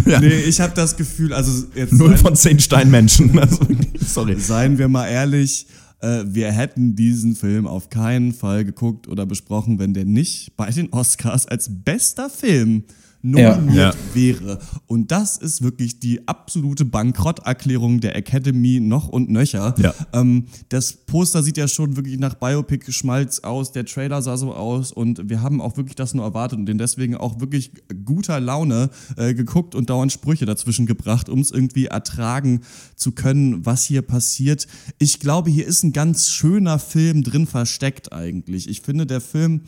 Ja. 0.06 0.20
Nee, 0.20 0.28
ich 0.28 0.60
habe 0.60 0.72
das 0.74 0.96
Gefühl, 0.96 1.32
also 1.32 1.66
jetzt 1.74 1.92
Null 1.92 2.16
von 2.16 2.36
zehn 2.36 2.60
Steinmenschen. 2.60 3.38
Also, 3.38 3.58
sorry. 4.06 4.36
seien 4.38 4.78
wir 4.78 4.88
mal 4.88 5.08
ehrlich, 5.08 5.66
äh, 6.02 6.24
wir 6.26 6.52
hätten 6.52 6.94
diesen 6.94 7.34
Film 7.34 7.66
auf 7.66 7.88
keinen 7.88 8.32
Fall 8.32 8.64
geguckt 8.64 9.08
oder 9.08 9.24
besprochen, 9.24 9.78
wenn 9.78 9.94
der 9.94 10.04
nicht 10.04 10.56
bei 10.56 10.70
den 10.70 10.92
Oscars 10.92 11.46
als 11.46 11.70
bester 11.70 12.28
Film 12.28 12.84
nominiert 13.22 13.94
Ja. 13.94 14.14
wäre. 14.14 14.58
Und 14.86 15.10
das 15.12 15.36
ist 15.36 15.62
wirklich 15.62 16.00
die 16.00 16.26
absolute 16.26 16.84
Bankrotterklärung 16.84 18.00
der 18.00 18.16
Academy 18.16 18.80
noch 18.80 19.08
und 19.08 19.30
nöcher. 19.30 19.74
Ja. 19.78 19.94
Ähm, 20.12 20.46
das 20.68 20.92
Poster 20.92 21.42
sieht 21.42 21.56
ja 21.56 21.68
schon 21.68 21.96
wirklich 21.96 22.18
nach 22.18 22.34
Biopic-Schmalz 22.34 23.40
aus, 23.40 23.72
der 23.72 23.84
Trailer 23.86 24.22
sah 24.22 24.36
so 24.36 24.54
aus 24.54 24.92
und 24.92 25.28
wir 25.28 25.40
haben 25.40 25.60
auch 25.60 25.76
wirklich 25.76 25.94
das 25.94 26.14
nur 26.14 26.24
erwartet 26.24 26.58
und 26.58 26.66
den 26.66 26.78
deswegen 26.78 27.16
auch 27.16 27.40
wirklich 27.40 27.72
guter 28.04 28.40
Laune 28.40 28.90
äh, 29.16 29.34
geguckt 29.34 29.74
und 29.74 29.88
dauernd 29.88 30.12
Sprüche 30.12 30.44
dazwischen 30.46 30.86
gebracht, 30.86 31.28
um 31.28 31.38
es 31.40 31.50
irgendwie 31.50 31.86
ertragen 31.86 32.62
zu 32.96 33.12
können, 33.12 33.64
was 33.64 33.84
hier 33.84 34.02
passiert. 34.02 34.66
Ich 34.98 35.20
glaube, 35.20 35.50
hier 35.50 35.66
ist 35.66 35.84
ein 35.84 35.92
ganz 35.92 36.30
schöner 36.30 36.78
Film 36.78 37.22
drin 37.22 37.46
versteckt 37.46 38.12
eigentlich. 38.12 38.68
Ich 38.68 38.80
finde, 38.82 39.06
der 39.06 39.20
Film 39.20 39.62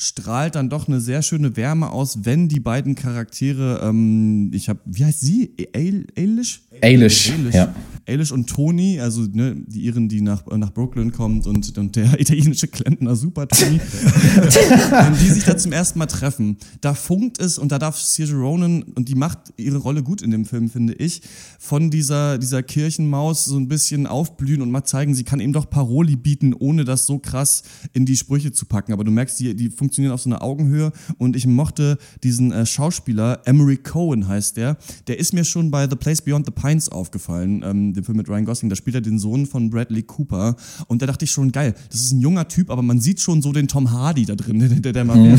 strahlt 0.00 0.54
dann 0.54 0.70
doch 0.70 0.88
eine 0.88 0.98
sehr 0.98 1.20
schöne 1.20 1.56
Wärme 1.56 1.90
aus, 1.90 2.24
wenn 2.24 2.48
die 2.48 2.58
beiden 2.58 2.94
Charaktere, 2.94 3.80
ähm, 3.82 4.50
ich 4.54 4.70
habe, 4.70 4.80
wie 4.86 5.04
heißt 5.04 5.20
sie? 5.20 5.54
Eilish? 5.74 6.62
Eilish, 6.80 7.54
ja. 7.54 7.74
Eilish 8.06 8.32
und 8.32 8.48
Tony, 8.48 9.00
also 9.00 9.22
ne, 9.22 9.56
die 9.66 9.84
Iren, 9.84 10.08
die 10.08 10.20
nach, 10.20 10.46
nach 10.46 10.72
Brooklyn 10.72 11.12
kommt 11.12 11.46
und, 11.46 11.76
und 11.76 11.96
der 11.96 12.20
italienische 12.20 12.68
Klempner 12.68 13.16
Super 13.16 13.48
Tony, 13.48 13.80
die 15.22 15.28
sich 15.28 15.44
da 15.44 15.56
zum 15.56 15.72
ersten 15.72 15.98
Mal 15.98 16.06
treffen, 16.06 16.56
da 16.80 16.94
funkt 16.94 17.40
es 17.40 17.58
und 17.58 17.72
da 17.72 17.78
darf 17.78 17.98
Saoirse 17.98 18.34
Ronan, 18.34 18.82
und 18.82 19.08
die 19.08 19.14
macht 19.14 19.52
ihre 19.56 19.78
Rolle 19.78 20.02
gut 20.02 20.22
in 20.22 20.30
dem 20.30 20.44
Film, 20.44 20.68
finde 20.68 20.94
ich, 20.94 21.22
von 21.58 21.90
dieser, 21.90 22.38
dieser 22.38 22.62
Kirchenmaus 22.62 23.44
so 23.44 23.56
ein 23.56 23.68
bisschen 23.68 24.06
aufblühen 24.06 24.62
und 24.62 24.70
mal 24.70 24.84
zeigen, 24.84 25.14
sie 25.14 25.24
kann 25.24 25.40
eben 25.40 25.52
doch 25.52 25.68
Paroli 25.68 26.16
bieten, 26.16 26.54
ohne 26.54 26.84
das 26.84 27.06
so 27.06 27.18
krass 27.18 27.62
in 27.92 28.06
die 28.06 28.16
Sprüche 28.16 28.52
zu 28.52 28.66
packen. 28.66 28.92
Aber 28.92 29.04
du 29.04 29.10
merkst, 29.10 29.38
die, 29.40 29.54
die 29.54 29.70
funktionieren 29.70 30.12
auf 30.12 30.20
so 30.20 30.30
einer 30.30 30.42
Augenhöhe. 30.42 30.92
Und 31.18 31.36
ich 31.36 31.46
mochte 31.46 31.98
diesen 32.22 32.52
äh, 32.52 32.66
Schauspieler, 32.66 33.42
Emery 33.44 33.76
Cohen 33.76 34.28
heißt 34.28 34.56
der, 34.56 34.76
der 35.06 35.18
ist 35.18 35.32
mir 35.32 35.44
schon 35.44 35.70
bei 35.70 35.88
The 35.88 35.96
Place 35.96 36.22
Beyond 36.22 36.46
the 36.46 36.52
Pines 36.52 36.88
aufgefallen, 36.88 37.62
ähm, 37.64 37.94
dem 38.00 38.04
Film 38.04 38.18
mit 38.18 38.28
Ryan 38.28 38.44
Gosling, 38.44 38.70
da 38.70 38.76
spielt 38.76 38.94
er 38.94 39.00
den 39.00 39.18
Sohn 39.18 39.46
von 39.46 39.70
Bradley 39.70 40.02
Cooper 40.02 40.56
und 40.86 41.02
da 41.02 41.06
dachte 41.06 41.24
ich 41.24 41.30
schon, 41.30 41.52
geil, 41.52 41.74
das 41.90 42.00
ist 42.00 42.12
ein 42.12 42.20
junger 42.20 42.48
Typ, 42.48 42.70
aber 42.70 42.82
man 42.82 43.00
sieht 43.00 43.20
schon 43.20 43.42
so 43.42 43.52
den 43.52 43.68
Tom 43.68 43.90
Hardy 43.90 44.24
da 44.24 44.34
drin, 44.34 44.58
der, 44.82 44.92
der, 44.92 45.04
mal 45.04 45.16
mhm. 45.16 45.38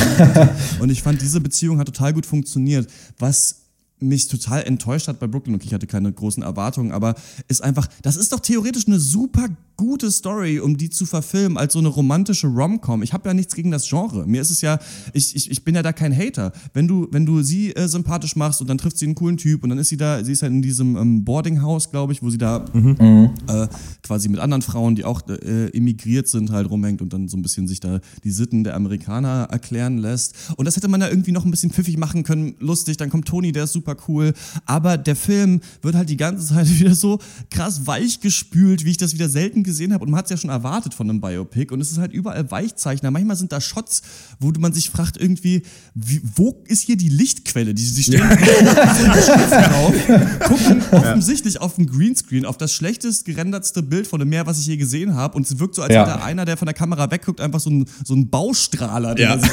Und 0.80 0.90
ich 0.90 1.02
fand, 1.02 1.22
diese 1.22 1.42
Beziehung 1.42 1.80
hat 1.80 1.88
total 1.88 2.14
gut 2.14 2.26
funktioniert. 2.26 2.90
Was 3.18 3.61
mich 4.02 4.28
total 4.28 4.64
enttäuscht 4.64 5.08
hat 5.08 5.20
bei 5.20 5.28
Brooklyn. 5.28 5.56
Okay, 5.56 5.68
ich 5.68 5.74
hatte 5.74 5.88
keine 5.88 6.12
großen 6.12 6.44
Erwartungen, 6.44 6.92
aber 6.92 7.16
ist 7.48 7.64
einfach, 7.64 7.88
das 8.02 8.18
ist 8.18 8.34
doch 8.34 8.40
theoretisch 8.40 8.88
eine 8.88 9.00
super 9.00 9.48
gute 9.82 10.12
Story, 10.12 10.60
um 10.60 10.78
die 10.78 10.92
zu 10.92 11.08
verfilmen, 11.08 11.58
als 11.58 11.74
so 11.74 11.80
eine 11.80 11.88
romantische 11.88 12.46
Rom-Com. 12.46 13.02
Ich 13.02 13.14
habe 13.14 13.28
ja 13.28 13.34
nichts 13.34 13.56
gegen 13.56 13.72
das 13.72 13.90
Genre. 13.90 14.28
Mir 14.28 14.42
ist 14.42 14.52
es 14.52 14.62
ja, 14.62 14.78
ich, 15.14 15.36
ich, 15.36 15.50
ich 15.50 15.64
bin 15.64 15.74
ja 15.74 15.82
da 15.82 15.92
kein 15.92 16.16
Hater. 16.16 16.52
Wenn 16.74 16.88
du, 16.88 17.08
wenn 17.10 17.26
du 17.26 17.42
sie 17.42 17.76
äh, 17.76 17.88
sympathisch 17.88 18.36
machst 18.36 18.62
und 18.62 18.70
dann 18.70 18.78
trifft 18.78 19.00
sie 19.00 19.06
einen 19.06 19.16
coolen 19.16 19.38
Typ 19.38 19.64
und 19.64 19.70
dann 19.70 19.80
ist 19.80 19.90
sie 19.90 19.98
da, 19.98 20.24
sie 20.24 20.34
ist 20.34 20.44
halt 20.44 20.52
in 20.52 20.62
diesem 20.62 20.98
ähm, 20.98 21.26
Boardinghaus, 21.26 21.90
glaube 21.90 22.14
ich, 22.14 22.22
wo 22.22 22.30
sie 22.30 22.38
da 22.38 22.64
mhm. 22.74 23.32
äh, 23.48 23.68
quasi 24.04 24.30
mit 24.30 24.40
anderen 24.40 24.62
Frauen, 24.62 24.96
die 24.96 25.04
auch 25.04 25.28
äh, 25.28 25.76
emigriert 25.76 26.28
sind, 26.28 26.52
halt 26.52 26.70
rumhängt 26.70 27.02
und 27.02 27.12
dann 27.12 27.28
so 27.28 27.36
ein 27.36 27.42
bisschen 27.42 27.68
sich 27.68 27.80
da 27.80 28.02
die 28.24 28.32
Sitten 28.32 28.64
der 28.64 28.76
Amerikaner 28.76 29.48
erklären 29.50 29.98
lässt. 29.98 30.36
Und 30.58 30.66
das 30.66 30.76
hätte 30.76 30.90
man 30.90 31.02
ja 31.02 31.10
irgendwie 31.10 31.32
noch 31.32 31.44
ein 31.44 31.50
bisschen 31.50 31.72
pfiffig 31.72 31.98
machen 31.98 32.22
können, 32.22 32.54
lustig. 32.60 32.98
Dann 32.98 33.10
kommt 33.10 33.28
Tony, 33.28 33.52
der 33.52 33.64
ist 33.64 33.74
super 33.74 33.91
cool. 34.08 34.34
Aber 34.66 34.98
der 34.98 35.16
Film 35.16 35.62
wird 35.82 35.96
halt 35.96 36.10
die 36.10 36.18
ganze 36.18 36.46
Zeit 36.54 36.70
wieder 36.80 36.96
so 36.96 37.20
krass 37.50 37.86
weich 37.88 38.20
gespült, 38.20 38.86
wie 38.86 38.92
ich 38.92 38.98
das 38.98 39.14
wieder 39.14 39.30
selten 39.30 39.64
gesehen 39.64 39.94
habe 39.94 40.04
und 40.04 40.12
man 40.12 40.18
hat 40.18 40.26
es 40.26 40.32
ja 40.32 40.38
schon 40.38 40.50
erwartet 40.50 40.94
von 40.94 41.10
einem 41.10 41.22
Biopic 41.22 41.74
und 41.74 41.82
es 41.82 41.92
ist 41.92 41.98
halt 41.98 42.14
überall 42.14 42.50
Weichzeichner. 42.50 43.12
Manchmal 43.12 43.36
sind 43.36 43.52
da 43.52 43.62
Shots, 43.62 44.02
wo 44.40 44.52
man 44.60 44.74
sich 44.74 44.90
fragt 44.90 45.18
irgendwie, 45.18 45.64
wie, 45.94 46.22
wo 46.36 46.64
ist 46.68 46.84
hier 46.84 46.98
die 46.98 47.10
Lichtquelle? 47.10 47.74
Die, 47.74 47.84
die 47.94 48.04
stehen 48.04 48.22
drauf, 48.22 49.94
gucken 50.48 50.82
offensichtlich 50.92 51.62
auf 51.62 51.76
dem 51.76 51.88
Greenscreen, 51.88 52.46
auf 52.46 52.58
das 52.58 52.74
schlechtest 52.74 53.26
gerendertste 53.26 53.84
Bild 53.84 54.08
von 54.08 54.20
dem 54.20 54.30
Meer, 54.30 54.46
was 54.46 54.60
ich 54.60 54.68
je 54.68 54.78
gesehen 54.78 55.16
habe 55.16 55.36
und 55.36 55.46
es 55.46 55.60
wirkt 55.60 55.76
so, 55.76 55.82
als 55.82 55.94
ja. 55.94 56.06
hätte 56.06 56.24
einer, 56.24 56.46
der 56.46 56.58
von 56.58 56.66
der 56.66 56.74
Kamera 56.74 57.10
wegguckt, 57.12 57.42
einfach 57.42 57.60
so 57.60 57.70
ein, 57.70 57.86
so 58.04 58.14
ein 58.14 58.30
Baustrahler, 58.30 59.16
der 59.16 59.30
ja. 59.30 59.40
sich 59.40 59.52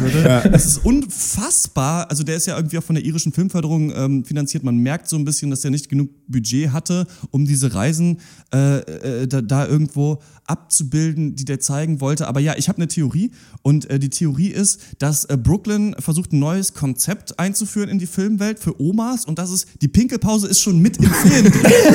würde. 0.00 0.22
Ja. 0.22 0.48
Das 0.48 0.66
ist 0.66 0.84
unfassbar. 0.84 2.10
Also 2.10 2.22
der 2.22 2.36
ist 2.36 2.46
ja 2.46 2.56
irgendwie 2.56 2.78
auch 2.78 2.82
von 2.82 2.93
der 2.94 3.04
irischen 3.04 3.32
Filmförderung 3.32 3.92
ähm, 3.94 4.24
finanziert. 4.24 4.64
Man 4.64 4.78
merkt 4.78 5.08
so 5.08 5.16
ein 5.16 5.24
bisschen, 5.24 5.50
dass 5.50 5.64
er 5.64 5.70
nicht 5.70 5.88
genug 5.88 6.10
Budget 6.28 6.72
hatte, 6.72 7.06
um 7.30 7.44
diese 7.44 7.74
Reisen 7.74 8.20
äh, 8.52 8.78
äh, 8.78 9.26
da, 9.28 9.42
da, 9.42 9.66
irgendwo 9.66 10.20
abzubilden, 10.46 11.36
die 11.36 11.44
der 11.44 11.60
zeigen 11.60 12.00
wollte. 12.00 12.28
Aber 12.28 12.40
ja, 12.40 12.54
ich 12.56 12.68
habe 12.68 12.78
eine 12.78 12.88
Theorie 12.88 13.30
und 13.62 13.88
äh, 13.90 13.98
die 13.98 14.10
Theorie 14.10 14.48
ist, 14.48 14.80
dass 14.98 15.24
äh, 15.24 15.36
Brooklyn 15.36 15.96
versucht 15.98 16.32
ein 16.32 16.38
neues 16.38 16.74
Konzept 16.74 17.38
einzuführen 17.38 17.88
in 17.88 17.98
die 17.98 18.06
Filmwelt 18.06 18.58
für 18.58 18.80
Omas 18.80 19.24
und 19.24 19.38
das 19.38 19.50
ist, 19.50 19.68
die 19.80 19.88
Pinkelpause 19.88 20.46
ist 20.48 20.60
schon 20.60 20.80
mit 20.80 20.98
im 20.98 21.10
Film 21.10 21.52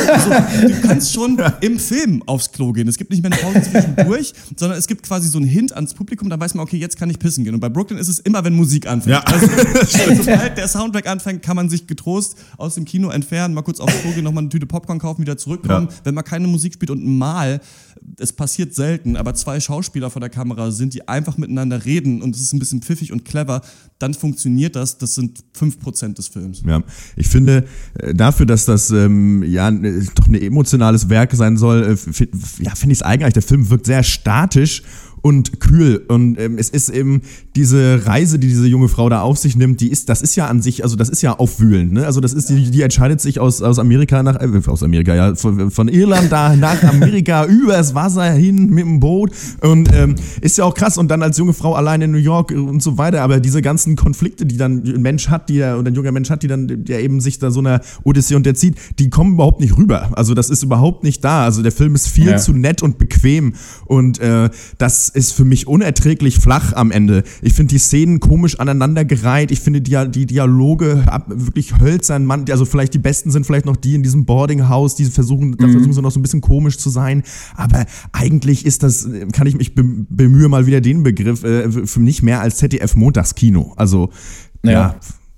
also, 0.08 0.30
du 0.68 0.82
kannst 0.82 1.14
schon 1.14 1.42
im 1.62 1.80
Film 1.80 2.24
aufs 2.26 2.52
Klo 2.52 2.74
gehen. 2.74 2.88
Es 2.88 2.98
gibt 2.98 3.12
nicht 3.12 3.22
mehr 3.22 3.32
eine 3.32 3.42
Pause 3.42 3.72
zwischendurch, 3.72 4.34
sondern 4.56 4.78
es 4.78 4.88
gibt 4.88 5.04
quasi 5.04 5.28
so 5.28 5.38
einen 5.38 5.48
Hint 5.48 5.74
ans 5.74 5.94
Publikum, 5.94 6.30
da 6.30 6.40
weiß 6.40 6.56
man, 6.56 6.64
okay, 6.64 6.78
jetzt 6.78 6.98
kann 6.98 7.10
ich 7.10 7.20
pissen 7.20 7.44
gehen. 7.44 7.54
Und 7.54 7.60
bei 7.60 7.70
Brooklyn 7.70 8.00
ist 8.00 8.08
es 8.08 8.20
immer, 8.20 8.44
wenn 8.44 8.54
Musik 8.54 8.88
anfängt. 8.88 9.16
Ja. 9.16 9.24
Also, 9.24 9.48
sobald 10.24 10.58
der 10.58 10.68
Soundtrack 10.68 11.08
anfängt, 11.08 11.42
kann 11.42 11.56
man 11.56 11.70
sich 11.70 11.88
getrost 11.88 12.38
aus 12.58 12.76
dem 12.76 12.86
Kino 12.86 13.10
entfernen, 13.10 13.54
mal 13.54 13.62
kurz 13.62 13.80
aufs 13.80 14.02
Klo 14.02 14.12
gehen, 14.12 14.24
nochmal 14.24 14.44
eine 14.44 14.50
Tüte 14.50 14.66
Popcorn 14.66 15.00
kaufen, 15.00 15.22
wieder 15.22 15.38
zurückkommen. 15.38 15.88
Ja. 15.90 15.96
Wenn 16.04 16.16
man 16.16 16.24
keine 16.24 16.48
Musik 16.48 16.74
spielt 16.74 16.92
und 16.92 17.06
mal, 17.06 17.62
es 18.18 18.34
passiert 18.34 18.74
selten, 18.74 19.16
aber 19.16 19.34
zwei 19.34 19.60
Schauspieler 19.60 20.10
vor 20.10 20.20
der 20.20 20.30
Kamera 20.30 20.72
sind, 20.72 20.94
die 20.94 21.08
einfach 21.08 21.38
miteinander 21.38 21.86
reden 21.86 22.22
und 22.22 22.36
es 22.36 22.42
ist 22.42 22.54
ein 22.54 22.60
bisschen 22.60 22.82
pfiffig 22.82 23.12
und 23.12 23.26
clever, 23.26 23.62
dann 23.98 24.14
funktioniert 24.14 24.76
das. 24.76 24.98
Das 24.98 25.16
sind 25.16 25.44
5% 25.58 26.14
des 26.16 26.28
Films. 26.28 26.64
Ja, 26.66 26.82
ich 27.16 27.28
finde, 27.28 27.66
äh, 27.96 28.14
dafür, 28.14 28.46
dass 28.46 28.66
das 28.66 28.92
ähm, 28.92 29.44
ja 29.44 29.70
doch 29.70 30.28
ein 30.28 30.36
emotionales 30.36 31.10
Werk 31.10 31.34
sein 31.34 31.58
soll, 31.58 31.84
äh, 31.84 32.64
ja, 32.64 32.76
finde 32.76 32.94
ich 32.94 33.00
es 33.00 33.04
eigentlich. 33.04 33.34
Der 33.34 33.44
Film 33.44 33.70
wirkt 33.70 33.86
sehr 33.86 34.04
statisch 34.04 34.84
und 35.22 35.60
kühl. 35.60 36.04
Und 36.08 36.40
ähm, 36.40 36.58
es 36.58 36.70
ist 36.70 36.90
eben 36.90 37.22
diese 37.56 38.06
Reise, 38.06 38.40
die 38.40 38.48
diese 38.48 38.68
junge 38.68 38.88
Frau 38.88 39.10
da 39.10 39.22
auf 39.22 39.38
sich 39.38 39.56
nimmt, 39.56 39.82
die 39.82 39.90
ist, 39.90 40.10
das 40.10 40.22
ist 40.22 40.36
ja 40.36 40.48
an 40.48 40.62
sich, 40.62 40.84
also 40.84 40.96
das 40.96 41.10
ist 41.10 41.22
ja 41.22 41.38
aufwühlend. 41.38 41.94
Ne? 41.94 42.06
Also 42.06 42.22
das 42.22 42.34
ist, 42.34 42.50
die, 42.50 42.72
die 42.72 42.82
entscheidet 42.82 43.22
sich 43.22 43.40
aus, 43.40 43.62
aus 43.62 43.80
Amerika 43.80 44.24
nach, 44.24 44.40
äh, 44.40 44.62
aus 44.68 44.84
Amerika, 44.84 45.16
ja, 45.16 45.36
von, 45.36 45.72
von 45.72 45.88
Irland 45.88 46.32
da 46.32 46.56
nach 46.56 46.82
Amerika 46.84 47.46
übers 47.48 47.96
Wasser 47.96 48.32
hin 48.32 48.70
mit 48.70 48.86
dem 48.86 49.00
Boot. 49.00 49.32
Und 49.62 49.94
ähm, 49.94 50.16
ist 50.42 50.58
ja 50.58 50.66
auch 50.66 50.74
krass. 50.74 50.98
Und 50.98 51.10
dann 51.10 51.22
als 51.22 51.38
junge 51.38 51.54
Frau 51.54 51.76
allein 51.76 52.02
in 52.02 52.12
New 52.12 52.18
York 52.18 52.52
und 52.52 52.82
so 52.82 52.98
weiter. 52.98 53.22
Aber 53.22 53.40
diese 53.40 53.62
ganzen 53.62 53.96
Konflikte, 53.96 54.46
die 54.46 54.58
dann 54.58 54.84
ein 54.86 55.02
Mensch 55.02 55.30
hat, 55.30 55.50
die 55.50 55.60
er, 55.60 55.80
oder 55.80 55.92
ein 55.92 55.96
junger 55.96 56.12
Mensch 56.12 56.30
hat, 56.30 56.44
die 56.44 56.48
dann, 56.48 56.86
der 56.86 57.04
eben 57.04 57.20
sich 57.20 57.40
da 57.40 57.52
so 57.52 57.60
einer 57.60 57.82
Odyssee 58.04 58.36
unterzieht, 58.36 58.76
die 59.00 59.10
kommen 59.10 59.34
überhaupt 59.34 59.60
nicht 59.60 59.78
rüber. 59.78 60.10
Also 60.14 60.34
das 60.34 60.50
ist 60.50 60.64
überhaupt 60.64 61.04
nicht 61.04 61.24
da. 61.24 61.44
Also 61.44 61.62
der 61.62 61.72
Film 61.72 61.96
ist 61.96 62.08
viel 62.08 62.28
ja. 62.28 62.38
zu 62.38 62.54
nett 62.54 62.82
und 62.84 62.98
bequem. 62.98 63.54
Und 63.86 64.20
äh, 64.20 64.50
das 64.78 65.09
ist 65.10 65.34
für 65.34 65.46
mich 65.46 65.68
unerträglich 65.68 66.40
flach 66.40 66.74
am 66.74 66.92
Ende. 66.92 67.24
Ich 67.42 67.54
finde 67.54 67.74
die 67.74 67.80
Szenen 67.80 68.20
komisch 68.20 68.60
aneinandergereiht. 68.60 69.52
Ich 69.52 69.60
finde 69.60 69.82
die, 69.82 69.98
die 70.10 70.26
Dialoge 70.26 71.06
wirklich 71.28 71.80
hölzern. 71.80 72.26
Man, 72.26 72.46
also 72.50 72.66
vielleicht 72.66 72.94
die 72.94 73.00
besten 73.00 73.32
sind 73.32 73.46
vielleicht 73.46 73.66
noch 73.66 73.76
die 73.76 73.96
in 73.96 74.04
diesem 74.04 74.26
Boardinghaus, 74.26 74.96
die 74.96 75.06
versuchen, 75.06 75.52
mhm. 75.52 75.58
da 75.58 75.68
versuchen 75.68 75.94
sie 75.94 76.02
noch 76.02 76.12
so 76.12 76.20
ein 76.20 76.24
bisschen 76.24 76.42
komisch 76.42 76.78
zu 76.78 76.90
sein. 76.90 77.24
Aber 77.56 77.86
eigentlich 78.12 78.66
ist 78.66 78.84
das, 78.84 79.08
kann 79.32 79.48
ich 79.48 79.58
mich 79.58 79.76
bemühen, 79.76 80.52
mal 80.52 80.66
wieder 80.66 80.82
den 80.82 81.04
Begriff, 81.04 81.44
äh, 81.44 81.70
für 81.86 82.00
nicht 82.00 82.24
mehr 82.24 82.42
als 82.42 82.58
ZDF-Montagskino. 82.58 83.74
Also, 83.76 84.10
ja, 84.64 84.72
ja 84.72 84.96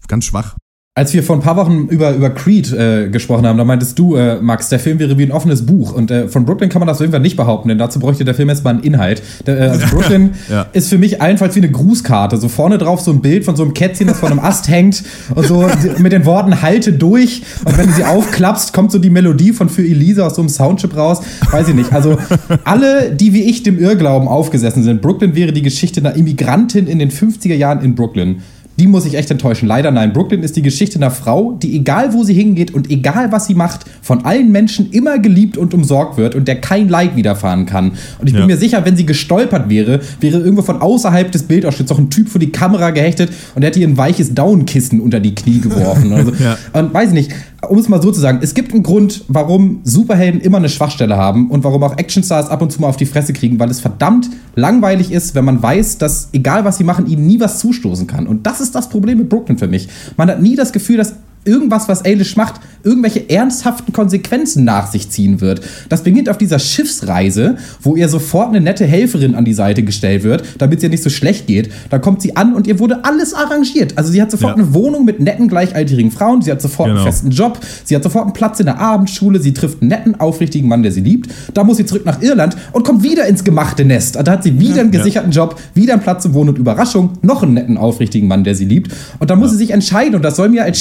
ganz 0.07 0.25
schwach. 0.25 0.57
Als 0.93 1.13
wir 1.13 1.23
vor 1.23 1.38
ein 1.38 1.41
paar 1.41 1.56
Wochen 1.56 1.88
über, 1.88 2.13
über 2.13 2.30
Creed 2.32 2.73
äh, 2.73 3.08
gesprochen 3.08 3.47
haben, 3.47 3.58
da 3.58 3.63
meintest 3.63 3.97
du, 3.97 4.17
äh, 4.17 4.41
Max, 4.41 4.67
der 4.67 4.77
Film 4.77 4.99
wäre 4.99 5.17
wie 5.17 5.23
ein 5.23 5.32
offenes 5.32 5.65
Buch. 5.65 5.93
Und 5.93 6.12
äh, 6.12 6.27
von 6.27 6.43
Brooklyn 6.43 6.69
kann 6.69 6.82
man 6.82 6.88
das 6.88 6.97
auf 6.97 7.01
jeden 7.04 7.13
Fall 7.13 7.21
nicht 7.21 7.38
behaupten, 7.38 7.69
denn 7.69 7.77
dazu 7.77 7.97
bräuchte 7.97 8.25
der 8.25 8.36
Film 8.36 8.49
erstmal 8.49 8.73
einen 8.73 8.84
Inhalt. 8.84 9.23
Der, 9.47 9.58
äh, 9.58 9.67
also 9.69 9.88
Brooklyn 9.89 10.32
ja. 10.49 10.65
ist 10.73 10.89
für 10.89 10.97
mich 10.97 11.21
allenfalls 11.21 11.56
wie 11.56 11.62
eine 11.62 11.71
Grußkarte. 11.71 12.36
So 12.36 12.49
vorne 12.49 12.77
drauf 12.77 12.99
so 12.99 13.12
ein 13.12 13.21
Bild 13.21 13.45
von 13.45 13.56
so 13.56 13.63
einem 13.63 13.73
Kätzchen, 13.73 14.08
das 14.08 14.19
vor 14.19 14.30
einem 14.30 14.39
Ast 14.39 14.67
hängt 14.67 15.01
und 15.34 15.47
so 15.47 15.65
mit 15.99 16.12
den 16.12 16.25
Worten 16.25 16.62
halte 16.62 16.91
durch. 16.91 17.43
Und 17.63 17.77
wenn 17.77 17.88
du 17.88 17.93
sie 17.93 18.04
aufklappst, 18.04 18.73
kommt 18.73 18.91
so 18.91 18.99
die 18.99 19.10
Melodie 19.10 19.54
von 19.54 19.69
Für 19.69 19.84
Elisa 19.84 20.27
aus 20.27 20.36
so 20.36 20.41
einem 20.41 20.49
Soundchip 20.49 20.97
raus. 20.97 21.21
Weiß 21.51 21.69
ich 21.69 21.73
nicht. 21.73 21.93
Also 21.93 22.17
alle, 22.65 23.13
die 23.13 23.32
wie 23.32 23.43
ich 23.43 23.63
dem 23.63 23.80
Irrglauben 23.80 24.27
aufgesessen 24.27 24.84
sind, 24.84 25.01
Brooklyn 25.01 25.36
wäre 25.36 25.54
die 25.54 25.62
Geschichte 25.62 26.01
einer 26.01 26.17
Immigrantin 26.17 26.88
in 26.88 26.99
den 26.99 27.12
50er 27.12 27.56
Jahren 27.56 27.82
in 27.82 27.95
Brooklyn 27.95 28.41
die 28.81 28.87
muss 28.87 29.05
ich 29.05 29.13
echt 29.13 29.29
enttäuschen. 29.29 29.67
Leider 29.67 29.91
nein. 29.91 30.11
Brooklyn 30.11 30.41
ist 30.41 30.55
die 30.55 30.63
Geschichte 30.63 30.95
einer 30.95 31.11
Frau, 31.11 31.51
die 31.51 31.75
egal 31.75 32.13
wo 32.13 32.23
sie 32.23 32.33
hingeht 32.33 32.73
und 32.73 32.89
egal 32.89 33.31
was 33.31 33.45
sie 33.45 33.53
macht, 33.53 33.81
von 34.01 34.25
allen 34.25 34.51
Menschen 34.51 34.89
immer 34.89 35.19
geliebt 35.19 35.55
und 35.55 35.75
umsorgt 35.75 36.17
wird 36.17 36.33
und 36.33 36.47
der 36.47 36.59
kein 36.59 36.89
Leid 36.89 37.15
widerfahren 37.15 37.67
kann. 37.67 37.91
Und 38.17 38.27
ich 38.27 38.33
bin 38.33 38.47
mir 38.47 38.57
sicher, 38.57 38.83
wenn 38.83 38.97
sie 38.97 39.05
gestolpert 39.05 39.69
wäre, 39.69 39.99
wäre 40.19 40.39
irgendwo 40.39 40.63
von 40.63 40.81
außerhalb 40.81 41.31
des 41.31 41.43
Bildausschnitts 41.43 41.91
auch 41.91 41.99
ein 41.99 42.09
Typ 42.09 42.27
vor 42.27 42.39
die 42.39 42.51
Kamera 42.51 42.89
gehechtet 42.89 43.29
und 43.53 43.61
er 43.61 43.67
hätte 43.67 43.79
ihr 43.79 43.87
ein 43.87 43.97
weiches 43.97 44.33
Downkissen 44.33 44.99
unter 44.99 45.19
die 45.19 45.35
Knie 45.35 45.59
geworfen. 45.59 46.11
Also, 46.11 46.31
ja. 46.43 46.57
Und 46.73 46.91
weiß 46.91 47.09
ich 47.09 47.13
nicht, 47.13 47.31
um 47.69 47.78
es 47.78 47.88
mal 47.88 48.02
so 48.02 48.12
zu 48.12 48.19
sagen, 48.19 48.39
es 48.41 48.54
gibt 48.54 48.74
einen 48.74 48.84
Grund, 48.84 49.24
warum 49.28 49.82
Superhelden 49.84 50.41
immer 50.41 50.58
eine 50.58 50.69
Schwachstelle 50.69 51.15
haben 51.15 51.50
und 51.52 51.63
warum 51.63 51.84
auch 51.84 51.97
Actionstars 51.97 52.50
ab 52.50 52.62
und 52.62 52.71
zu 52.71 52.82
mal 52.82 52.88
auf 52.88 52.97
die 52.97 53.06
Fresse 53.06 53.34
kriegen, 53.34 53.60
weil 53.60 53.69
es 53.69 53.80
verdammt 53.80 54.30
langweilig 54.56 55.12
ist, 55.12 55.36
wenn 55.36 55.45
man 55.45 55.62
weiß, 55.62 56.00
dass 56.00 56.30
egal 56.34 56.65
was 56.65 56.78
sie 56.78 56.84
machen, 56.84 57.08
ihnen 57.08 57.28
nie 57.28 57.39
was 57.39 57.60
zustoßen 57.60 58.08
kann. 58.08 58.26
Und 58.26 58.47
das 58.47 58.62
ist 58.62 58.74
das 58.74 58.89
Problem 58.89 59.19
mit 59.19 59.30
Brooklyn 59.30 59.58
für 59.58 59.67
mich. 59.67 59.89
Man 60.17 60.30
hat 60.30 60.41
nie 60.41 60.56
das 60.56 60.71
Gefühl, 60.71 60.97
dass 60.97 61.15
irgendwas, 61.45 61.88
was 61.88 62.06
Eilish 62.06 62.36
macht, 62.36 62.62
irgendwelche 62.84 63.30
ernsthaften 63.30 63.93
Konsequenzen 63.93 64.63
nach 64.63 64.91
sich 64.91 65.10
ziehen 65.10 65.41
wird. 65.41 65.62
Das 65.89 66.04
beginnt 66.04 66.30
auf 66.30 66.38
dieser 66.38 66.60
Schiffsreise, 66.60 67.56
wo 67.82 67.95
ihr 67.95 68.10
sofort 68.10 68.49
eine 68.49 68.62
nette 68.62 68.86
Helferin 68.86 69.36
an 69.36 69.45
die 69.45 69.54
Seite 69.54 69.84
gestellt 69.84 70.23
wird, 70.23 70.43
damit 70.58 70.77
es 70.80 70.84
ihr 70.84 70.89
nicht 70.89 71.04
so 71.04 71.10
schlecht 71.10 71.47
geht. 71.47 71.69
Da 71.89 71.99
kommt 71.99 72.21
sie 72.21 72.36
an 72.36 72.54
und 72.54 72.67
ihr 72.67 72.80
wurde 72.80 73.04
alles 73.06 73.34
arrangiert. 73.34 73.97
Also 73.97 74.12
sie 74.12 74.21
hat 74.21 74.32
sofort 74.32 74.58
Ja. 74.58 74.63
eine 74.63 74.73
Wohnung 74.73 75.06
mit 75.06 75.19
netten, 75.19 75.47
gleichaltrigen 75.47 76.12
Frauen, 76.12 76.41
sie 76.41 76.51
hat 76.51 76.62
sofort 76.62 76.89
Genau. 76.89 77.01
einen 77.01 77.12
festen 77.12 77.32
Job, 77.32 77.60
sie 77.86 77.95
hat 77.95 78.04
sofort 78.04 78.25
einen 78.25 78.34
Platz 78.34 78.60
in 78.60 78.65
der 78.65 78.80
Abendschule, 78.80 79.39
sie 79.39 79.54
trifft 79.54 79.82
einen 79.82 79.89
netten, 79.89 80.19
aufrichtigen 80.19 80.67
Mann, 80.67 80.84
der 80.84 80.91
sie 80.91 81.01
liebt. 81.01 81.32
Da 81.54 81.63
muss 81.63 81.77
sie 81.77 81.86
zurück 81.86 82.06
nach 82.06 82.21
Irland 82.21 82.58
und 82.71 82.84
kommt 82.86 83.04
wieder 83.04 83.25
ins 83.27 83.43
gemachte 83.43 83.86
Nest. 83.86 84.15
Da 84.15 84.32
hat 84.32 84.43
sie 84.43 84.60
wieder 84.60 84.82
einen 84.82 84.91
gesicherten 84.91 85.32
Job, 85.32 85.60
wieder 85.75 85.93
einen 85.93 86.01
Platz 86.01 86.23
zum 86.23 86.34
Wohnen 86.34 86.49
und 86.49 86.58
Überraschung, 86.58 87.12
noch 87.21 87.43
einen 87.43 87.54
netten, 87.54 87.77
aufrichtigen 87.77 88.27
Mann, 88.27 88.43
der 88.43 88.56
sie 88.56 88.65
liebt. 88.65 88.91
Und 89.19 89.30
da 89.30 89.36
muss 89.36 89.51
sie 89.51 89.58
sich 89.58 89.71
entscheiden 89.71 90.15
und 90.15 90.23
das 90.23 90.36
soll 90.36 90.49
mir 90.49 90.63
als 90.63 90.80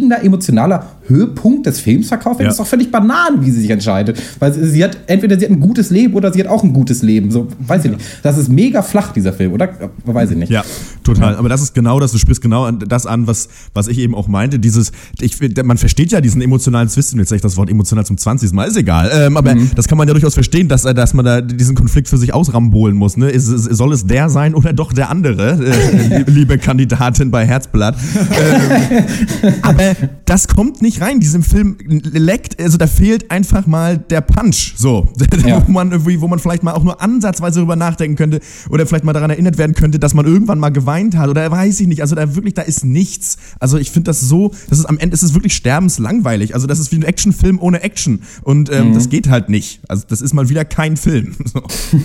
schwerwiegender 0.00 0.24
emotionaler 0.24 0.82
Höhepunkt 1.10 1.66
des 1.66 1.80
Films 1.80 2.08
verkauft 2.08 2.38
werden. 2.38 2.46
Ja. 2.46 2.52
Ist 2.52 2.60
doch 2.60 2.66
völlig 2.66 2.90
Bananen, 2.90 3.44
wie 3.44 3.50
sie 3.50 3.60
sich 3.60 3.70
entscheidet. 3.70 4.20
Weil 4.38 4.54
sie, 4.54 4.66
sie 4.66 4.82
hat, 4.82 4.96
entweder 5.06 5.38
sie 5.38 5.44
hat 5.44 5.52
ein 5.52 5.60
gutes 5.60 5.90
Leben 5.90 6.14
oder 6.14 6.32
sie 6.32 6.40
hat 6.40 6.48
auch 6.48 6.64
ein 6.64 6.72
gutes 6.72 7.02
Leben. 7.02 7.30
So, 7.30 7.48
weiß 7.58 7.84
ich 7.84 7.90
nicht. 7.90 8.02
Das 8.22 8.38
ist 8.38 8.48
mega 8.48 8.82
flach, 8.82 9.12
dieser 9.12 9.32
Film, 9.32 9.52
oder? 9.52 9.68
Weiß 10.04 10.30
ich 10.30 10.36
nicht. 10.36 10.50
Ja, 10.50 10.64
total. 11.04 11.36
Aber 11.36 11.48
das 11.48 11.60
ist 11.60 11.74
genau 11.74 12.00
das, 12.00 12.12
du 12.12 12.18
sprichst 12.18 12.40
genau 12.40 12.64
an, 12.64 12.78
das 12.78 13.06
an, 13.06 13.26
was, 13.26 13.48
was 13.74 13.88
ich 13.88 13.98
eben 13.98 14.14
auch 14.14 14.28
meinte. 14.28 14.58
Dieses, 14.58 14.92
ich, 15.20 15.36
man 15.62 15.76
versteht 15.76 16.12
ja 16.12 16.20
diesen 16.20 16.40
emotionalen 16.40 16.88
Twist, 16.88 17.12
und 17.12 17.18
jetzt 17.18 17.28
sage 17.28 17.36
ich 17.36 17.42
das 17.42 17.56
Wort 17.56 17.68
emotional 17.68 18.06
zum 18.06 18.16
20. 18.16 18.52
Mal, 18.52 18.64
ist 18.68 18.76
egal. 18.76 19.10
Ähm, 19.12 19.36
aber 19.36 19.54
das 19.74 19.88
kann 19.88 19.98
man 19.98 20.06
ja 20.08 20.14
durchaus 20.14 20.34
verstehen, 20.34 20.68
dass, 20.68 20.84
äh, 20.84 20.94
dass 20.94 21.14
man 21.14 21.24
da 21.24 21.40
diesen 21.40 21.74
Konflikt 21.74 22.08
für 22.08 22.18
sich 22.18 22.32
ausrambolen 22.32 22.96
muss. 22.96 23.16
Ne? 23.16 23.30
Ist, 23.30 23.46
soll 23.46 23.92
es 23.92 24.06
der 24.06 24.30
sein 24.30 24.54
oder 24.54 24.72
doch 24.72 24.92
der 24.92 25.10
andere, 25.10 25.58
äh, 25.64 26.24
liebe 26.30 26.58
Kandidatin 26.58 27.30
bei 27.30 27.46
Herzblatt? 27.46 27.96
ähm, 28.30 29.54
aber 29.62 29.96
das 30.24 30.48
kommt 30.48 30.82
nicht 30.82 30.99
rein. 31.00 31.20
Diesem 31.20 31.42
Film 31.42 31.76
leckt, 31.86 32.60
also 32.60 32.76
da 32.78 32.86
fehlt 32.86 33.30
einfach 33.30 33.66
mal 33.66 33.98
der 33.98 34.20
Punch. 34.20 34.74
So, 34.76 35.08
Ja. 35.46 35.66
wo 35.66 35.72
man 35.72 35.90
irgendwie, 35.92 36.20
wo 36.20 36.28
man 36.28 36.38
vielleicht 36.38 36.62
mal 36.62 36.72
auch 36.72 36.84
nur 36.84 37.00
ansatzweise 37.00 37.60
drüber 37.60 37.76
nachdenken 37.76 38.16
könnte 38.16 38.40
oder 38.68 38.86
vielleicht 38.86 39.04
mal 39.04 39.12
daran 39.12 39.30
erinnert 39.30 39.58
werden 39.58 39.74
könnte, 39.74 39.98
dass 39.98 40.14
man 40.14 40.26
irgendwann 40.26 40.58
mal 40.58 40.70
geweint 40.70 41.16
hat 41.16 41.28
oder 41.28 41.50
weiß 41.50 41.80
ich 41.80 41.86
nicht. 41.86 42.02
Also 42.02 42.14
da 42.14 42.34
wirklich, 42.34 42.54
da 42.54 42.62
ist 42.62 42.84
nichts. 42.84 43.36
Also 43.58 43.78
ich 43.78 43.90
finde 43.90 44.10
das 44.10 44.20
so, 44.20 44.52
das 44.68 44.78
ist 44.78 44.86
am 44.86 44.98
Ende, 44.98 45.14
ist 45.14 45.22
es 45.22 45.34
wirklich 45.34 45.54
sterbenslangweilig. 45.54 46.54
Also 46.54 46.66
das 46.66 46.78
ist 46.78 46.92
wie 46.92 46.96
ein 46.96 47.02
Actionfilm 47.04 47.58
ohne 47.60 47.82
Action 47.82 48.22
und 48.42 48.70
ähm, 48.70 48.94
das 48.94 49.08
geht 49.08 49.28
halt 49.28 49.48
nicht. 49.48 49.80
Also 49.88 50.04
das 50.08 50.20
ist 50.20 50.34
mal 50.34 50.48
wieder 50.48 50.64
kein 50.64 50.96
Film. 50.96 51.34
So. 51.52 51.62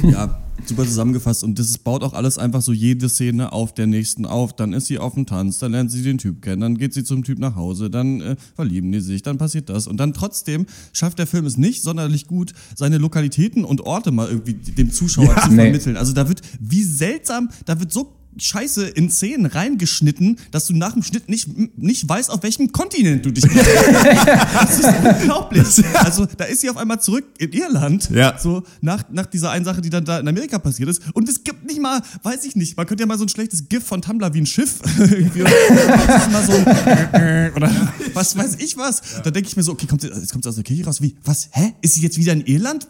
Ja, 0.10 0.40
super 0.66 0.84
zusammengefasst. 0.84 1.44
Und 1.44 1.60
das 1.60 1.78
baut 1.78 2.04
auch 2.04 2.14
alles 2.14 2.38
einfach 2.38 2.62
so 2.62 2.72
jede 2.72 3.10
Szene 3.10 3.52
auf 3.52 3.74
der 3.74 3.88
nächsten 3.88 4.26
auf. 4.26 4.56
Dann 4.56 4.74
ist 4.74 4.88
sie 4.88 4.98
auf 5.00 5.14
dem 5.14 5.26
Tanz, 5.26 5.60
dann 5.60 5.72
lernt 5.74 5.92
sie 5.92 6.02
den 6.02 6.18
Typ 6.18 6.42
kennen, 6.42 6.62
dann 6.62 6.78
geht 6.78 6.94
sie 6.94 7.04
zum 7.04 7.24
Typ 7.24 7.40
nach 7.40 7.56
Hause, 7.56 7.90
dann 7.90 8.22
äh, 8.22 8.36
verlieben 8.56 8.92
die 8.92 9.00
sich, 9.02 9.22
dann 9.22 9.38
passiert 9.38 9.70
das. 9.70 9.88
Und 9.88 9.98
dann 9.98 10.14
trotzdem 10.14 10.66
schafft 10.94 11.20
der 11.20 11.28
Film 11.28 11.46
es 11.46 11.58
nicht 11.58 11.84
sonderlich 11.84 12.28
gut, 12.28 12.54
seine 12.76 12.98
Lokalitäten 12.98 13.66
und 13.66 13.82
Orte 13.82 14.12
mal 14.12 14.30
irgendwie 14.30 14.54
dem 14.54 14.92
Zuschauer 14.92 15.26
Ja. 15.26 15.42
zu 15.44 15.50
Nee. 15.50 15.56
vermitteln. 15.64 15.98
Also 15.98 16.14
da 16.14 16.28
wird, 16.30 16.42
wie 16.60 16.84
seltsam, 16.84 17.50
da 17.66 17.80
wird 17.80 17.92
so 17.92 18.15
Scheiße 18.38 18.86
in 18.88 19.10
Szenen 19.10 19.46
reingeschnitten, 19.46 20.38
dass 20.52 20.68
du 20.68 20.74
nach 20.74 20.94
dem 20.94 21.04
Schnitt 21.04 21.30
nicht, 21.30 21.48
nicht 21.78 22.08
weißt, 22.08 22.30
auf 22.32 22.44
welchem 22.44 22.72
Kontinent 22.72 23.26
du 23.26 23.32
dich 23.32 23.44
Das 24.54 24.80
ist 24.80 24.86
unglaublich. 25.04 25.66
Also 25.96 26.26
da 26.38 26.46
ist 26.46 26.62
sie 26.62 26.70
auf 26.70 26.78
einmal 26.78 27.00
zurück 27.02 27.26
in 27.38 27.52
Irland, 27.52 28.10
Ja. 28.12 28.38
so 28.38 28.64
nach, 28.82 29.04
nach 29.12 29.26
dieser 29.26 29.52
einen 29.52 29.66
Sache, 29.66 29.82
die 29.82 29.90
dann 29.90 30.06
da 30.06 30.20
in 30.20 30.28
Amerika 30.28 30.60
passiert 30.60 30.90
ist. 30.90 31.02
Und 31.14 31.30
es 31.30 31.44
gibt 31.44 31.66
nicht 31.66 31.80
mal, 31.82 32.02
weiß 32.24 32.46
ich 32.46 32.56
nicht, 32.56 32.78
man 32.78 32.86
könnte 32.86 33.04
ja 33.04 33.08
mal 33.08 33.18
so 33.18 33.26
ein 33.26 33.30
schlechtes 33.30 33.68
GIF 33.70 33.84
von 33.84 34.02
Tumblr 34.02 34.34
wie 34.34 34.42
ein 34.42 34.46
Schiff 34.46 34.80
irgendwie 35.00 35.44
mal 35.44 36.46
so 36.46 36.54
ein 36.54 37.52
oder 37.56 37.72
was 38.14 38.38
weiß 38.38 38.56
ich 38.60 38.78
was. 38.78 39.02
Da 39.24 39.32
denke 39.32 39.50
ich 39.50 39.56
mir 39.56 39.64
so, 39.64 39.72
okay, 39.74 39.86
kommt 39.88 40.02
sie, 40.02 40.08
jetzt 40.08 40.32
kommt 40.32 40.44
sie 40.44 40.50
aus 40.50 40.56
der 40.56 40.64
Kirche 40.64 40.86
raus, 40.86 41.02
wie, 41.02 41.16
was, 41.24 41.50
hä? 41.52 41.74
Ist 41.82 41.96
sie 41.96 42.02
jetzt 42.02 42.18
wieder 42.18 42.34
in 42.34 42.42
Irland? 42.46 42.88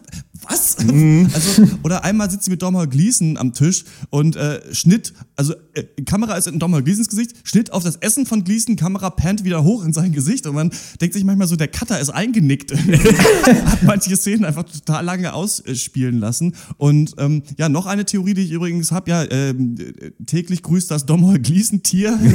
Was? 0.48 0.76
Also, 0.78 1.68
oder 1.82 2.04
einmal 2.04 2.30
sitzt 2.30 2.44
sie 2.44 2.50
mit 2.50 2.62
Domhnall 2.62 2.86
Gleeson 2.86 3.36
am 3.38 3.52
Tisch 3.52 3.84
und 4.10 4.36
äh, 4.36 4.60
Schnitt, 4.74 5.12
also 5.36 5.54
äh, 5.74 5.84
Kamera 6.04 6.34
ist 6.36 6.48
in 6.48 6.58
Domhnall 6.58 6.82
Gleesons 6.82 7.08
Gesicht, 7.08 7.32
Schnitt 7.44 7.72
auf 7.72 7.84
das 7.84 7.96
Essen 7.96 8.24
von 8.24 8.42
Gleeson, 8.42 8.76
Kamera 8.76 9.10
pannt 9.10 9.44
wieder 9.44 9.62
hoch 9.62 9.84
in 9.84 9.92
sein 9.92 10.12
Gesicht 10.12 10.46
und 10.46 10.54
man 10.54 10.70
denkt 11.00 11.14
sich 11.14 11.24
manchmal 11.24 11.46
so, 11.46 11.56
der 11.56 11.68
Cutter 11.68 12.00
ist 12.00 12.10
eingenickt. 12.10 12.72
Hat 13.66 13.82
manche 13.82 14.16
Szenen 14.16 14.46
einfach 14.46 14.64
total 14.64 15.04
lange 15.04 15.34
ausspielen 15.34 16.18
lassen. 16.18 16.54
Und 16.78 17.14
ähm, 17.18 17.42
ja, 17.58 17.68
noch 17.68 17.86
eine 17.86 18.06
Theorie, 18.06 18.32
die 18.32 18.42
ich 18.42 18.50
übrigens 18.50 18.92
habe, 18.92 19.10
ja, 19.10 19.24
ähm, 19.30 19.76
täglich 20.24 20.62
grüßt 20.62 20.90
das 20.90 21.04
Domhnall 21.04 21.38
Gleeson 21.38 21.82
Tier. 21.82 22.18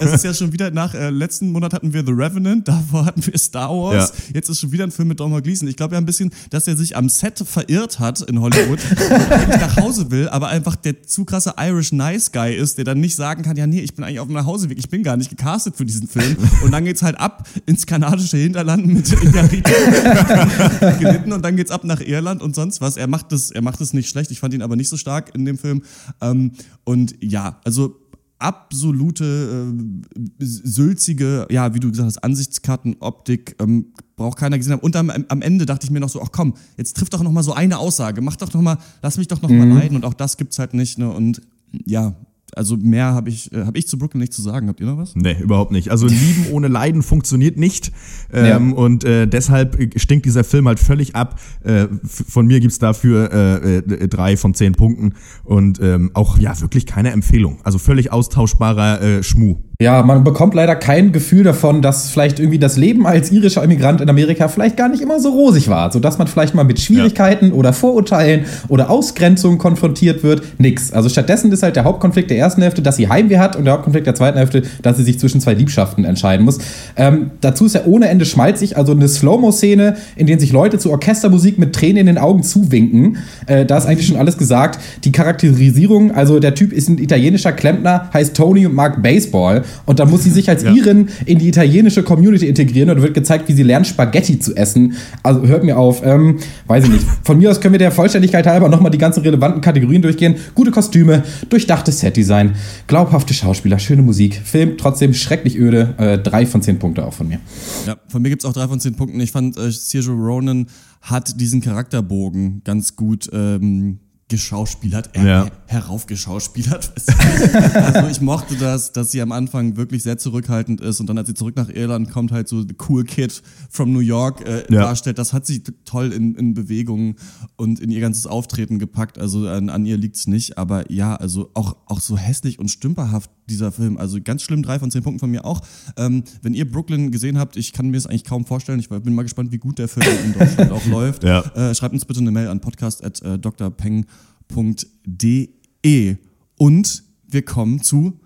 Es 0.00 0.12
ist 0.12 0.24
ja 0.24 0.34
schon 0.34 0.52
wieder 0.52 0.70
nach 0.70 0.94
äh, 0.94 1.10
letzten 1.10 1.52
Monat 1.52 1.72
hatten 1.72 1.92
wir 1.92 2.04
The 2.04 2.12
Revenant, 2.12 2.66
davor 2.68 3.06
hatten 3.06 3.24
wir 3.24 3.38
Star 3.38 3.70
Wars. 3.70 4.12
Jetzt 4.32 4.48
ist 4.48 4.60
schon 4.60 4.72
wieder 4.72 4.84
ein 4.84 4.90
Film 4.90 5.08
mit 5.08 5.20
Domhnall 5.20 5.42
Gleeson. 5.42 5.68
Ich 5.68 5.76
glaube 5.76 5.94
ja 5.94 6.00
ein 6.00 6.06
bisschen, 6.06 6.30
dass 6.50 6.66
er 6.66 6.76
sich 6.76 6.96
am 6.96 7.08
Set 7.08 7.42
verirrt 7.46 8.00
hat 8.00 8.22
in 8.22 8.40
Hollywood 8.40 8.78
und 8.90 9.32
eigentlich 9.32 9.60
nach 9.60 9.76
Hause 9.76 10.10
will, 10.10 10.28
aber 10.28 10.48
einfach 10.48 10.76
der 10.76 11.02
zu 11.02 11.24
krasse 11.24 11.54
Irish 11.58 11.92
Nice 11.92 12.23
Guy 12.32 12.54
ist, 12.54 12.78
der 12.78 12.84
dann 12.84 13.00
nicht 13.00 13.16
sagen 13.16 13.42
kann, 13.42 13.56
ja 13.56 13.66
nee, 13.66 13.80
ich 13.80 13.94
bin 13.94 14.04
eigentlich 14.04 14.20
auf 14.20 14.26
dem 14.26 14.34
Nachhauseweg, 14.34 14.78
ich 14.78 14.88
bin 14.88 15.02
gar 15.02 15.16
nicht 15.16 15.30
gecastet 15.30 15.76
für 15.76 15.84
diesen 15.84 16.08
Film. 16.08 16.36
Und 16.62 16.72
dann 16.72 16.84
geht's 16.84 17.02
halt 17.02 17.18
ab 17.18 17.48
ins 17.66 17.86
kanadische 17.86 18.36
Hinterland 18.36 18.86
mit 18.86 19.10
Inarito 19.22 19.70
gelitten 20.98 21.32
und 21.32 21.42
dann 21.42 21.56
geht's 21.56 21.70
ab 21.70 21.84
nach 21.84 22.00
Irland 22.00 22.42
und 22.42 22.54
sonst 22.54 22.80
was. 22.80 22.96
Er 22.96 23.06
macht 23.06 23.32
das, 23.32 23.50
er 23.50 23.62
macht 23.62 23.80
das 23.80 23.92
nicht 23.92 24.08
schlecht. 24.08 24.30
Ich 24.30 24.40
fand 24.40 24.54
ihn 24.54 24.62
aber 24.62 24.76
nicht 24.76 24.88
so 24.88 24.96
stark 24.96 25.34
in 25.34 25.44
dem 25.44 25.58
Film. 25.58 25.82
Ähm, 26.20 26.52
und 26.84 27.14
ja, 27.20 27.60
also 27.64 27.96
absolute 28.38 29.72
äh, 30.14 30.44
sülzige, 30.44 31.46
ja, 31.50 31.74
wie 31.74 31.80
du 31.80 31.90
gesagt 31.90 32.06
hast, 32.06 32.18
Ansichtskarten, 32.18 32.96
Optik, 33.00 33.56
ähm, 33.60 33.86
braucht 34.16 34.38
keiner 34.38 34.58
gesehen 34.58 34.74
haben. 34.74 34.80
Und 34.80 34.96
am, 34.96 35.10
am 35.10 35.42
Ende 35.42 35.66
dachte 35.66 35.86
ich 35.86 35.90
mir 35.90 36.00
noch 36.00 36.08
so, 36.08 36.20
ach 36.20 36.30
komm, 36.30 36.54
jetzt 36.76 36.96
trifft 36.96 37.14
doch 37.14 37.22
noch 37.22 37.32
mal 37.32 37.42
so 37.42 37.54
eine 37.54 37.78
Aussage, 37.78 38.20
mach 38.20 38.36
doch 38.36 38.52
noch 38.52 38.60
mal, 38.60 38.78
lass 39.02 39.16
mich 39.16 39.28
doch 39.28 39.40
noch 39.40 39.50
mal 39.50 39.66
leiden. 39.66 39.96
Und 39.96 40.04
auch 40.04 40.14
das 40.14 40.36
gibt's 40.36 40.58
halt 40.58 40.74
nicht. 40.74 40.98
Ne? 40.98 41.10
Und 41.10 41.40
ja, 41.86 42.14
also 42.56 42.76
mehr 42.76 43.06
habe 43.14 43.28
ich, 43.28 43.52
äh, 43.52 43.64
hab 43.64 43.76
ich 43.76 43.88
zu 43.88 43.98
Brooklyn 43.98 44.20
nicht 44.20 44.32
zu 44.32 44.42
sagen. 44.42 44.68
Habt 44.68 44.80
ihr 44.80 44.86
noch 44.86 44.98
was? 44.98 45.14
Nee, 45.16 45.36
überhaupt 45.40 45.72
nicht. 45.72 45.90
Also 45.90 46.06
Lieben 46.06 46.46
ohne 46.52 46.68
Leiden 46.68 47.02
funktioniert 47.02 47.56
nicht. 47.56 47.92
Ähm, 48.32 48.72
Und 48.72 49.04
äh, 49.04 49.26
deshalb 49.26 49.76
stinkt 49.96 50.26
dieser 50.26 50.44
Film 50.44 50.68
halt 50.68 50.80
völlig 50.80 51.14
ab. 51.16 51.40
Äh, 51.62 51.86
von 52.04 52.46
mir 52.46 52.60
gibt's 52.60 52.78
dafür 52.78 53.32
äh, 53.32 53.76
äh, 53.78 54.08
drei 54.08 54.36
von 54.36 54.54
zehn 54.54 54.72
Punkten. 54.72 55.14
Und 55.42 55.80
ähm, 55.80 56.10
auch 56.14 56.38
ja 56.38 56.58
wirklich 56.60 56.86
keine 56.86 57.10
Empfehlung. 57.10 57.58
Also 57.64 57.78
völlig 57.78 58.12
austauschbarer 58.12 59.00
äh, 59.00 59.22
Schmuh. 59.22 59.56
Ja, 59.80 60.04
man 60.04 60.22
bekommt 60.22 60.54
leider 60.54 60.76
kein 60.76 61.10
Gefühl 61.10 61.42
davon, 61.42 61.82
dass 61.82 62.08
vielleicht 62.08 62.38
irgendwie 62.38 62.60
das 62.60 62.76
Leben 62.76 63.08
als 63.08 63.32
irischer 63.32 63.64
Immigrant 63.64 64.00
in 64.00 64.08
Amerika 64.08 64.46
vielleicht 64.46 64.76
gar 64.76 64.88
nicht 64.88 65.02
immer 65.02 65.18
so 65.18 65.30
rosig 65.30 65.66
war. 65.66 65.90
Sodass 65.90 66.16
man 66.16 66.28
vielleicht 66.28 66.54
mal 66.54 66.62
mit 66.62 66.78
Schwierigkeiten 66.78 67.50
oder 67.50 67.72
Vorurteilen 67.72 68.44
oder 68.68 68.88
Ausgrenzungen 68.88 69.58
konfrontiert 69.58 70.22
wird. 70.22 70.42
Nix. 70.58 70.92
Also 70.92 71.08
stattdessen 71.08 71.50
ist 71.50 71.64
halt 71.64 71.74
der 71.74 71.82
Hauptkonflikt 71.82 72.30
der 72.30 72.38
ersten 72.38 72.62
Hälfte, 72.62 72.82
dass 72.82 72.94
sie 72.96 73.08
Heimweh 73.08 73.38
hat 73.38 73.56
und 73.56 73.64
der 73.64 73.74
Hauptkonflikt 73.74 74.06
der 74.06 74.14
zweiten 74.14 74.38
Hälfte, 74.38 74.62
dass 74.82 74.96
sie 74.96 75.02
sich 75.02 75.18
zwischen 75.18 75.40
zwei 75.40 75.54
Liebschaften 75.54 76.04
entscheiden 76.04 76.44
muss. 76.44 76.58
Ähm, 76.94 77.32
dazu 77.40 77.66
ist 77.66 77.74
er 77.74 77.88
ohne 77.88 78.08
Ende 78.08 78.26
schmalzig, 78.26 78.76
also 78.76 78.92
eine 78.92 79.08
Slow-Mo-Szene, 79.08 79.96
in 80.14 80.28
der 80.28 80.38
sich 80.38 80.52
Leute 80.52 80.78
zu 80.78 80.92
Orchestermusik 80.92 81.58
mit 81.58 81.74
Tränen 81.74 81.96
in 81.96 82.06
den 82.06 82.18
Augen 82.18 82.44
zuwinken. 82.44 83.16
Äh, 83.46 83.66
da 83.66 83.76
ist 83.76 83.86
eigentlich 83.86 84.06
schon 84.06 84.18
alles 84.18 84.38
gesagt. 84.38 84.78
Die 85.02 85.10
Charakterisierung, 85.10 86.12
also 86.12 86.38
der 86.38 86.54
Typ 86.54 86.72
ist 86.72 86.88
ein 86.88 86.98
italienischer 86.98 87.50
Klempner, 87.50 88.08
heißt 88.14 88.36
Tony 88.36 88.66
und 88.66 88.74
mag 88.76 89.02
Baseball. 89.02 89.63
Und 89.86 89.98
dann 89.98 90.10
muss 90.10 90.24
sie 90.24 90.30
sich 90.30 90.48
als 90.48 90.64
Irin 90.64 91.08
in 91.26 91.38
die 91.38 91.48
italienische 91.48 92.02
Community 92.02 92.46
integrieren 92.48 92.90
und 92.90 93.02
wird 93.02 93.14
gezeigt, 93.14 93.48
wie 93.48 93.52
sie 93.52 93.62
lernt, 93.62 93.86
Spaghetti 93.86 94.38
zu 94.38 94.56
essen. 94.56 94.94
Also 95.22 95.46
hört 95.46 95.64
mir 95.64 95.78
auf, 95.78 96.04
ähm, 96.04 96.38
weiß 96.66 96.84
ich 96.84 96.90
nicht. 96.90 97.06
Von 97.22 97.38
mir 97.38 97.50
aus 97.50 97.60
können 97.60 97.72
wir 97.72 97.78
der 97.78 97.90
Vollständigkeit 97.92 98.46
halber 98.46 98.68
nochmal 98.68 98.90
die 98.90 98.98
ganzen 98.98 99.22
relevanten 99.22 99.60
Kategorien 99.60 100.02
durchgehen. 100.02 100.36
Gute 100.54 100.70
Kostüme, 100.70 101.22
durchdachtes 101.48 102.00
Setdesign, 102.00 102.54
glaubhafte 102.86 103.34
Schauspieler, 103.34 103.78
schöne 103.78 104.02
Musik, 104.02 104.40
Film 104.44 104.76
trotzdem 104.78 105.14
schrecklich 105.14 105.58
öde. 105.58 105.94
Äh, 105.98 106.18
drei 106.18 106.46
von 106.46 106.62
zehn 106.62 106.78
Punkte 106.78 107.04
auch 107.04 107.12
von 107.12 107.28
mir. 107.28 107.40
Ja, 107.86 107.96
von 108.08 108.22
mir 108.22 108.30
gibt's 108.30 108.44
auch 108.44 108.52
drei 108.52 108.68
von 108.68 108.80
zehn 108.80 108.94
Punkten. 108.94 109.20
Ich 109.20 109.32
fand, 109.32 109.56
äh, 109.56 109.70
Saoirse 109.70 110.12
Ronan 110.12 110.66
hat 111.02 111.40
diesen 111.40 111.60
Charakterbogen 111.60 112.62
ganz 112.64 112.96
gut 112.96 113.28
ähm, 113.32 113.98
geschauspielert, 114.28 115.10
er, 115.14 115.24
Ja. 115.24 115.50
heraufgeschauspielert. 115.66 116.92
also 117.74 118.08
ich 118.08 118.20
mochte 118.20 118.56
das, 118.56 118.92
dass 118.92 119.10
sie 119.12 119.20
am 119.20 119.32
Anfang 119.32 119.76
wirklich 119.76 120.02
sehr 120.02 120.18
zurückhaltend 120.18 120.80
ist 120.80 121.00
und 121.00 121.06
dann, 121.08 121.18
als 121.18 121.28
sie 121.28 121.34
zurück 121.34 121.56
nach 121.56 121.68
Irland 121.68 122.10
kommt, 122.10 122.32
halt 122.32 122.48
so 122.48 122.62
the 122.62 122.74
cool 122.88 123.04
kid 123.04 123.42
from 123.70 123.92
New 123.92 124.00
York 124.00 124.40
äh, 124.46 124.64
Ja. 124.72 124.82
darstellt. 124.82 125.18
Das 125.18 125.32
hat 125.32 125.46
sie 125.46 125.62
toll 125.84 126.12
in, 126.12 126.34
in 126.34 126.54
Bewegung 126.54 127.16
und 127.56 127.80
in 127.80 127.90
ihr 127.90 128.00
ganzes 128.00 128.26
Auftreten 128.26 128.78
gepackt. 128.78 129.18
Also 129.18 129.46
an, 129.48 129.68
an 129.68 129.84
ihr 129.86 129.96
liegt's 129.98 130.26
nicht. 130.26 130.56
Aber 130.58 130.90
ja, 130.90 131.14
also 131.16 131.50
auch, 131.54 131.76
auch 131.86 132.00
so 132.00 132.16
hässlich 132.16 132.58
und 132.58 132.68
stümperhaft 132.70 133.30
dieser 133.48 133.72
Film. 133.72 133.96
Also 133.96 134.18
ganz 134.22 134.42
schlimm, 134.42 134.62
drei 134.62 134.78
von 134.78 134.90
zehn 134.90 135.02
Punkten 135.02 135.20
von 135.20 135.30
mir 135.30 135.44
auch. 135.44 135.60
Ähm, 135.96 136.24
wenn 136.42 136.54
ihr 136.54 136.70
Brooklyn 136.70 137.10
gesehen 137.10 137.38
habt, 137.38 137.56
ich 137.56 137.72
kann 137.72 137.88
mir 137.90 137.96
es 137.96 138.06
eigentlich 138.06 138.24
kaum 138.24 138.44
vorstellen. 138.46 138.80
Ich 138.80 138.88
bin 138.88 139.14
mal 139.14 139.22
gespannt, 139.22 139.52
wie 139.52 139.58
gut 139.58 139.78
der 139.78 139.88
Film 139.88 140.06
in 140.24 140.32
Deutschland 140.32 140.70
auch 140.72 140.84
läuft. 140.90 141.24
Ja. 141.24 141.40
Äh, 141.54 141.74
schreibt 141.74 141.94
uns 141.94 142.04
bitte 142.04 142.20
eine 142.20 142.30
Mail 142.30 142.48
an 142.48 142.60
podcast.drpeng.de. 142.60 145.48
Äh, 145.84 146.16
Und 146.58 147.02
wir 147.28 147.44
kommen 147.44 147.82
zu 147.82 148.18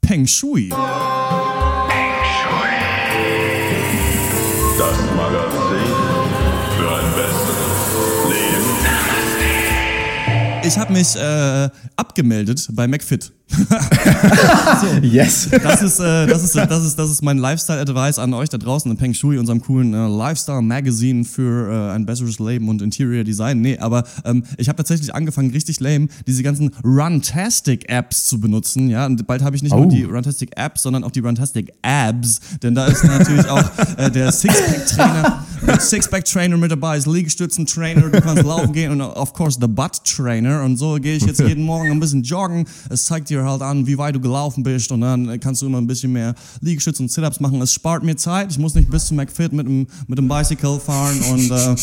Peng 0.00 0.26
Shui. 0.26 0.68
Das 4.78 4.98
Magazin 5.16 5.88
für 6.76 6.90
ein 6.96 7.12
besseres 7.14 8.30
Leben. 8.30 8.66
Ich 10.66 10.76
habe 10.78 10.92
mich 10.92 11.16
äh, 11.16 11.68
abgemeldet 11.96 12.68
bei 12.72 12.86
McFit. 12.86 13.32
Yes. 15.02 15.48
Das 15.62 15.82
ist, 15.82 16.00
äh, 16.00 16.26
das 16.26 16.44
ist, 16.44 16.54
das 16.54 16.84
ist, 16.84 16.98
das 16.98 17.10
ist 17.10 17.22
mein 17.22 17.38
Lifestyle-Advice 17.38 18.18
an 18.18 18.34
euch 18.34 18.48
da 18.48 18.58
draußen 18.58 18.90
in 18.90 18.96
Peng 18.96 19.14
Shui, 19.14 19.38
unserem 19.38 19.60
coolen 19.60 19.94
äh, 19.94 20.06
Lifestyle-Magazine 20.06 21.24
für 21.24 21.70
äh, 21.70 21.94
ein 21.94 22.06
besseres 22.06 22.38
Leben 22.38 22.68
und 22.68 22.82
Interior 22.82 23.24
Design. 23.24 23.60
Nee, 23.60 23.78
aber 23.78 24.04
ähm, 24.24 24.44
ich 24.56 24.68
habe 24.68 24.76
tatsächlich 24.76 25.14
angefangen, 25.14 25.50
richtig 25.50 25.80
lame, 25.80 26.08
diese 26.26 26.42
ganzen 26.42 26.70
Runtastic-Apps 26.84 28.26
zu 28.26 28.40
benutzen. 28.40 28.88
Ja, 28.88 29.06
und 29.06 29.26
bald 29.26 29.42
habe 29.42 29.56
ich 29.56 29.62
nicht 29.62 29.72
Oh. 29.72 29.80
nur 29.82 29.88
die 29.88 30.04
Runtastic-Apps, 30.04 30.82
sondern 30.82 31.04
auch 31.04 31.10
die 31.10 31.20
Runtastic-Abs. 31.20 32.40
Denn 32.62 32.74
da 32.74 32.86
ist 32.86 33.04
natürlich 33.04 33.48
auch 33.48 33.64
äh, 33.96 34.10
der 34.10 34.32
Sixpack-Trainer, 34.32 35.44
Sixpack-Trainer 35.78 36.56
mit 36.56 36.70
dabei, 36.70 36.96
ist 36.98 37.06
Liegestützen-Trainer, 37.06 38.08
du 38.10 38.20
kannst 38.20 38.42
laufen 38.44 38.72
gehen 38.72 38.92
und 38.92 39.00
of 39.00 39.32
course 39.32 39.58
the 39.60 39.66
Butt-Trainer. 39.68 40.62
Und 40.64 40.76
so 40.76 40.96
gehe 40.96 41.16
ich 41.16 41.24
jetzt 41.24 41.40
jeden 41.40 41.64
Morgen 41.64 41.90
ein 41.90 42.00
bisschen 42.00 42.22
joggen. 42.22 42.66
Es 42.90 43.04
zeigt 43.04 43.30
dir 43.30 43.37
halt 43.44 43.62
an, 43.62 43.86
wie 43.86 43.98
weit 43.98 44.14
du 44.14 44.20
gelaufen 44.20 44.62
bist 44.62 44.90
und 44.92 45.00
dann 45.00 45.38
kannst 45.40 45.62
du 45.62 45.66
immer 45.66 45.78
ein 45.78 45.86
bisschen 45.86 46.12
mehr 46.12 46.34
Liegestütze 46.60 47.02
und 47.02 47.10
Sit-Ups 47.10 47.40
machen. 47.40 47.60
Es 47.62 47.72
spart 47.72 48.04
mir 48.04 48.16
Zeit. 48.16 48.50
Ich 48.50 48.58
muss 48.58 48.74
nicht 48.74 48.90
bis 48.90 49.06
zum 49.06 49.16
McFit 49.16 49.52
mit 49.52 49.66
dem, 49.66 49.86
mit 50.06 50.18
dem 50.18 50.28
Bicycle 50.28 50.78
fahren 50.80 51.20
und 51.32 51.50
äh, 51.50 51.74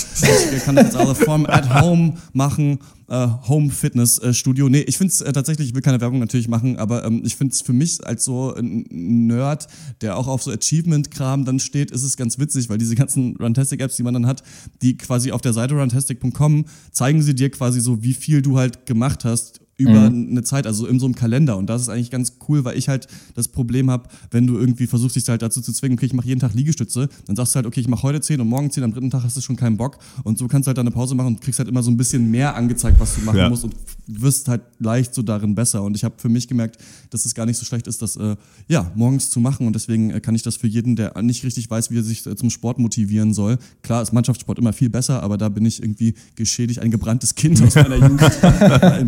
ich 0.56 0.64
kann 0.64 0.76
das 0.76 0.86
jetzt 0.86 0.96
alle 0.96 1.16
vom 1.16 1.46
at 1.46 1.82
home 1.82 2.14
machen. 2.34 2.80
Äh, 3.08 3.28
Home 3.48 3.70
Fitness 3.70 4.18
äh, 4.18 4.34
Studio. 4.34 4.68
Nee, 4.68 4.80
ich 4.80 4.98
finde 4.98 5.14
es 5.14 5.22
äh, 5.22 5.32
tatsächlich, 5.32 5.68
ich 5.70 5.76
will 5.76 5.84
keine 5.84 6.02
Werbung 6.02 6.18
natürlich 6.18 6.48
machen, 6.48 6.78
aber 6.78 7.06
ähm, 7.06 7.22
ich 7.24 7.36
finde 7.36 7.54
es 7.54 7.62
für 7.62 7.72
mich 7.72 8.04
als 8.06 8.26
so 8.26 8.56
ein 8.56 8.84
Nerd, 8.90 9.68
der 10.02 10.18
auch 10.18 10.28
auf 10.28 10.42
so 10.42 10.52
Achievement-Kram 10.52 11.46
dann 11.46 11.60
steht, 11.60 11.92
ist 11.92 12.02
es 12.02 12.18
ganz 12.18 12.40
witzig, 12.40 12.68
weil 12.68 12.80
diese 12.80 12.96
ganzen 12.96 13.36
Runtastic-Apps, 13.38 13.98
die 13.98 14.04
man 14.04 14.16
dann 14.16 14.26
hat, 14.26 14.42
die 14.82 14.98
quasi 14.98 15.32
auf 15.32 15.42
der 15.42 15.54
Seite 15.54 15.76
runtastic.com 15.76 16.66
zeigen 16.92 17.22
sie 17.22 17.36
dir 17.36 17.52
quasi 17.52 17.80
so, 17.80 18.02
wie 18.02 18.16
viel 18.16 18.42
du 18.42 18.58
halt 18.58 18.88
gemacht 18.88 19.24
hast 19.24 19.62
über 19.78 20.06
eine 20.06 20.42
Zeit, 20.44 20.68
also 20.68 20.88
in 20.88 21.00
so 21.00 21.06
einem 21.06 21.16
Kalender. 21.16 21.58
Und 21.58 21.70
das 21.70 21.82
ist 21.82 21.90
eigentlich 21.90 22.10
ganz 22.12 22.34
cool, 22.48 22.64
weil 22.64 22.78
ich 22.78 22.88
halt 22.88 23.08
das 23.34 23.50
Problem 23.50 23.92
habe, 23.92 24.08
wenn 24.32 24.48
du 24.48 24.58
irgendwie 24.58 24.88
versuchst, 24.88 25.16
dich 25.18 25.28
halt 25.28 25.42
dazu 25.42 25.62
zu 25.62 25.74
zwingen, 25.74 25.98
okay, 25.98 26.06
ich 26.06 26.14
mache 26.14 26.28
jeden 26.28 26.40
Tag 26.40 26.54
Liegestütze, 26.54 27.10
dann 27.28 27.36
sagst 27.36 27.54
du 27.54 27.58
halt, 27.58 27.66
okay, 27.66 27.82
ich 27.82 27.88
mache 27.90 28.04
heute 28.04 28.22
10 28.22 28.40
und 28.40 28.48
morgen 28.48 28.72
10, 28.72 28.84
am 28.84 28.94
dritten 28.94 29.10
Tag 29.10 29.24
hast 29.24 29.36
du 29.36 29.42
schon 29.42 29.58
keinen 29.58 29.76
Bock. 29.76 29.98
Und 30.24 30.38
so 30.38 30.48
kannst 30.48 30.68
du 30.68 30.70
halt 30.70 30.78
dann 30.78 30.86
eine 30.88 30.94
Pause 30.96 31.14
machen 31.16 31.28
und 31.28 31.42
kriegst 31.42 31.60
halt 31.60 31.68
immer 31.68 31.84
so 31.84 31.92
ein 31.92 31.98
bisschen 31.98 32.32
mehr 32.32 32.56
angezeigt, 32.56 33.00
was 33.00 33.16
du 33.16 33.22
machen 33.22 33.38
Ja. 33.38 33.50
musst 33.50 33.66
und 33.66 33.76
wirst 34.08 34.48
halt 34.48 34.62
leicht 34.80 35.14
so 35.14 35.22
darin 35.24 35.56
besser. 35.56 35.84
Und 35.84 35.96
ich 35.96 36.04
habe 36.06 36.16
für 36.18 36.30
mich 36.30 36.48
gemerkt, 36.48 36.78
dass 37.10 37.26
es 37.26 37.36
gar 37.36 37.46
nicht 37.46 37.58
so 37.58 37.66
schlecht 37.66 37.88
ist, 37.88 38.02
das 38.02 38.16
äh, 38.16 38.36
ja, 38.70 38.92
morgens 38.96 39.30
zu 39.30 39.40
machen. 39.42 39.68
Und 39.68 39.74
deswegen 39.74 40.12
äh, 40.12 40.22
kann 40.22 40.36
ich 40.36 40.42
das 40.44 40.56
für 40.56 40.68
jeden, 40.68 40.96
der 40.96 41.22
nicht 41.22 41.44
richtig 41.44 41.70
weiß, 41.70 41.92
wie 41.92 41.98
er 41.98 42.04
sich 42.04 42.26
äh, 42.26 42.36
zum 42.36 42.50
Sport 42.50 42.80
motivieren 42.80 43.34
soll. 43.34 43.58
Klar 43.84 44.02
ist 44.02 44.14
Mannschaftssport 44.14 44.58
immer 44.58 44.72
viel 44.74 44.90
besser, 44.90 45.22
aber 45.22 45.38
da 45.38 45.50
bin 45.50 45.66
ich 45.66 45.82
irgendwie 45.84 46.14
geschädigt, 46.36 46.80
ein 46.80 46.92
gebranntes 46.92 47.36
Kind 47.36 47.62
aus 47.62 47.76
meiner 47.76 47.98
Jugend. 47.98 48.22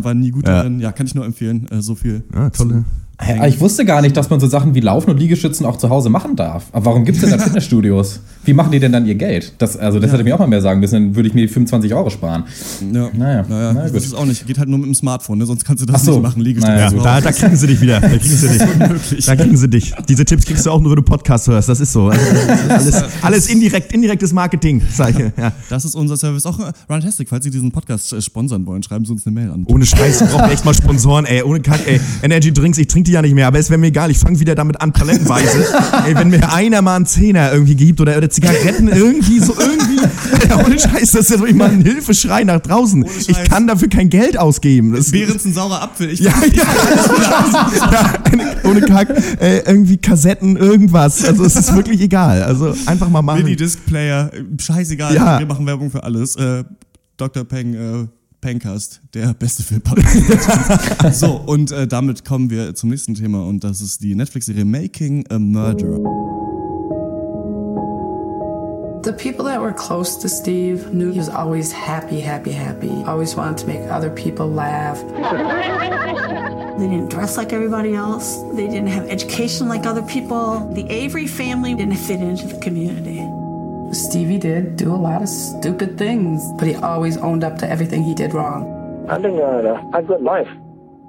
War 0.04 0.14
nie 0.14 0.30
gut 0.30 0.46
Ja. 0.46 0.57
Darin. 0.58 0.80
Ja, 0.80 0.92
kann 0.92 1.06
ich 1.06 1.14
nur 1.14 1.24
empfehlen. 1.24 1.66
Äh, 1.70 1.82
so 1.82 1.94
viel. 1.94 2.24
Ja, 2.34 2.50
tolle. 2.50 2.84
Ja, 3.26 3.46
Ich 3.46 3.60
wusste 3.60 3.84
gar 3.84 4.00
nicht, 4.00 4.16
dass 4.16 4.30
man 4.30 4.38
so 4.38 4.46
Sachen 4.46 4.74
wie 4.74 4.80
Laufen 4.80 5.10
und 5.10 5.18
Liegestützen 5.18 5.66
auch 5.66 5.76
zu 5.76 5.90
Hause 5.90 6.08
machen 6.08 6.36
darf. 6.36 6.66
Aber 6.72 6.86
warum 6.86 7.04
gibt 7.04 7.16
es 7.18 7.22
denn 7.22 7.36
da 7.36 7.38
Fitnessstudios? 7.44 8.20
Wie 8.44 8.52
machen 8.54 8.70
die 8.70 8.78
denn 8.78 8.92
dann 8.92 9.06
ihr 9.06 9.16
Geld? 9.16 9.52
Das, 9.58 9.76
also 9.76 9.98
das 9.98 10.12
hätte 10.12 10.22
mir 10.24 10.34
auch 10.34 10.38
mal 10.38 10.46
mehr 10.46 10.60
sagen 10.62 10.78
müssen, 10.80 10.92
dann 10.94 11.16
würde 11.16 11.28
ich 11.28 11.34
mir 11.34 11.42
die 11.42 11.48
25 11.52 11.92
Euro 11.94 12.10
sparen. 12.10 12.44
Ja, 12.92 13.10
Naja, 13.12 13.44
naja, 13.48 13.72
na 13.74 13.82
das 13.82 13.92
gut. 13.92 14.02
ist 14.02 14.14
auch 14.14 14.24
nicht. 14.24 14.46
Geht 14.46 14.58
halt 14.58 14.68
nur 14.68 14.78
mit 14.78 14.86
dem 14.86 14.94
Smartphone, 14.94 15.38
ne? 15.38 15.46
sonst 15.46 15.64
kannst 15.64 15.82
du 15.82 15.86
das 15.86 16.04
so. 16.04 16.12
nicht 16.12 16.22
machen. 16.22 16.42
Liegestütze. 16.42 16.72
Naja, 16.76 16.92
Ja, 16.92 17.02
da, 17.02 17.20
da 17.20 17.32
kriegen 17.32 17.56
sie 17.56 17.66
dich 17.66 17.80
wieder. 17.80 18.00
Da 18.00 18.08
kriegen 18.16 18.22
sie 18.24 18.48
dich. 18.48 19.26
Da 19.26 19.36
kriegen 19.36 19.56
sie 19.56 19.68
dich. 19.68 19.92
Diese 20.08 20.24
Tipps 20.24 20.46
kriegst 20.46 20.64
du 20.64 20.70
auch 20.70 20.80
nur, 20.80 20.92
wenn 20.92 20.96
du 20.96 21.02
Podcast 21.02 21.48
hörst. 21.48 21.68
Das 21.68 21.80
ist 21.80 21.92
so. 21.92 22.08
Also, 22.08 22.24
das 22.68 23.02
alles, 23.02 23.04
alles 23.22 23.46
indirekt, 23.50 23.92
indirektes 23.92 24.32
Marketing, 24.32 24.80
sag 24.94 25.10
ich. 25.18 25.32
Ja. 25.36 25.52
Das 25.68 25.84
ist 25.84 25.94
unser 25.96 26.16
Service. 26.16 26.46
Auch 26.46 26.58
äh, 26.60 26.72
Runtastic, 26.88 27.28
falls 27.28 27.44
Sie 27.44 27.50
diesen 27.50 27.72
Podcast 27.72 28.12
äh, 28.12 28.22
sponsern 28.22 28.64
wollen, 28.64 28.82
schreiben 28.84 29.04
Sie 29.04 29.12
uns 29.12 29.26
eine 29.26 29.34
Mail 29.34 29.50
an. 29.50 29.64
Ohne 29.66 29.84
Scheiß, 29.84 30.20
wir 30.20 30.26
brauchen 30.28 30.50
echt 30.50 30.64
mal 30.64 30.72
Sponsoren, 30.74 31.24
ey. 31.26 31.42
Ohne 31.42 31.60
Kack, 31.60 31.80
ey. 31.86 32.00
Energy 32.22 32.52
Drinks, 32.52 32.78
ich 32.78 32.86
trinke 32.86 33.07
die 33.08 33.12
ja 33.12 33.22
nicht 33.22 33.34
mehr, 33.34 33.46
aber 33.46 33.58
es 33.58 33.70
wäre 33.70 33.78
mir 33.78 33.86
egal. 33.88 34.10
Ich 34.10 34.18
fange 34.18 34.38
wieder 34.38 34.54
damit 34.54 34.80
an, 34.80 34.92
palettenweise. 34.92 35.66
ey, 36.06 36.14
wenn 36.14 36.28
mir 36.28 36.52
einer 36.52 36.82
mal 36.82 36.96
einen 36.96 37.06
Zehner 37.06 37.52
irgendwie 37.52 37.74
gibt 37.74 38.00
oder, 38.00 38.16
oder 38.16 38.28
Zigaretten 38.30 38.88
irgendwie 38.88 39.40
so 39.40 39.54
irgendwie. 39.58 39.98
Ohne 40.64 40.78
Scheiß, 40.78 41.12
das 41.12 41.22
ist 41.22 41.30
ja 41.30 41.38
wirklich 41.38 41.56
mal 41.56 41.70
ein 41.70 41.82
Hilfeschrei 41.82 42.44
nach 42.44 42.60
draußen. 42.60 43.04
Ich 43.26 43.44
kann 43.44 43.66
dafür 43.66 43.88
kein 43.88 44.10
Geld 44.10 44.38
ausgeben. 44.38 44.92
Das, 44.94 45.10
Während 45.12 45.36
es 45.36 45.44
ein 45.46 45.54
saurer 45.54 45.82
Apfel. 45.82 46.10
Ich 46.10 46.20
ja, 46.20 46.32
ja, 46.52 46.62
ja, 47.92 48.14
ohne 48.64 48.82
Kack, 48.82 49.08
äh, 49.40 49.58
irgendwie 49.60 49.96
Kassetten, 49.96 50.56
irgendwas. 50.56 51.24
Also 51.24 51.44
es 51.44 51.56
ist 51.56 51.74
wirklich 51.74 52.00
egal. 52.00 52.42
Also 52.42 52.74
einfach 52.86 53.08
mal 53.08 53.22
machen. 53.22 53.42
Mini-Disc-Player, 53.42 54.30
äh, 54.34 54.42
scheißegal, 54.60 55.14
Ja. 55.14 55.38
wir 55.38 55.46
machen 55.46 55.66
Werbung 55.66 55.90
für 55.90 56.02
alles. 56.04 56.36
Äh, 56.36 56.64
Dr. 57.16 57.44
Peng, 57.44 57.74
äh, 57.74 58.06
Pengcast, 58.40 59.00
der 59.14 59.34
beste 59.34 59.62
Film-Podcast. 59.62 61.12
so, 61.20 61.36
und 61.46 61.72
äh, 61.72 61.86
damit 61.86 62.24
kommen 62.24 62.50
wir 62.50 62.74
zum 62.74 62.90
nächsten 62.90 63.14
Thema 63.14 63.44
und 63.44 63.64
das 63.64 63.80
ist 63.80 64.02
die 64.02 64.14
Netflix-Serie 64.14 64.64
Making 64.64 65.24
a 65.28 65.38
Murderer. 65.38 65.98
The 69.04 69.12
people 69.12 69.44
that 69.46 69.60
were 69.60 69.72
close 69.72 70.18
to 70.18 70.28
Steve 70.28 70.92
knew 70.92 71.10
he 71.10 71.18
was 71.18 71.28
always 71.28 71.72
happy, 71.72 72.20
happy, 72.20 72.50
happy. 72.50 72.90
Always 73.06 73.34
wanted 73.36 73.56
to 73.58 73.66
make 73.66 73.80
other 73.90 74.10
people 74.10 74.46
laugh. 74.46 74.98
They 76.78 76.88
didn't 76.88 77.08
dress 77.08 77.36
like 77.36 77.52
everybody 77.52 77.94
else. 77.94 78.36
They 78.54 78.66
didn't 78.66 78.88
have 78.88 79.08
education 79.08 79.68
like 79.68 79.86
other 79.86 80.02
people. 80.02 80.70
The 80.74 80.88
Avery 80.90 81.26
family 81.26 81.74
didn't 81.74 81.96
fit 81.96 82.20
into 82.20 82.46
the 82.48 82.58
community. 82.60 83.20
Stevie 83.92 84.38
did 84.38 84.76
do 84.76 84.92
a 84.92 84.96
lot 84.96 85.22
of 85.22 85.28
stupid 85.28 85.96
things, 85.96 86.42
but 86.58 86.68
he 86.68 86.74
always 86.76 87.16
owned 87.16 87.44
up 87.44 87.58
to 87.58 87.66
everything 87.68 88.02
he 88.02 88.14
did 88.14 88.34
wrong. 88.34 89.06
I 89.08 89.16
think 89.16 89.40
I 89.40 89.56
had 89.56 89.64
a, 89.64 89.80
a 89.94 90.02
good 90.02 90.22
life 90.22 90.48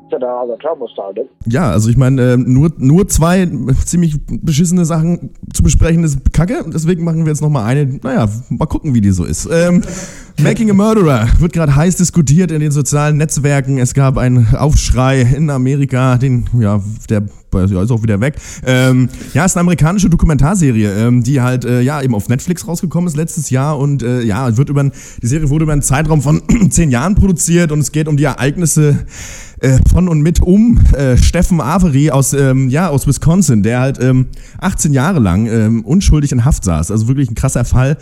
till 0.10 0.24
all 0.24 0.48
the 0.48 0.58
trouble 0.58 0.88
started. 0.88 1.30
Ja, 1.46 1.72
also 1.72 1.90
ich 1.90 1.98
meine, 1.98 2.34
äh, 2.34 2.38
nur, 2.38 2.72
nur 2.78 3.08
zwei 3.08 3.48
ziemlich 3.86 4.16
beschissene 4.28 4.86
Sachen 4.86 5.32
zu 5.54 5.64
besprechen 5.64 6.04
ist 6.04 6.34
kacke. 6.34 6.66
Deswegen 6.68 7.04
machen 7.04 7.26
wir 7.26 7.32
jetzt 7.32 7.42
nochmal 7.42 7.66
eine, 7.66 8.00
naja, 8.02 8.28
mal 8.50 8.66
gucken, 8.66 8.94
wie 8.94 9.02
die 9.02 9.12
so 9.12 9.24
ist. 9.24 9.48
Ähm, 9.52 9.84
Making 10.42 10.72
a 10.72 10.74
Murderer 10.74 11.28
wird 11.40 11.54
gerade 11.54 11.76
heiß 11.76 11.98
diskutiert 11.98 12.52
in 12.52 12.62
den 12.62 12.72
sozialen 12.72 13.18
Netzwerken. 13.18 13.78
Es 13.78 13.94
gab 13.94 14.18
einen 14.18 14.56
Aufschrei 14.56 15.22
in 15.22 15.50
Amerika, 15.50 16.18
den, 16.18 16.46
ja, 16.58 16.82
der 17.10 17.24
ja, 17.54 17.82
ist 17.82 17.92
auch 17.92 18.04
wieder 18.04 18.20
weg. 18.22 18.36
Ähm, 18.66 19.10
ja, 19.34 19.46
ist 19.46 19.56
eine 19.56 19.62
amerikanische 19.62 20.10
Dokumentarserie, 20.10 20.92
ähm, 20.92 21.24
die 21.24 21.42
halt 21.42 21.66
äh, 21.66 21.82
ja 21.82 22.02
eben 22.02 22.16
auf 22.16 22.30
Netflix 22.30 22.68
rausgekommen 22.68 23.08
ist 23.08 23.16
letztes 23.16 23.50
Jahr 23.50 23.78
und 23.78 24.04
äh, 24.04 24.22
ja, 24.22 24.56
wird 24.58 24.70
über 24.70 24.84
die 24.84 25.28
Serie 25.28 25.50
wurde 25.50 25.64
über 25.64 25.74
einen 25.74 25.82
Zeitraum 25.82 26.22
von 26.22 26.42
zehn 26.70 26.92
Jahren 26.92 27.16
produziert 27.16 27.72
und 27.72 27.80
es 27.80 27.92
geht 27.92 28.08
um 28.08 28.18
die 28.18 28.24
Ereignisse 28.24 29.06
äh, 29.62 29.80
von 29.92 30.08
und 30.08 30.22
mit 30.22 30.42
um 30.42 30.80
äh, 30.94 31.18
Steffen 31.18 31.62
Avery 31.62 32.12
aus 32.12 32.34
ähm, 32.34 32.70
ja 32.70 32.90
aus 32.90 33.08
Wisconsin, 33.08 33.64
der 33.64 33.80
halt 33.80 34.00
ähm, 34.02 34.28
18 34.60 34.94
Jahre 34.94 35.20
lang 35.20 35.48
ähm, 35.48 35.86
unschuldig 35.86 36.32
in 36.32 36.46
Haft 36.46 36.64
saß, 36.64 36.92
also 36.92 37.08
wirklich 37.08 37.30
ein 37.30 37.36
krasser 37.36 37.66
Fall. 37.66 37.98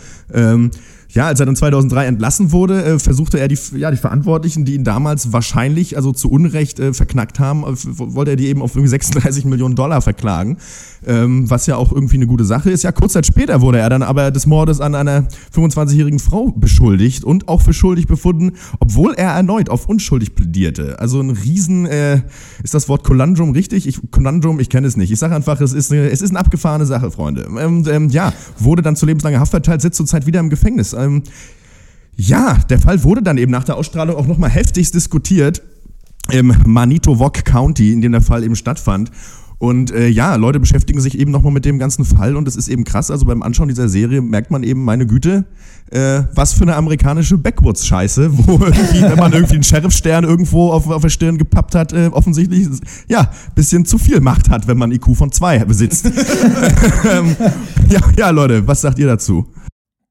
Ja, 1.10 1.26
als 1.26 1.40
er 1.40 1.46
dann 1.46 1.56
2003 1.56 2.04
entlassen 2.04 2.52
wurde, 2.52 2.84
äh, 2.84 2.98
versuchte 2.98 3.40
er 3.40 3.48
die, 3.48 3.58
ja, 3.76 3.90
die 3.90 3.96
Verantwortlichen, 3.96 4.66
die 4.66 4.74
ihn 4.74 4.84
damals 4.84 5.32
wahrscheinlich, 5.32 5.96
also 5.96 6.12
zu 6.12 6.30
Unrecht 6.30 6.78
äh, 6.80 6.92
verknackt 6.92 7.40
haben, 7.40 7.62
äh, 7.62 7.74
wollte 7.96 8.32
er 8.32 8.36
die 8.36 8.48
eben 8.48 8.60
auf 8.60 8.74
irgendwie 8.74 8.88
36 8.98 9.46
Millionen 9.46 9.74
Dollar 9.74 10.02
verklagen, 10.02 10.58
ähm, 11.06 11.48
was 11.48 11.66
ja 11.66 11.76
auch 11.76 11.92
irgendwie 11.92 12.16
eine 12.16 12.26
gute 12.26 12.44
Sache 12.44 12.70
ist. 12.70 12.82
Ja, 12.82 12.92
kurz 12.92 13.14
Zeit 13.14 13.24
später 13.24 13.62
wurde 13.62 13.78
er 13.78 13.88
dann 13.88 14.02
aber 14.02 14.30
des 14.30 14.46
Mordes 14.46 14.82
an 14.82 14.94
einer 14.94 15.26
25-jährigen 15.54 16.18
Frau 16.18 16.52
beschuldigt 16.52 17.24
und 17.24 17.48
auch 17.48 17.62
für 17.62 17.72
schuldig 17.72 18.06
befunden, 18.06 18.52
obwohl 18.78 19.14
er 19.14 19.30
erneut 19.30 19.70
auf 19.70 19.88
unschuldig 19.88 20.34
plädierte. 20.34 20.98
Also 20.98 21.20
ein 21.20 21.30
riesen, 21.30 21.86
äh, 21.86 22.20
ist 22.62 22.74
das 22.74 22.86
Wort 22.90 23.02
Conundrum 23.02 23.52
richtig? 23.52 23.86
Ich, 23.86 23.98
Conundrum, 24.10 24.60
ich 24.60 24.68
kenne 24.68 24.86
es 24.86 24.98
nicht. 24.98 25.10
Ich 25.10 25.18
sage 25.18 25.34
einfach, 25.34 25.58
es 25.62 25.72
ist, 25.72 25.90
eine, 25.90 26.10
es 26.10 26.20
ist 26.20 26.30
eine 26.30 26.40
abgefahrene 26.40 26.84
Sache, 26.84 27.10
Freunde. 27.10 27.48
Und 27.48 27.88
ähm, 27.88 28.10
ja, 28.10 28.34
wurde 28.58 28.82
dann 28.82 28.94
zu 28.94 29.06
lebenslanger 29.06 29.40
Haft 29.40 29.52
verteilt, 29.52 29.80
sitzt 29.80 29.96
zurzeit 29.96 30.26
wieder 30.26 30.40
im 30.40 30.50
Gefängnis. 30.50 30.97
Ähm, 30.98 31.22
ja, 32.16 32.58
der 32.68 32.80
Fall 32.80 33.04
wurde 33.04 33.22
dann 33.22 33.38
eben 33.38 33.52
nach 33.52 33.64
der 33.64 33.76
Ausstrahlung 33.76 34.16
auch 34.16 34.26
nochmal 34.26 34.50
heftigst 34.50 34.94
diskutiert 34.94 35.62
im 36.30 36.52
Manitowoc 36.66 37.44
County, 37.44 37.92
in 37.92 38.00
dem 38.00 38.12
der 38.12 38.20
Fall 38.20 38.44
eben 38.44 38.56
stattfand. 38.56 39.10
Und 39.58 39.90
äh, 39.90 40.06
ja, 40.06 40.36
Leute 40.36 40.60
beschäftigen 40.60 41.00
sich 41.00 41.18
eben 41.18 41.32
nochmal 41.32 41.52
mit 41.52 41.64
dem 41.64 41.80
ganzen 41.80 42.04
Fall 42.04 42.36
und 42.36 42.46
es 42.46 42.54
ist 42.54 42.68
eben 42.68 42.84
krass. 42.84 43.10
Also 43.10 43.26
beim 43.26 43.42
Anschauen 43.42 43.66
dieser 43.66 43.88
Serie 43.88 44.20
merkt 44.22 44.52
man 44.52 44.62
eben, 44.62 44.84
meine 44.84 45.04
Güte, 45.04 45.46
äh, 45.90 46.22
was 46.32 46.52
für 46.52 46.62
eine 46.62 46.76
amerikanische 46.76 47.36
Backwoods-Scheiße, 47.38 48.30
wo 48.46 48.64
irgendwie, 48.64 49.02
wenn 49.02 49.18
man 49.18 49.32
irgendwie 49.32 49.54
einen 49.54 49.64
Sheriffstern 49.64 50.22
irgendwo 50.22 50.70
auf, 50.70 50.88
auf 50.88 51.02
der 51.02 51.08
Stirn 51.08 51.38
gepappt 51.38 51.74
hat, 51.74 51.92
äh, 51.92 52.06
offensichtlich, 52.12 52.68
ja, 53.08 53.32
bisschen 53.56 53.84
zu 53.84 53.98
viel 53.98 54.20
Macht 54.20 54.48
hat, 54.48 54.68
wenn 54.68 54.78
man 54.78 54.92
IQ 54.92 55.16
von 55.16 55.32
zwei 55.32 55.58
besitzt. 55.64 56.06
ähm, 57.10 57.34
ja, 57.88 58.00
ja, 58.16 58.30
Leute, 58.30 58.64
was 58.64 58.80
sagt 58.80 59.00
ihr 59.00 59.08
dazu? 59.08 59.44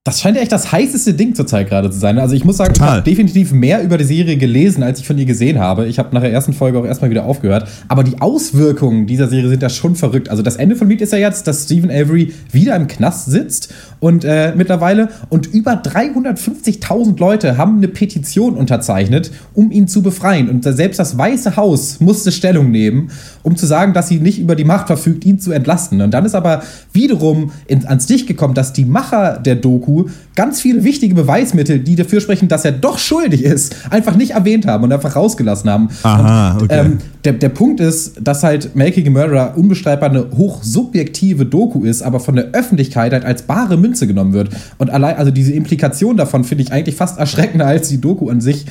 Das 0.08 0.22
scheint 0.22 0.38
ja 0.38 0.42
echt 0.42 0.54
das 0.54 0.72
heißeste 0.72 1.16
Ding 1.16 1.36
zurzeit 1.36 1.68
gerade 1.68 1.90
zu 1.90 2.00
sein. 2.00 2.18
Also 2.18 2.34
ich 2.34 2.46
muss 2.46 2.56
sagen, 2.56 2.74
Total. 2.74 2.88
ich 2.88 2.94
habe 2.94 3.10
definitiv 3.10 3.52
mehr 3.52 3.84
über 3.84 3.98
die 3.98 4.06
Serie 4.06 4.38
gelesen, 4.38 4.82
als 4.82 5.02
ich 5.02 5.06
von 5.06 5.18
ihr 5.18 5.26
gesehen 5.26 5.60
habe. 5.60 5.86
Ich 5.88 6.00
habe 6.00 6.16
nach 6.16 6.22
der 6.22 6.32
ersten 6.32 6.54
Folge 6.54 6.80
auch 6.80 6.86
erstmal 6.86 7.10
wieder 7.10 7.26
aufgehört. 7.26 7.68
Aber 7.90 8.06
die 8.06 8.22
Auswirkungen 8.22 9.06
dieser 9.06 9.28
Serie 9.28 9.50
sind 9.50 9.62
ja 9.62 9.68
schon 9.68 9.98
verrückt. 9.98 10.30
Also 10.30 10.44
das 10.44 10.56
Ende 10.56 10.78
von 10.78 10.88
Lied 10.88 11.02
ist 11.02 11.12
ja 11.12 11.20
jetzt, 11.20 11.46
dass 11.46 11.66
Stephen 11.66 11.92
Avery 11.92 12.32
wieder 12.54 12.78
im 12.78 12.88
Knast 12.88 13.30
sitzt 13.30 13.74
und 14.00 14.24
äh, 14.24 14.54
mittlerweile 14.56 15.10
und 15.28 15.48
über 15.48 15.74
350.000 15.74 17.20
Leute 17.20 17.58
haben 17.58 17.76
eine 17.78 17.90
Petition 17.90 18.56
unterzeichnet, 18.56 19.32
um 19.54 19.72
ihn 19.72 19.90
zu 19.90 20.02
befreien. 20.02 20.48
Und 20.48 20.64
selbst 20.64 21.00
das 21.00 21.18
Weiße 21.18 21.58
Haus 21.58 22.00
musste 22.00 22.32
Stellung 22.32 22.72
nehmen, 22.72 23.12
um 23.48 23.56
zu 23.56 23.66
sagen, 23.66 23.94
dass 23.94 24.10
sie 24.10 24.20
nicht 24.20 24.40
über 24.40 24.58
die 24.58 24.66
Macht 24.66 24.88
verfügt, 24.88 25.24
ihn 25.26 25.40
zu 25.40 25.54
entlasten. 25.54 26.02
Und 26.02 26.12
dann 26.12 26.26
ist 26.26 26.36
aber 26.36 26.64
wiederum 26.92 27.52
in, 27.68 27.88
ans 27.88 28.10
Licht 28.10 28.28
gekommen, 28.28 28.54
dass 28.54 28.74
die 28.74 28.84
Macher 28.84 29.40
der 29.40 29.56
Doku 29.56 30.08
ganz 30.36 30.60
viele 30.60 30.84
wichtige 30.84 31.16
Beweismittel, 31.16 31.80
die 31.80 31.96
dafür 31.96 32.20
sprechen, 32.20 32.50
dass 32.50 32.66
er 32.66 32.74
doch 32.74 32.98
schuldig 32.98 33.46
ist, 33.46 33.74
einfach 33.90 34.18
nicht 34.18 34.32
erwähnt 34.32 34.68
haben 34.68 34.84
und 34.84 34.92
einfach 34.92 35.16
rausgelassen 35.16 35.70
haben. 35.70 35.88
Aha, 36.04 36.56
und, 36.56 36.64
okay. 36.64 36.78
ähm, 36.78 36.98
der, 37.24 37.34
der 37.34 37.48
Punkt 37.48 37.80
ist, 37.80 38.16
dass 38.22 38.44
halt 38.44 38.76
Making 38.76 39.08
a 39.08 39.12
Murderer 39.12 39.54
unbestreitbar 39.56 40.10
eine 40.10 40.28
hochsubjektive 40.36 41.46
Doku 41.46 41.86
ist, 41.86 42.02
aber 42.02 42.20
von 42.20 42.36
der 42.36 42.52
Öffentlichkeit 42.52 43.14
halt 43.14 43.24
als 43.24 43.44
bare 43.44 43.78
Münze 43.78 44.08
genommen 44.08 44.34
wird. 44.34 44.50
Und 44.78 44.90
allein, 44.90 45.16
also 45.16 45.32
diese 45.32 45.54
Implikation 45.54 46.18
davon 46.18 46.44
finde 46.44 46.66
ich 46.66 46.74
eigentlich 46.74 46.96
fast 46.96 47.18
erschreckender 47.18 47.66
als 47.66 47.88
die 47.88 48.02
Doku 48.02 48.30
an 48.30 48.42
sich. 48.42 48.66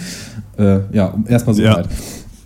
Äh, 0.59 0.81
ja, 0.93 1.07
um 1.07 1.25
erstmal 1.27 1.55
so 1.55 1.63
Ja. 1.63 1.79
weit. 1.79 1.89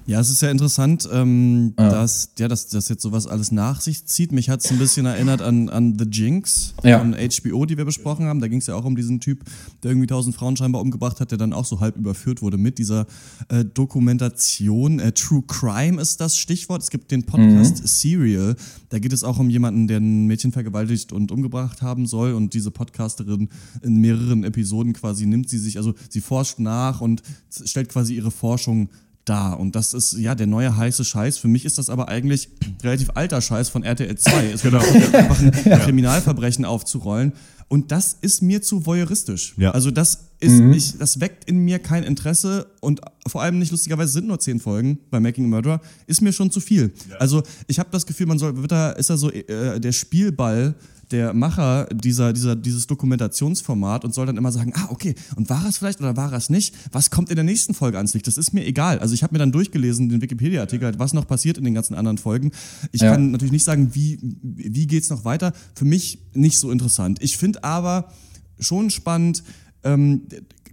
Ja, 0.07 0.18
es 0.18 0.28
ist 0.30 0.42
ja 0.42 0.51
interessant, 0.51 1.09
ähm, 1.12 1.72
dass, 1.76 2.30
ja, 2.38 2.48
dass, 2.48 2.66
dass 2.68 2.88
jetzt 2.88 3.03
sowas 3.03 3.28
alles 3.28 3.53
nach 3.53 3.80
sich 3.80 4.07
zieht. 4.07 4.32
Mich 4.32 4.48
hat 4.51 4.64
es 4.64 4.70
ein 4.72 4.78
bisschen 4.78 5.07
erinnert 5.07 5.40
an, 5.40 5.68
an 5.68 5.96
The 5.98 6.05
Jinx 6.05 6.74
Ja. 6.82 6.98
von 6.98 7.14
HBO, 7.14 7.64
die 7.64 7.76
wir 7.76 7.84
besprochen 7.84 8.26
haben. 8.26 8.40
Da 8.40 8.48
ging 8.48 8.59
es 8.59 8.66
ja 8.66 8.74
auch 8.74 8.84
um 8.84 8.96
diesen 8.96 9.20
Typ, 9.20 9.44
der 9.82 9.92
irgendwie 9.92 10.09
tausend 10.09 10.34
Frauen 10.34 10.57
scheinbar 10.57 10.82
umgebracht 10.82 11.20
hat, 11.20 11.30
der 11.30 11.38
dann 11.38 11.53
auch 11.53 11.64
so 11.64 11.78
halb 11.78 11.96
überführt 11.96 12.42
wurde 12.42 12.57
mit 12.59 12.78
dieser 12.78 13.07
äh, 13.51 13.64
Dokumentation. 13.64 14.98
Äh, 14.98 15.12
True 15.12 15.44
Crime 15.46 16.01
ist 16.01 16.20
das 16.20 16.36
Stichwort. 16.36 16.82
Es 16.82 16.90
gibt 16.90 17.12
den 17.12 17.24
Podcast 17.24 17.86
Serial. 17.86 18.57
Da 18.88 18.98
geht 18.98 19.12
es 19.12 19.22
auch 19.22 19.38
um 19.38 19.48
jemanden, 19.48 19.86
der 19.86 19.98
ein 19.98 20.26
Mädchen 20.26 20.51
vergewaltigt 20.51 21.12
und 21.12 21.30
umgebracht 21.30 21.82
haben 21.82 22.07
soll. 22.07 22.32
Und 22.32 22.55
diese 22.55 22.72
Podcasterin 22.72 23.48
in 23.82 23.96
mehreren 24.01 24.42
Episoden 24.42 24.92
quasi 24.92 25.26
nimmt 25.26 25.48
sie 25.48 25.59
sich, 25.59 25.76
also 25.76 25.94
sie 26.09 26.20
forscht 26.20 26.59
nach 26.59 27.01
und 27.01 27.22
stellt 27.64 27.90
quasi 27.90 28.14
ihre 28.14 28.32
Forschung 28.32 28.88
da. 29.31 29.53
Und 29.53 29.76
das 29.76 29.95
ist 29.95 30.18
ja 30.18 30.35
der 30.35 30.47
neue 30.47 30.76
heiße 30.76 31.05
Scheiß. 31.05 31.39
Für 31.39 31.49
mich 31.49 31.64
ist 31.64 31.78
das 31.78 31.89
aber 31.89 32.09
eigentlich 32.09 32.49
relativ 32.83 33.11
alter 33.14 33.41
Scheiß 33.41 33.68
von 33.68 33.85
RTL 33.85 34.16
2. 34.16 34.47
Es 34.47 34.62
Genau. 34.62 34.78
einfach 35.12 35.41
ein 35.41 35.81
Kriminalverbrechen 35.81 36.64
aufzurollen. 36.64 37.33
Und 37.68 37.93
das 37.93 38.16
ist 38.20 38.43
mir 38.43 38.61
zu 38.62 38.85
voyeuristisch. 38.85 39.55
Ja. 39.57 39.70
Also 39.70 39.93
das 39.93 40.31
ist, 40.41 40.59
ich, 40.61 40.99
das 40.99 41.20
weckt 41.20 41.45
in 41.45 41.59
mir 41.59 41.78
kein 41.78 42.03
Interesse 42.03 42.66
und 42.81 43.01
vor 43.28 43.43
allem 43.43 43.61
nicht 43.61 43.70
lustigerweise 43.70 44.11
sind 44.11 44.26
nur 44.26 44.41
zehn 44.41 44.59
Folgen 44.59 44.99
bei 45.11 45.20
Making 45.20 45.45
a 45.45 45.49
Murderer, 45.49 45.81
ist 46.09 46.20
mir 46.20 46.33
schon 46.33 46.51
zu 46.51 46.59
viel. 46.59 46.93
Also 47.20 47.43
ich 47.68 47.78
habe 47.78 47.91
das 47.93 48.07
Gefühl, 48.07 48.26
man 48.26 48.39
soll, 48.39 48.57
wird 48.57 48.72
da, 48.72 48.91
ist 48.91 49.11
da 49.11 49.16
so 49.16 49.31
äh, 49.31 49.78
der 49.78 49.93
Spielball 49.93 50.74
der 51.11 51.34
Macher 51.34 51.86
dieser, 51.92 52.32
dieser, 52.32 52.54
dieses 52.56 52.86
Dokumentationsformat 52.86 54.04
und 54.04 54.14
soll 54.14 54.26
dann 54.26 54.36
immer 54.36 54.52
sagen, 54.52 54.72
ah, 54.76 54.86
okay, 54.90 55.14
und 55.36 55.50
war 55.50 55.66
es 55.68 55.78
vielleicht 55.78 56.00
oder 56.00 56.16
war 56.16 56.32
es 56.32 56.50
nicht? 56.50 56.74
Was 56.92 57.11
kommt 57.11 57.30
in 57.30 57.36
der 57.36 57.44
nächsten 57.44 57.74
Folge 57.74 57.96
ans 57.96 58.14
Licht? 58.14 58.26
Das 58.26 58.36
ist 58.38 58.52
mir 58.52 58.64
egal. 58.66 58.98
Also 59.00 59.14
ich 59.14 59.22
habe 59.22 59.34
mir 59.34 59.38
dann 59.38 59.52
durchgelesen, 59.52 60.08
den 60.08 60.22
Wikipedia-Artikel, 60.22 60.84
halt, 60.86 60.98
was 60.98 61.12
noch 61.12 61.26
passiert 61.26 61.58
in 61.58 61.64
den 61.64 61.74
ganzen 61.74 61.94
anderen 61.94 62.18
Folgen. 62.18 62.52
Ich 62.92 63.00
Ja. 63.00 63.12
kann 63.12 63.30
natürlich 63.32 63.52
nicht 63.52 63.64
sagen, 63.64 63.94
wie, 63.94 64.18
wie 64.42 64.86
geht's 64.86 65.11
noch 65.11 65.24
weiter. 65.24 65.52
Für 65.74 65.84
mich 65.84 66.20
nicht 66.34 66.58
so 66.58 66.70
interessant. 66.70 67.18
Ich 67.22 67.36
finde 67.36 67.64
aber 67.64 68.12
schon 68.58 68.90
spannend, 68.90 69.42
ähm, 69.82 70.22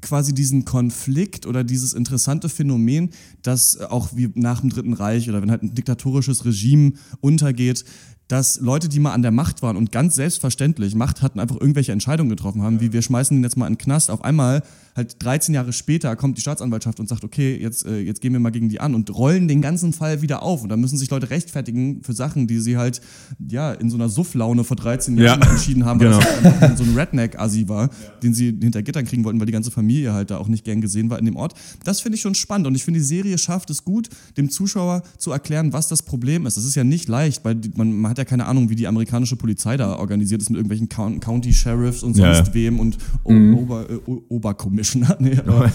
quasi 0.02 0.34
diesen 0.34 0.64
Konflikt 0.64 1.48
oder 1.48 1.64
dieses 1.64 1.94
interessante 1.94 2.50
Phänomen, 2.50 3.10
dass 3.42 3.78
auch 3.80 4.16
wie 4.16 4.30
nach 4.36 4.62
dem 4.62 4.70
Dritten 4.70 4.94
Reich 4.94 5.28
oder 5.28 5.42
wenn 5.42 5.50
halt 5.50 5.64
ein 5.64 5.74
diktatorisches 5.74 6.46
Regime 6.46 6.94
untergeht, 7.20 7.84
dass 8.28 8.60
Leute, 8.60 8.90
die 8.90 9.00
mal 9.00 9.14
an 9.14 9.22
der 9.22 9.32
Macht 9.32 9.62
waren 9.62 9.78
und 9.78 9.92
ganz 9.92 10.16
selbstverständlich 10.16 10.96
Macht 10.96 11.22
hatten, 11.22 11.40
einfach 11.40 11.60
irgendwelche 11.60 11.92
Entscheidungen 11.92 12.30
getroffen 12.30 12.62
haben, 12.62 12.82
wie 12.82 12.92
wir 12.92 13.02
schmeißen 13.02 13.38
ihn 13.38 13.44
jetzt 13.44 13.58
mal 13.58 13.68
in 13.68 13.74
den 13.74 13.78
Knast, 13.78 14.12
auf 14.12 14.24
einmal 14.24 14.64
halt 14.98 15.24
13 15.24 15.54
Jahre 15.54 15.72
später 15.72 16.16
kommt 16.16 16.38
die 16.38 16.42
Staatsanwaltschaft 16.42 17.00
und 17.00 17.08
sagt, 17.08 17.24
okay, 17.24 17.56
jetzt, 17.56 17.86
äh, 17.86 18.00
jetzt 18.00 18.20
gehen 18.20 18.34
wir 18.34 18.40
mal 18.40 18.50
gegen 18.50 18.68
die 18.68 18.82
an 18.82 18.96
und 18.96 19.16
rollen 19.16 19.48
den 19.48 19.62
ganzen 19.62 19.94
Fall 19.94 20.22
wieder 20.22 20.42
auf 20.42 20.64
und 20.64 20.70
dann 20.70 20.82
müssen 20.82 20.98
sich 20.98 21.10
Leute 21.10 21.30
rechtfertigen 21.30 22.02
für 22.04 22.14
Sachen, 22.14 22.48
die 22.48 22.60
sie 22.60 22.78
halt 22.78 23.00
ja 23.48 23.72
in 23.74 23.90
so 23.90 23.96
einer 23.96 24.10
Sufflaune 24.10 24.64
vor 24.64 24.76
13 24.76 25.18
Jahren 25.18 25.42
Ja, 25.42 25.50
entschieden 25.52 25.86
haben, 25.86 26.00
weil 26.00 26.10
genau. 26.10 26.60
das 26.60 26.80
so 26.80 26.84
ein 26.84 26.98
Redneck-Assi 26.98 27.70
war, 27.70 27.90
den 28.24 28.34
sie 28.34 28.58
hinter 28.60 28.82
Gittern 28.82 29.06
kriegen 29.06 29.24
wollten, 29.24 29.40
weil 29.40 29.46
die 29.46 29.54
ganze 29.54 29.72
Familie 29.72 30.14
halt 30.14 30.32
da 30.32 30.38
auch 30.38 30.48
nicht 30.48 30.66
gern 30.66 30.82
gesehen 30.82 31.10
war 31.10 31.20
in 31.20 31.26
dem 31.26 31.36
Ort. 31.36 31.54
Das 31.84 32.02
finde 32.02 32.16
ich 32.16 32.22
schon 32.22 32.36
spannend 32.36 32.66
und 32.66 32.76
ich 32.76 32.84
finde, 32.84 33.00
die 33.00 33.06
Serie 33.06 33.38
schafft 33.38 33.70
es 33.70 33.84
gut, 33.84 34.10
dem 34.36 34.50
Zuschauer 34.50 35.04
zu 35.18 35.32
erklären, 35.32 35.74
was 35.74 35.88
das 35.88 36.02
Problem 36.02 36.48
ist. 36.48 36.58
Das 36.58 36.66
ist 36.66 36.76
ja 36.76 36.84
nicht 36.84 37.08
leicht, 37.08 37.46
weil 37.46 37.56
man, 37.76 37.94
man 37.94 38.10
hat 38.10 38.17
ja 38.18 38.26
keine 38.26 38.46
Ahnung, 38.46 38.70
wie 38.70 38.76
die 38.76 38.88
amerikanische 38.88 39.36
Polizei 39.36 39.78
da 39.78 39.96
organisiert 39.98 40.42
ist 40.42 40.50
mit 40.50 40.58
irgendwelchen 40.58 40.90
Coun- 40.90 41.20
County 41.20 41.54
Sheriffs 41.54 42.04
und 42.04 42.18
Ja, 42.18 42.34
sonst 42.36 42.48
ja. 42.50 42.54
wem 42.54 42.80
und 42.80 42.98
o 43.24 43.32
Ober, 43.34 43.90
äh, 43.90 43.96
Obercommissioner. 44.30 45.18
Nee, 45.20 45.38
Oh, 45.48 45.52
aber, 45.52 45.72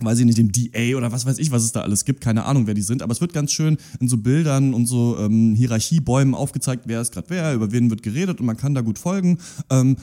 weiß 0.00 0.18
ich 0.20 0.24
nicht, 0.26 0.38
dem 0.38 0.52
DA 0.52 0.96
oder 0.96 1.12
was 1.12 1.26
weiß 1.26 1.38
ich, 1.38 1.50
was 1.50 1.64
es 1.64 1.72
da 1.72 1.80
alles 1.82 2.04
gibt. 2.04 2.20
Keine 2.20 2.44
Ahnung, 2.44 2.66
wer 2.66 2.74
die 2.74 2.82
sind. 2.82 3.02
Aber 3.02 3.12
es 3.12 3.20
wird 3.20 3.32
ganz 3.32 3.52
schön 3.52 3.76
in 4.00 4.08
so 4.08 4.16
Bildern 4.16 4.74
und 4.74 4.86
so 4.86 5.16
ähm, 5.18 5.54
Hierarchiebäumen 5.56 6.34
aufgezeigt, 6.34 6.84
wer 6.86 7.00
ist 7.00 7.12
gerade 7.12 7.30
wer, 7.30 7.54
über 7.54 7.72
wen 7.72 7.90
wird 7.90 8.02
geredet 8.02 8.40
und 8.40 8.46
man 8.46 8.56
kann 8.56 8.74
da 8.74 8.80
gut 8.80 8.98
folgen. 8.98 9.38
Ähm, 9.70 9.96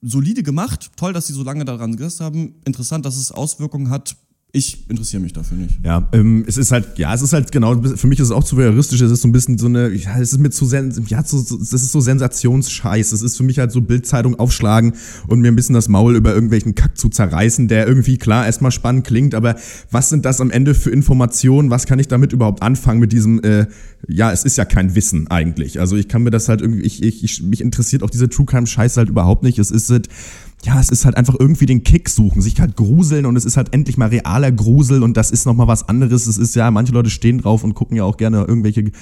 solide 0.00 0.42
gemacht. 0.42 0.90
Toll, 0.96 1.12
dass 1.12 1.26
sie 1.26 1.32
so 1.32 1.42
lange 1.42 1.64
daran 1.64 1.96
gesessen 1.96 2.24
haben. 2.24 2.54
Interessant, 2.64 3.04
dass 3.06 3.16
es 3.16 3.30
Auswirkungen 3.32 3.90
hat. 3.90 4.16
Ich 4.54 4.84
interessiere 4.90 5.22
mich 5.22 5.32
dafür 5.32 5.56
nicht. 5.56 5.78
Ja, 5.82 6.06
ähm, 6.12 6.44
es 6.46 6.58
ist 6.58 6.72
halt, 6.72 6.98
ja, 6.98 7.14
es 7.14 7.22
ist 7.22 7.32
halt 7.32 7.50
genau, 7.52 7.80
für 7.82 8.06
mich 8.06 8.20
ist 8.20 8.26
es 8.26 8.32
auch 8.32 8.44
zu 8.44 8.56
realistisch, 8.56 9.00
es 9.00 9.10
ist 9.10 9.22
so 9.22 9.28
ein 9.28 9.32
bisschen 9.32 9.56
so 9.56 9.64
eine, 9.64 9.88
ja, 9.88 10.18
es 10.20 10.34
ist 10.34 10.40
mir 10.40 10.50
zu, 10.50 10.66
ja, 10.66 11.24
so, 11.24 11.38
so, 11.38 11.56
das 11.56 11.72
ist 11.72 11.90
so 11.90 12.00
Sensationsscheiß. 12.00 13.12
Es 13.12 13.22
ist 13.22 13.38
für 13.38 13.44
mich 13.44 13.58
halt 13.58 13.72
so 13.72 13.80
Bildzeitung 13.80 14.38
aufschlagen 14.38 14.92
und 15.26 15.40
mir 15.40 15.48
ein 15.48 15.56
bisschen 15.56 15.74
das 15.74 15.88
Maul 15.88 16.16
über 16.16 16.34
irgendwelchen 16.34 16.74
Kack 16.74 16.98
zu 16.98 17.08
zerreißen, 17.08 17.66
der 17.66 17.88
irgendwie 17.88 18.18
klar 18.18 18.44
erstmal 18.44 18.72
spannend 18.72 19.06
klingt, 19.06 19.34
aber 19.34 19.56
was 19.90 20.10
sind 20.10 20.26
das 20.26 20.38
am 20.42 20.50
Ende 20.50 20.74
für 20.74 20.90
Informationen? 20.90 21.70
Was 21.70 21.86
kann 21.86 21.98
ich 21.98 22.08
damit 22.08 22.34
überhaupt 22.34 22.60
anfangen 22.60 23.00
mit 23.00 23.12
diesem, 23.12 23.42
äh, 23.42 23.68
ja, 24.06 24.32
es 24.32 24.44
ist 24.44 24.58
ja 24.58 24.66
kein 24.66 24.94
Wissen 24.94 25.28
eigentlich. 25.28 25.80
Also 25.80 25.96
ich 25.96 26.08
kann 26.08 26.24
mir 26.24 26.30
das 26.30 26.50
halt 26.50 26.60
irgendwie, 26.60 26.82
ich, 26.82 27.02
ich, 27.02 27.24
ich 27.24 27.42
mich 27.42 27.62
interessiert 27.62 28.02
auch 28.02 28.10
diese 28.10 28.28
True 28.28 28.44
Crime 28.44 28.66
Scheiße 28.66 29.00
halt 29.00 29.08
überhaupt 29.08 29.44
nicht. 29.44 29.58
Es 29.58 29.70
ist 29.70 29.88
halt, 29.88 30.10
ja, 30.64 30.78
es 30.78 30.90
ist 30.90 31.04
halt 31.04 31.16
einfach 31.16 31.34
irgendwie 31.38 31.66
den 31.66 31.82
Kick 31.82 32.08
suchen, 32.08 32.40
sich 32.40 32.60
halt 32.60 32.76
gruseln 32.76 33.26
und 33.26 33.34
es 33.36 33.44
ist 33.44 33.56
halt 33.56 33.74
endlich 33.74 33.96
mal 33.96 34.08
realer 34.10 34.52
Grusel 34.52 35.02
und 35.02 35.16
das 35.16 35.32
ist 35.32 35.44
nochmal 35.44 35.66
was 35.66 35.88
anderes. 35.88 36.28
Es 36.28 36.38
ist 36.38 36.54
ja, 36.54 36.70
manche 36.70 36.92
Leute 36.92 37.10
stehen 37.10 37.38
drauf 37.38 37.64
und 37.64 37.74
gucken 37.74 37.96
ja 37.96 38.04
auch 38.04 38.16
gerne 38.16 38.44
irgendwelche 38.46 38.92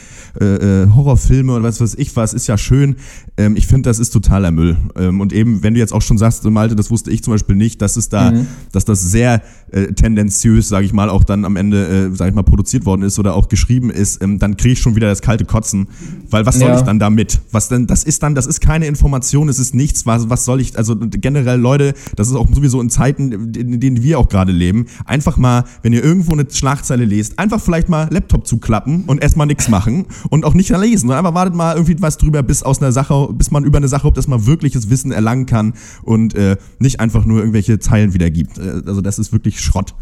äh, 0.41 0.45
äh, 0.45 0.89
Horrorfilme 0.91 1.53
oder 1.53 1.63
was 1.63 1.81
weiß 1.81 1.97
ich 1.97 2.17
was, 2.17 2.33
ist 2.33 2.47
ja 2.47 2.57
schön. 2.57 2.97
Ähm, 3.37 3.57
ich 3.57 3.67
finde, 3.67 3.91
das 3.91 3.99
ist 3.99 4.11
totaler 4.11 4.51
Müll. 4.53 4.79
Ähm, 4.97 5.21
und 5.21 5.35
eben, 5.35 5.63
wenn 5.63 5.75
du 5.75 5.81
jetzt 5.81 5.93
auch 5.93 6.01
schon 6.01 6.17
sagst, 6.17 6.45
Malte, 6.45 6.77
das 6.77 6.91
wusste 6.91 7.11
ich 7.11 7.23
zum 7.23 7.35
Beispiel 7.35 7.57
nicht, 7.57 7.83
dass 7.83 7.97
es 7.97 8.09
da, 8.09 8.33
dass 8.73 8.87
das 8.87 9.03
sehr 9.03 9.43
äh, 9.71 9.93
tendenziös, 9.93 10.69
sage 10.69 10.87
ich 10.87 10.95
mal, 10.95 11.11
auch 11.11 11.25
dann 11.25 11.45
am 11.45 11.57
Ende, 11.57 11.87
äh, 12.11 12.17
sage 12.17 12.31
ich 12.31 12.35
mal, 12.35 12.43
produziert 12.43 12.87
worden 12.87 13.03
ist 13.03 13.19
oder 13.19 13.35
auch 13.35 13.49
geschrieben 13.49 13.91
ist, 13.91 14.23
ähm, 14.23 14.39
dann 14.39 14.57
kriege 14.57 14.73
ich 14.73 14.81
schon 14.81 14.97
wieder 14.97 15.09
das 15.09 15.21
kalte 15.21 15.45
Kotzen. 15.45 15.89
Weil 16.31 16.47
was 16.47 16.59
soll 16.59 16.69
Ja. 16.69 16.77
ich 16.79 16.83
dann 16.83 16.99
damit? 16.99 17.41
Was 17.53 17.69
denn, 17.69 17.87
das 17.87 18.03
ist 18.05 18.23
dann, 18.23 18.35
das 18.35 18.47
ist 18.47 18.61
keine 18.63 18.87
Information, 18.87 19.49
es 19.51 19.59
ist 19.59 19.75
nichts, 19.75 20.07
was, 20.07 20.31
was 20.31 20.47
soll 20.47 20.61
ich, 20.61 20.79
also 20.79 20.97
generell 20.97 21.50
Leute, 21.57 21.95
das 22.17 22.29
ist 22.29 22.35
auch 22.35 22.47
sowieso 22.53 22.81
in 22.81 22.91
Zeiten, 22.91 23.33
in 23.55 23.81
denen 23.81 24.03
wir 24.03 24.19
auch 24.19 24.29
gerade 24.29 24.53
leben, 24.53 24.87
einfach 25.05 25.37
mal, 25.37 25.65
wenn 25.83 25.93
ihr 25.93 26.03
irgendwo 26.03 26.33
eine 26.33 26.47
Schlagzeile 26.51 27.05
lest, 27.05 27.39
einfach 27.39 27.61
vielleicht 27.61 27.89
mal 27.89 28.09
Laptop 28.11 28.47
zuklappen 28.47 29.05
und 29.07 29.23
erstmal 29.23 29.47
nichts 29.47 29.69
machen 29.69 30.07
und 30.31 30.45
auch 30.45 30.55
nicht 30.55 30.71
lesen, 30.71 31.09
sondern 31.09 31.19
einfach 31.19 31.35
wartet 31.35 31.55
mal 31.55 31.75
irgendwie 31.75 31.97
was 32.01 32.19
drüber, 32.19 32.43
bis 32.43 32.63
aus 32.63 32.81
einer 32.81 32.93
Sache, 32.93 33.29
bis 33.33 33.51
man 33.51 33.65
über 33.65 33.79
eine 33.79 33.89
Sache, 33.89 34.07
ob 34.07 34.15
das 34.15 34.29
mal 34.29 34.47
wirkliches 34.47 34.91
Wissen 34.91 35.13
erlangen 35.13 35.47
kann 35.47 35.75
und 36.03 36.35
äh, 36.35 36.57
nicht 36.79 37.01
einfach 37.01 37.25
nur 37.25 37.41
irgendwelche 37.41 37.79
Zeilen 37.79 38.15
wiedergibt. 38.15 38.59
Äh, 38.59 38.83
also 38.87 39.01
das 39.01 39.19
ist 39.19 39.33
wirklich 39.33 39.61
Schrott. 39.61 39.95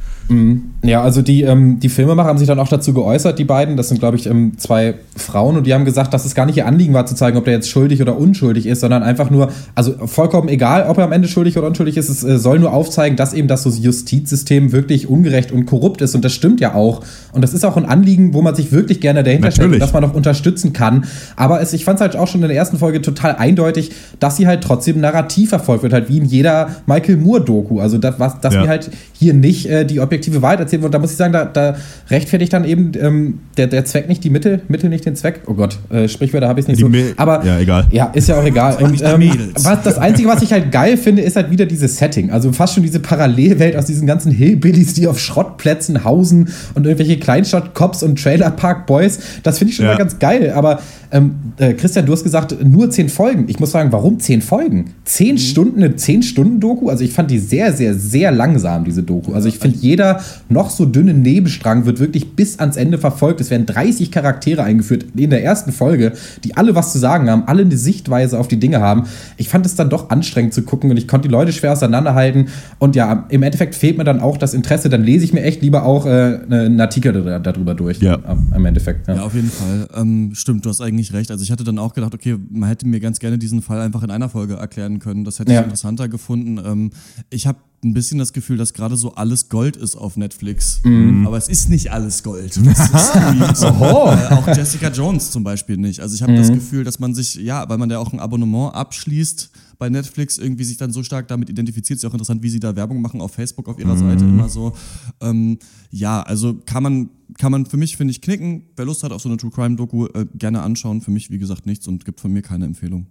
Ja, 0.82 1.03
also 1.03 1.22
die, 1.22 1.42
ähm, 1.42 1.80
die 1.80 1.88
Filmemacher 1.88 2.28
haben 2.28 2.38
sich 2.38 2.49
dann 2.49 2.59
auch 2.59 2.68
dazu 2.68 2.92
geäußert, 2.92 3.38
die 3.38 3.44
beiden. 3.44 3.76
Das 3.76 3.88
sind, 3.88 3.99
glaube 3.99 4.16
ich, 4.16 4.26
ähm, 4.26 4.53
zwei 4.59 4.96
Frauen 5.16 5.57
und 5.57 5.66
die 5.66 5.74
haben 5.74 5.84
gesagt, 5.84 6.12
dass 6.12 6.24
es 6.24 6.34
gar 6.34 6.46
nicht 6.46 6.57
ihr 6.57 6.66
Anliegen 6.66 6.94
war, 6.94 7.07
zu 7.07 7.14
zeigen, 7.14 7.36
ob 7.36 7.44
der 7.44 7.55
jetzt 7.55 7.70
schuldig 7.70 8.03
oder 8.03 8.18
unschuldig 8.18 8.66
ist, 8.66 8.80
sondern 8.80 9.03
einfach 9.03 9.30
nur, 9.30 9.51
also 9.74 10.07
vollkommen 10.07 10.49
egal, 10.49 10.88
ob 10.88 10.99
er 10.99 11.05
am 11.05 11.12
Ende 11.12 11.28
schuldig 11.28 11.38
oder 11.39 11.66
unschuldig 11.68 11.97
ist, 11.97 12.09
es 12.09 12.24
äh, 12.24 12.39
soll 12.39 12.59
nur 12.59 12.72
aufzeigen, 12.72 13.16
dass 13.16 13.32
eben 13.32 13.49
das 13.49 13.64
Justizsystem 13.80 14.72
wirklich 14.72 15.09
ungerecht 15.09 15.53
und 15.53 15.66
korrupt 15.66 16.01
ist 16.03 16.14
und 16.14 16.24
das 16.24 16.32
stimmt 16.32 16.61
ja 16.61 16.74
auch. 16.74 17.03
Und 17.32 17.43
das 17.43 17.55
ist 17.55 17.64
auch 17.64 17.76
ein 17.76 17.84
Anliegen, 17.84 18.34
wo 18.34 18.43
man 18.43 18.55
sich 18.55 18.72
wirklich 18.72 19.01
gerne 19.01 19.22
dahinter 19.22 19.51
stellt 19.51 19.66
und 19.66 19.70
Natürlich. 19.78 19.93
dass 19.93 20.01
man 20.01 20.11
auch 20.11 20.14
unterstützen 20.14 20.72
kann. 20.72 21.05
Aber 21.36 21.61
es, 21.61 21.72
ich 21.72 21.84
fand 21.84 21.97
es 21.99 22.01
halt 22.03 22.16
auch 22.16 22.28
schon 22.28 22.43
in 22.43 22.49
der 22.49 22.57
ersten 22.57 22.78
Folge 22.78 23.03
total 23.03 23.36
eindeutig, 23.36 23.91
dass 24.20 24.36
sie 24.36 24.47
halt 24.47 24.62
trotzdem 24.62 25.01
narrativ 25.01 25.51
verfolgt 25.51 25.82
wird, 25.82 25.93
halt 25.93 26.09
wie 26.09 26.18
in 26.18 26.24
jeder 26.24 26.76
Michael 26.86 27.16
Moore-Doku. 27.18 27.80
Also, 27.80 27.99
das, 27.99 28.18
was, 28.18 28.41
dass 28.41 28.55
Ja. 28.55 28.62
wir 28.62 28.68
halt 28.68 28.91
hier 29.12 29.34
nicht 29.34 29.66
äh, 29.66 29.84
die 29.84 30.01
objektive 30.01 30.43
Wahrheit 30.43 30.61
erzählen. 30.61 30.82
Und 30.84 30.93
da 30.95 30.99
muss 30.99 31.11
ich 31.11 31.16
sagen, 31.16 31.32
da, 31.32 31.45
da 31.45 31.76
rechtfertigt 32.11 32.53
dann 32.53 32.64
eben 32.64 32.93
ähm, 33.01 33.41
der, 33.57 33.66
der 33.66 33.84
Zweck 33.84 34.09
nicht 34.09 34.24
die 34.24 34.30
Mittel, 34.30 34.62
Mittel 34.68 34.89
nicht 34.91 35.05
den 35.05 35.16
Zweck. 35.16 35.41
Oh 35.47 35.55
Gott, 35.55 35.78
äh, 35.91 36.09
Sprichwörter 36.09 36.49
habe 36.49 36.61
ich 36.61 36.68
nicht 36.68 36.78
Die 36.78 36.82
so. 36.82 36.89
Mi- 36.89 37.12
Aber 37.16 37.45
Ja, 37.45 37.59
egal. 37.59 37.86
ja, 37.91 38.07
ist 38.07 38.28
ja 38.28 38.39
auch 38.41 38.45
egal. 38.45 38.76
Und 38.82 39.03
ähm, 39.03 39.30
was, 39.62 39.82
das 39.82 39.99
Einzige, 39.99 40.28
was 40.28 40.43
ich 40.43 40.53
halt 40.53 40.72
geil 40.72 40.97
finde, 40.97 41.22
ist 41.29 41.37
halt 41.37 41.51
wieder 41.51 41.66
dieses 41.66 41.97
Setting. 41.99 42.31
Also 42.31 42.53
fast 42.53 42.74
schon 42.74 42.83
diese 42.83 42.99
Parallelwelt 43.01 43.76
aus 43.76 43.87
diesen 43.87 44.07
ganzen 44.07 44.33
Hillbillies, 44.33 44.95
die 44.95 45.07
auf 45.07 45.18
Schrottplätzen 45.20 46.05
hausen 46.05 46.49
und 46.74 46.85
irgendwelche 46.87 47.18
Kleinstadt-Cops 47.20 48.03
und 48.03 48.20
Trailer-Park-Boys. 48.20 49.18
Das 49.43 49.59
finde 49.59 49.70
ich 49.70 49.76
schon 49.76 49.87
Ja. 49.87 49.93
mal 49.93 49.99
ganz 49.99 50.18
geil. 50.18 50.53
Aber 50.55 50.81
ähm, 51.11 51.37
äh, 51.57 51.72
Christian, 51.72 52.05
du 52.05 52.12
hast 52.12 52.22
gesagt, 52.22 52.55
nur 52.66 52.91
zehn 52.91 53.09
Folgen. 53.09 53.45
Ich 53.49 53.59
muss 53.61 53.72
fragen, 53.72 53.93
warum 53.93 54.20
zehn 54.20 54.43
Folgen? 54.43 54.91
Zehn 55.05 55.35
Mhm. 55.37 55.39
Stunden, 55.39 55.83
eine 55.83 55.97
zehn 55.97 56.22
Stunden 56.22 56.61
Doku? 56.61 56.91
Also 56.91 57.03
ich 57.03 57.12
fand 57.12 57.31
die 57.31 57.39
sehr, 57.39 57.72
sehr, 57.72 57.95
sehr 57.95 58.31
langsam, 58.31 58.85
diese 58.85 59.03
Doku. 59.03 59.33
Also 59.33 59.49
ich 59.49 59.59
finde, 59.59 59.79
jeder 59.81 60.20
noch 60.51 60.68
so 60.68 60.85
dünne 60.85 61.14
Nebenstrang 61.14 61.87
wird 61.87 61.99
wirklich 61.99 62.33
bis 62.37 62.59
ans 62.59 62.76
Ende 62.76 62.99
verfolgt. 62.99 63.41
Es 63.41 63.51
werden 63.51 63.64
30 63.64 64.11
Charaktere 64.11 64.62
eingeführt 64.64 65.07
in 65.16 65.31
der 65.31 65.43
ersten 65.43 65.72
Folge, 65.72 66.12
die 66.45 66.57
alle 66.59 66.74
was 66.74 66.93
zu 66.93 66.99
sagen 66.99 67.31
haben, 67.31 67.45
alle 67.47 67.62
eine 67.62 67.76
Sichtweise 67.76 68.39
auf 68.39 68.49
die 68.49 68.61
Dinge 68.61 68.81
haben. 68.81 69.05
Ich 69.39 69.49
fand 69.49 69.64
es 69.64 69.74
dann 69.76 69.89
doch 69.89 70.11
anstrengend 70.11 70.53
zu 70.53 70.61
gucken 70.62 70.91
und 70.91 70.99
ich 70.99 71.09
konnte 71.09 71.17
die 71.22 71.28
Leute 71.28 71.52
schwer 71.52 71.72
auseinanderhalten. 71.72 72.48
Und 72.78 72.96
ja, 72.96 73.26
im 73.28 73.42
Endeffekt 73.42 73.74
fehlt 73.74 73.98
mir 73.98 74.04
dann 74.04 74.20
auch 74.20 74.36
das 74.36 74.54
Interesse. 74.54 74.88
Dann 74.88 75.02
lese 75.04 75.24
ich 75.24 75.32
mir 75.32 75.42
echt 75.42 75.62
lieber 75.62 75.84
auch 75.84 76.06
äh, 76.06 76.40
einen 76.50 76.80
Artikel 76.80 77.12
da- 77.12 77.38
darüber 77.38 77.74
durch. 77.74 78.00
Ja. 78.00 78.18
Am 78.24 78.64
Endeffekt. 78.66 79.08
Ja. 79.08 79.16
Ja, 79.16 79.22
auf 79.22 79.34
jeden 79.34 79.50
Fall. 79.50 79.88
Ähm, 79.94 80.30
stimmt, 80.34 80.64
du 80.64 80.70
hast 80.70 80.80
eigentlich 80.80 81.12
recht. 81.12 81.30
Also 81.30 81.42
ich 81.42 81.50
hatte 81.50 81.64
dann 81.64 81.78
auch 81.78 81.94
gedacht, 81.94 82.14
okay, 82.14 82.36
man 82.50 82.68
hätte 82.68 82.86
mir 82.86 83.00
ganz 83.00 83.18
gerne 83.18 83.38
diesen 83.38 83.62
Fall 83.62 83.80
einfach 83.80 84.02
in 84.02 84.10
einer 84.10 84.28
Folge 84.28 84.54
erklären 84.54 84.98
können. 84.98 85.24
Das 85.24 85.38
hätte 85.38 85.52
Ja. 85.52 85.60
ich 85.60 85.64
interessanter 85.64 86.08
gefunden. 86.08 86.58
Ähm, 86.64 86.90
ich 87.30 87.46
habe 87.46 87.58
ein 87.84 87.94
bisschen 87.94 88.18
das 88.18 88.32
Gefühl, 88.32 88.56
dass 88.56 88.74
gerade 88.74 88.96
so 88.96 89.14
alles 89.14 89.48
Gold 89.48 89.76
ist 89.76 89.94
auf 89.94 90.16
Netflix. 90.16 90.80
Aber 91.24 91.36
es 91.36 91.48
ist 91.48 91.70
nicht 91.70 91.92
alles 91.92 92.24
Gold. 92.24 92.58
Oho. 93.62 94.10
äh, 94.10 94.34
auch 94.34 94.46
Jessica 94.48 94.88
Jones 94.88 95.30
zum 95.30 95.44
Beispiel 95.44 95.76
nicht. 95.76 96.00
Also 96.00 96.14
ich 96.14 96.22
habe 96.22 96.34
das 96.34 96.50
Gefühl, 96.52 96.84
dass 96.84 96.98
man 96.98 97.14
sich, 97.14 97.36
ja, 97.36 97.68
weil 97.68 97.78
man 97.78 97.88
ja 97.90 97.98
auch 97.98 98.12
ein 98.12 98.20
Abonnement 98.20 98.74
abschließt 98.74 99.50
bei 99.79 99.89
Netflix, 99.89 100.39
irgendwie 100.39 100.64
sich 100.64 100.76
dann 100.76 100.93
so 100.93 101.03
stark 101.03 101.29
damit 101.29 101.49
identifiziert. 101.49 101.99
Ist 101.99 102.03
ja 102.03 102.09
auch 102.09 102.14
interessant, 102.14 102.43
wie 102.43 102.51
sie 102.51 102.61
da 102.61 102.74
Werbung 102.74 103.01
machen 103.01 103.20
auf 103.20 103.33
Facebook, 103.33 103.68
auf 103.68 103.79
ihrer 103.79 103.97
Seite 103.97 104.24
immer 104.24 104.49
so. 104.49 104.74
Ähm, 105.20 105.59
ja, 105.91 106.20
also 106.22 106.55
kann 106.66 106.83
man, 106.83 107.11
kann 107.39 107.53
man 107.53 107.66
für 107.66 107.76
mich, 107.76 107.97
finde 107.97 108.11
ich, 108.11 108.20
knicken. 108.20 108.64
Wer 108.76 108.85
Lust 108.85 109.03
hat 109.03 109.12
auf 109.12 109.22
so 109.22 109.29
eine 109.29 109.39
True 109.39 109.51
Crime 109.51 109.76
Doku, 109.76 110.07
äh, 110.07 110.26
gerne 110.35 110.62
anschauen. 110.62 111.01
Für 111.01 111.11
mich, 111.11 111.31
wie 111.31 111.39
gesagt, 111.39 111.66
nichts 111.66 111.87
und 111.87 112.05
gibt 112.05 112.20
von 112.20 112.33
mir 112.33 112.43
keine 112.43 112.64
Empfehlung. 112.64 113.07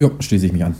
Jo, 0.00 0.12
schließe 0.20 0.46
ich 0.46 0.52
mich 0.52 0.64
an. 0.64 0.74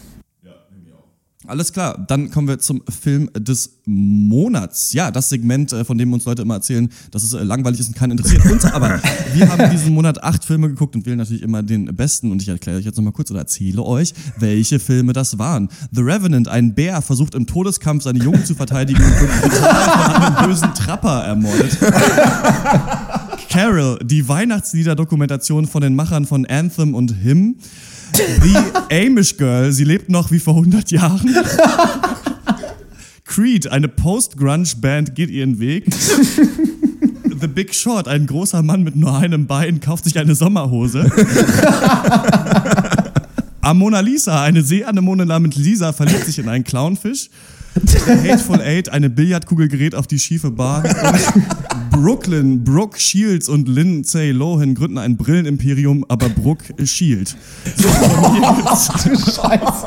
Alles 1.46 1.72
klar, 1.74 2.02
dann 2.08 2.30
kommen 2.30 2.48
wir 2.48 2.58
zum 2.58 2.82
Film 2.88 3.28
des 3.36 3.78
Monats. 3.84 4.94
Ja, 4.94 5.10
das 5.10 5.28
Segment, 5.28 5.72
äh, 5.74 5.84
von 5.84 5.98
dem 5.98 6.12
uns 6.12 6.24
Leute 6.24 6.40
immer 6.40 6.54
erzählen, 6.54 6.88
dass 7.10 7.22
es 7.22 7.34
äh, 7.34 7.42
langweilig 7.42 7.80
ist 7.80 7.88
und 7.88 7.96
keinen 7.96 8.12
interessiert. 8.12 8.46
Uns 8.46 8.64
aber, 8.64 8.98
wir 9.34 9.50
haben 9.50 9.70
diesen 9.70 9.92
Monat 9.92 10.22
acht 10.22 10.42
Filme 10.42 10.68
geguckt 10.68 10.94
und 10.94 11.04
wählen 11.04 11.18
natürlich 11.18 11.42
immer 11.42 11.62
den 11.62 11.94
besten. 11.94 12.32
Und 12.32 12.40
ich 12.40 12.48
erkläre 12.48 12.78
euch 12.78 12.86
jetzt 12.86 12.96
nochmal 12.96 13.12
kurz 13.12 13.30
oder 13.30 13.40
erzähle 13.40 13.82
euch, 13.82 14.14
welche 14.38 14.78
Filme 14.78 15.12
das 15.12 15.38
waren. 15.38 15.68
The 15.92 16.00
Revenant, 16.00 16.48
ein 16.48 16.74
Bär, 16.74 17.02
versucht 17.02 17.34
im 17.34 17.46
Todeskampf 17.46 18.04
seine 18.04 18.20
Jungen 18.20 18.44
zu 18.46 18.54
verteidigen 18.54 19.02
und 19.04 19.20
wird 19.20 19.30
von 19.52 20.22
einem 20.22 20.46
bösen 20.46 20.72
Trapper 20.74 21.24
ermordet. 21.24 21.78
Carol, 23.50 23.98
die 24.02 24.26
Weihnachtslieder-Dokumentation 24.26 25.66
von 25.66 25.82
den 25.82 25.94
Machern 25.94 26.24
von 26.24 26.46
Anthem 26.46 26.94
und 26.94 27.12
Him. 27.12 27.56
The 28.14 28.56
Amish 29.06 29.36
Girl, 29.36 29.72
sie 29.72 29.84
lebt 29.84 30.08
noch 30.08 30.30
wie 30.30 30.38
vor 30.38 30.54
100 30.54 30.90
Jahren. 30.90 31.34
Creed, 33.24 33.66
eine 33.66 33.88
Post-Grunge-Band, 33.88 35.14
geht 35.14 35.30
ihren 35.30 35.58
Weg. 35.58 35.86
The 37.40 37.48
Big 37.48 37.74
Short, 37.74 38.06
ein 38.06 38.26
großer 38.26 38.62
Mann 38.62 38.82
mit 38.84 38.94
nur 38.96 39.16
einem 39.16 39.46
Bein, 39.46 39.80
kauft 39.80 40.04
sich 40.04 40.18
eine 40.18 40.34
Sommerhose. 40.34 41.10
Am 43.60 43.78
Mona 43.78 44.00
Lisa, 44.00 44.42
eine 44.42 44.62
Seeanemone 44.62 45.26
namens 45.26 45.56
Lisa 45.56 45.92
verliebt 45.92 46.26
sich 46.26 46.38
in 46.38 46.48
einen 46.48 46.64
Clownfisch. 46.64 47.30
Hateful 48.06 48.60
Eight, 48.60 48.88
eine 48.90 49.10
Billardkugel 49.10 49.68
gerät 49.68 49.94
auf 49.94 50.06
die 50.06 50.18
schiefe. 50.18 50.48
Und 50.48 50.56
Brooklyn, 51.94 52.64
Brooke 52.64 52.98
Shields 52.98 53.48
und 53.48 53.68
Lindsay 53.68 54.32
Lohan 54.32 54.74
gründen 54.74 54.98
ein 54.98 55.16
Brillenimperium, 55.16 56.04
aber 56.08 56.28
Brooke 56.28 56.74
Shield. 56.84 57.36
So, 57.76 57.88
gibt's, 59.04 59.86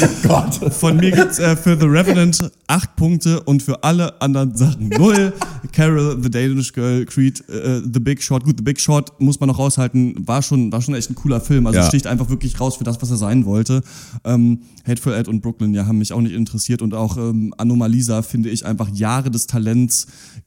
Gott. 0.22 0.74
von 0.74 0.96
mir 0.96 1.10
gibt's 1.10 1.38
äh, 1.38 1.56
für 1.56 1.78
The 1.78 1.86
Revenant 1.86 2.50
acht 2.66 2.96
Punkte 2.96 3.40
und 3.42 3.62
für 3.62 3.82
alle 3.84 4.20
anderen 4.20 4.56
Sachen 4.56 4.88
null. 4.88 5.32
Carol, 5.72 6.18
The 6.22 6.30
Danish 6.30 6.72
Girl, 6.72 7.04
Creed, 7.04 7.40
äh, 7.48 7.80
The 7.80 8.00
Big 8.00 8.22
Short. 8.22 8.44
Gut, 8.44 8.56
The 8.58 8.62
Big 8.64 8.80
Short 8.80 9.20
muss 9.20 9.40
man 9.40 9.48
noch 9.48 9.58
raushalten, 9.58 10.26
war 10.26 10.42
schon, 10.42 10.70
war 10.72 10.80
schon 10.82 10.94
echt 10.94 11.10
ein 11.10 11.14
cooler 11.14 11.40
Film. 11.40 11.66
Also 11.66 11.78
Ja. 11.78 11.86
sticht 11.86 12.06
einfach 12.06 12.28
wirklich 12.30 12.58
raus 12.60 12.76
für 12.76 12.84
das, 12.84 13.00
was 13.00 13.10
er 13.10 13.16
sein 13.16 13.44
wollte. 13.44 13.82
Ähm, 14.24 14.60
Hateful 14.86 15.14
Eight 15.14 15.28
und 15.28 15.40
Brooklyn, 15.40 15.74
ja, 15.74 15.86
haben 15.86 15.98
mich 15.98 16.12
auch 16.12 16.20
nicht 16.20 16.34
interessiert 16.34 16.82
und 16.82 16.94
auch 16.94 17.16
ähm, 17.16 17.52
Anomalisa 17.58 18.22
finde 18.22 18.50
ich 18.50 18.64
einfach 18.64 18.88
Jahre 18.88 19.30
des 19.30 19.46
Talents 19.46 20.06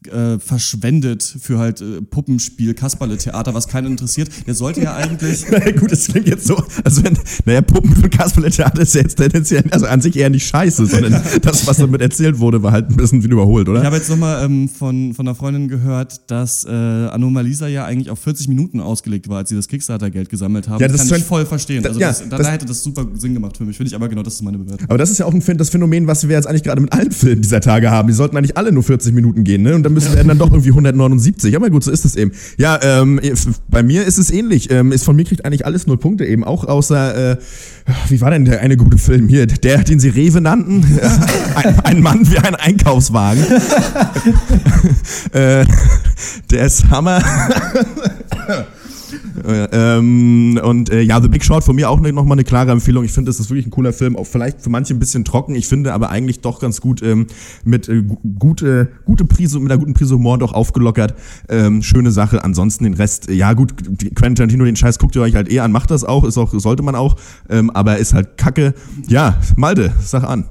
äh, 0.09 0.39
verschwendet 0.39 1.23
für 1.23 1.59
halt 1.59 1.81
äh, 1.81 2.01
Puppenspiel, 2.01 2.73
Kasperle-Theater, 2.73 3.53
was 3.53 3.67
keinen 3.67 3.87
interessiert. 3.87 4.29
Der 4.47 4.53
sollte 4.55 4.81
ja 4.81 4.95
eigentlich 4.95 5.45
Naja, 5.51 5.71
gut, 5.71 5.91
das 5.91 6.07
klingt 6.07 6.27
jetzt 6.27 6.45
so, 6.47 6.61
also 6.83 7.03
wenn, 7.03 7.17
naja, 7.45 7.61
Puppen 7.61 7.95
für 7.95 8.09
Kasperle-Theater 8.09 8.81
ist 8.81 8.95
ja 8.95 9.01
jetzt 9.01 9.19
tendenziell, 9.43 9.63
also 9.71 9.85
an 9.85 10.01
sich 10.01 10.15
eher 10.17 10.29
nicht 10.29 10.47
scheiße, 10.47 10.85
sondern 10.85 11.21
das, 11.41 11.67
was 11.67 11.77
damit 11.77 12.01
erzählt 12.01 12.39
wurde, 12.39 12.63
war 12.63 12.71
halt 12.71 12.89
ein 12.89 12.95
bisschen 12.95 13.21
überholt, 13.21 13.67
Ich 13.67 13.71
oder? 13.71 13.83
habe 13.83 13.95
jetzt 13.95 14.09
nochmal 14.09 14.43
ähm, 14.45 14.69
von, 14.69 15.13
von 15.13 15.27
einer 15.27 15.35
Freundin 15.35 15.67
gehört, 15.67 16.21
dass 16.31 16.63
äh, 16.65 16.69
Anomalisa 16.69 17.67
ja 17.67 17.85
eigentlich 17.85 18.09
auf 18.09 18.19
40 18.19 18.47
Minuten 18.47 18.79
ausgelegt 18.79 19.29
war, 19.29 19.37
als 19.37 19.49
sie 19.49 19.55
das 19.55 19.67
Kickstarter-Geld 19.67 20.29
gesammelt 20.29 20.67
haben. 20.67 20.81
Ja, 20.81 20.87
das 20.87 21.07
kann 21.07 21.17
ich 21.19 21.23
voll 21.25 21.45
verstehen. 21.45 21.83
Da- 21.83 21.89
Also 21.89 21.99
ja, 21.99 22.07
das, 22.09 22.19
da, 22.29 22.37
das- 22.37 22.47
da 22.47 22.53
hätte 22.53 22.65
das 22.65 22.83
super 22.83 23.05
Sinn 23.15 23.33
gemacht 23.33 23.57
für 23.57 23.65
mich. 23.65 23.77
Finde 23.77 23.89
ich 23.89 23.95
aber 23.95 24.09
genau, 24.09 24.23
das 24.23 24.35
ist 24.35 24.41
meine 24.43 24.57
Bewertung. 24.57 24.87
Aber 24.89 24.97
das 24.97 25.09
ist 25.09 25.17
ja 25.19 25.25
auch 25.25 25.33
ein, 25.33 25.57
das 25.57 25.69
Phänomen, 25.69 26.07
was 26.07 26.27
wir 26.27 26.35
jetzt 26.35 26.47
eigentlich 26.47 26.63
gerade 26.63 26.81
mit 26.81 26.93
allen 26.93 27.11
Filmen 27.11 27.41
dieser 27.41 27.61
Tage 27.61 27.91
haben. 27.91 28.07
Die 28.07 28.13
sollten 28.13 28.37
eigentlich 28.37 28.57
alle 28.57 28.71
nur 28.71 28.83
40 28.83 29.13
Minuten 29.13 29.43
gehen, 29.43 29.63
ne? 29.63 29.75
Und 29.75 29.83
dann 29.83 29.93
müssen 29.93 30.13
werden 30.13 30.27
dann 30.27 30.37
doch 30.37 30.51
irgendwie 30.51 30.69
179. 30.69 31.55
Aber 31.55 31.69
gut, 31.69 31.83
so 31.83 31.91
ist 31.91 32.05
es 32.05 32.15
eben. 32.15 32.31
Ja, 32.57 32.79
ähm, 32.81 33.19
bei 33.69 33.83
mir 33.83 34.05
ist 34.05 34.17
es 34.17 34.31
ähnlich. 34.31 34.69
Ähm, 34.71 34.91
ist 34.91 35.03
von 35.03 35.15
mir 35.15 35.23
kriegt 35.25 35.45
eigentlich 35.45 35.65
alles 35.65 35.87
null 35.87 35.97
Punkte 35.97 36.25
eben. 36.25 36.43
Auch 36.43 36.65
außer, 36.65 37.31
äh, 37.33 37.37
wie 38.09 38.21
war 38.21 38.31
denn 38.31 38.45
der 38.45 38.59
eine 38.61 38.77
gute 38.77 38.97
Film 38.97 39.28
hier? 39.29 39.47
Der, 39.47 39.83
den 39.83 39.99
sie 39.99 40.09
Rewe 40.09 40.41
nannten? 40.41 40.99
ein, 41.55 41.79
ein 41.81 42.01
Mann 42.01 42.29
wie 42.29 42.37
ein 42.39 42.55
Einkaufswagen. 42.55 43.43
äh, 45.31 45.65
der 46.51 46.65
ist 46.65 46.89
Hammer. 46.89 47.21
Äh, 49.47 49.67
ähm, 49.71 50.59
und 50.63 50.89
äh, 50.89 51.01
ja, 51.01 51.21
The 51.21 51.27
Big 51.27 51.43
Short 51.43 51.63
von 51.63 51.75
mir 51.75 51.89
auch 51.89 51.99
ne, 51.99 52.11
nochmal 52.13 52.35
eine 52.35 52.43
klare 52.43 52.71
Empfehlung. 52.71 53.03
Ich 53.03 53.11
finde, 53.11 53.29
das 53.29 53.39
ist 53.39 53.49
wirklich 53.49 53.67
ein 53.67 53.71
cooler 53.71 53.93
Film. 53.93 54.15
Auch 54.15 54.25
vielleicht 54.27 54.61
für 54.61 54.69
manche 54.69 54.93
ein 54.93 54.99
bisschen 54.99 55.25
trocken. 55.25 55.55
Ich 55.55 55.67
finde 55.67 55.93
aber 55.93 56.09
eigentlich 56.09 56.41
doch 56.41 56.59
ganz 56.59 56.81
gut 56.81 57.01
ähm, 57.01 57.27
mit 57.63 57.89
äh, 57.89 58.01
gu- 58.03 58.17
gute, 58.37 58.89
gute 59.05 59.25
Prise, 59.25 59.59
mit 59.59 59.71
einer 59.71 59.79
guten 59.79 59.93
Prise 59.93 60.15
Humor 60.15 60.37
doch 60.37 60.53
aufgelockert. 60.53 61.15
Ähm, 61.47 61.81
schöne 61.81 62.11
Sache. 62.11 62.43
Ansonsten 62.43 62.83
den 62.83 62.93
Rest, 62.93 63.29
äh, 63.29 63.33
ja 63.33 63.53
gut, 63.53 63.73
Quentin 64.15 64.35
Tarantino, 64.35 64.65
den 64.65 64.75
Scheiß 64.75 64.99
guckt 64.99 65.15
ihr 65.15 65.21
euch 65.21 65.35
halt 65.35 65.51
eh 65.51 65.59
an, 65.59 65.71
macht 65.71 65.91
das 65.91 66.03
auch, 66.03 66.23
ist 66.23 66.37
auch, 66.37 66.53
sollte 66.53 66.83
man 66.83 66.95
auch, 66.95 67.15
ähm, 67.49 67.69
aber 67.69 67.97
ist 67.97 68.13
halt 68.13 68.37
Kacke. 68.37 68.73
Ja, 69.07 69.37
Malde, 69.55 69.93
sag 70.01 70.23
an. 70.23 70.45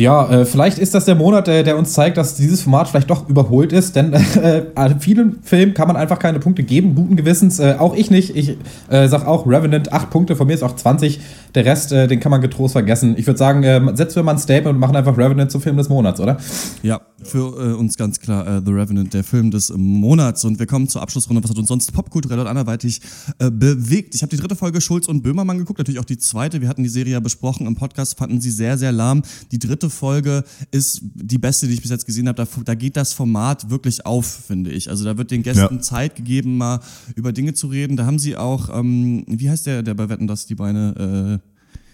Ja, 0.00 0.30
äh, 0.30 0.44
vielleicht 0.44 0.78
ist 0.78 0.94
das 0.94 1.06
der 1.06 1.16
Monat, 1.16 1.48
äh, 1.48 1.64
der 1.64 1.76
uns 1.76 1.92
zeigt, 1.92 2.18
dass 2.18 2.36
dieses 2.36 2.62
Format 2.62 2.86
vielleicht 2.86 3.10
doch 3.10 3.28
überholt 3.28 3.72
ist, 3.72 3.96
denn 3.96 4.12
äh, 4.42 4.62
vielen 5.00 5.42
Filmen 5.42 5.74
kann 5.74 5.88
man 5.88 5.96
einfach 5.96 6.20
keine 6.20 6.38
Punkte 6.38 6.62
geben, 6.62 6.94
guten 6.94 7.16
Gewissens. 7.16 7.58
Äh, 7.58 7.74
auch 7.80 7.96
ich 7.96 8.08
nicht. 8.08 8.36
Ich 8.36 8.56
äh, 8.90 9.08
sag 9.08 9.26
auch 9.26 9.44
Revenant, 9.44 9.92
8 9.92 10.08
Punkte, 10.08 10.36
von 10.36 10.46
mir 10.46 10.54
ist 10.54 10.62
auch 10.62 10.76
20. 10.76 11.18
Der 11.54 11.64
Rest, 11.64 11.92
äh, 11.92 12.06
den 12.06 12.20
kann 12.20 12.30
man 12.30 12.40
getrost 12.40 12.72
vergessen. 12.72 13.14
Ich 13.16 13.26
würde 13.26 13.38
sagen, 13.38 13.62
äh, 13.62 13.80
setzen 13.94 14.16
wir 14.16 14.22
mal 14.22 14.32
ein 14.32 14.38
Statement 14.38 14.74
und 14.74 14.80
machen 14.80 14.96
einfach 14.96 15.16
Revenant 15.16 15.50
zum 15.50 15.60
Film 15.60 15.76
des 15.76 15.88
Monats, 15.88 16.20
oder? 16.20 16.38
Ja, 16.82 17.00
für 17.22 17.72
äh, 17.72 17.74
uns 17.74 17.96
ganz 17.96 18.20
klar 18.20 18.46
äh, 18.46 18.62
The 18.64 18.72
Revenant, 18.72 19.14
der 19.14 19.24
Film 19.24 19.50
des 19.50 19.72
Monats. 19.76 20.44
Und 20.44 20.58
wir 20.58 20.66
kommen 20.66 20.88
zur 20.88 21.02
Abschlussrunde. 21.02 21.42
Was 21.42 21.50
hat 21.50 21.58
uns 21.58 21.68
sonst 21.68 21.92
popkulturell 21.92 22.38
und 22.38 22.46
anderweitig 22.46 23.00
äh, 23.38 23.50
bewegt? 23.50 24.14
Ich 24.14 24.22
habe 24.22 24.30
die 24.30 24.36
dritte 24.36 24.56
Folge 24.56 24.80
Schulz 24.80 25.08
und 25.08 25.22
Böhmermann 25.22 25.58
geguckt, 25.58 25.78
natürlich 25.78 26.00
auch 26.00 26.04
die 26.04 26.18
zweite. 26.18 26.60
Wir 26.60 26.68
hatten 26.68 26.82
die 26.82 26.88
Serie 26.88 27.14
ja 27.14 27.20
besprochen 27.20 27.66
im 27.66 27.74
Podcast, 27.76 28.18
fanden 28.18 28.40
sie 28.40 28.50
sehr, 28.50 28.78
sehr 28.78 28.92
lahm. 28.92 29.22
Die 29.50 29.58
dritte 29.58 29.90
Folge 29.90 30.44
ist 30.70 31.00
die 31.14 31.38
beste, 31.38 31.66
die 31.66 31.74
ich 31.74 31.82
bis 31.82 31.90
jetzt 31.90 32.06
gesehen 32.06 32.28
habe. 32.28 32.36
Da, 32.36 32.46
da 32.64 32.74
geht 32.74 32.96
das 32.96 33.12
Format 33.12 33.70
wirklich 33.70 34.06
auf, 34.06 34.26
finde 34.26 34.70
ich. 34.70 34.90
Also 34.90 35.04
da 35.04 35.16
wird 35.18 35.30
den 35.30 35.42
Gästen 35.42 35.76
Ja. 35.76 35.80
Zeit 35.80 36.14
gegeben, 36.16 36.56
mal 36.58 36.80
über 37.14 37.32
Dinge 37.32 37.54
zu 37.54 37.68
reden. 37.68 37.96
Da 37.96 38.06
haben 38.06 38.18
sie 38.18 38.36
auch, 38.36 38.68
ähm, 38.76 39.24
wie 39.26 39.50
heißt 39.50 39.66
der, 39.66 39.82
der 39.82 39.94
bei 39.94 40.08
Wetten, 40.08 40.26
dass 40.26 40.46
die 40.46 40.54
Beine, 40.54 41.40
äh, 41.42 41.47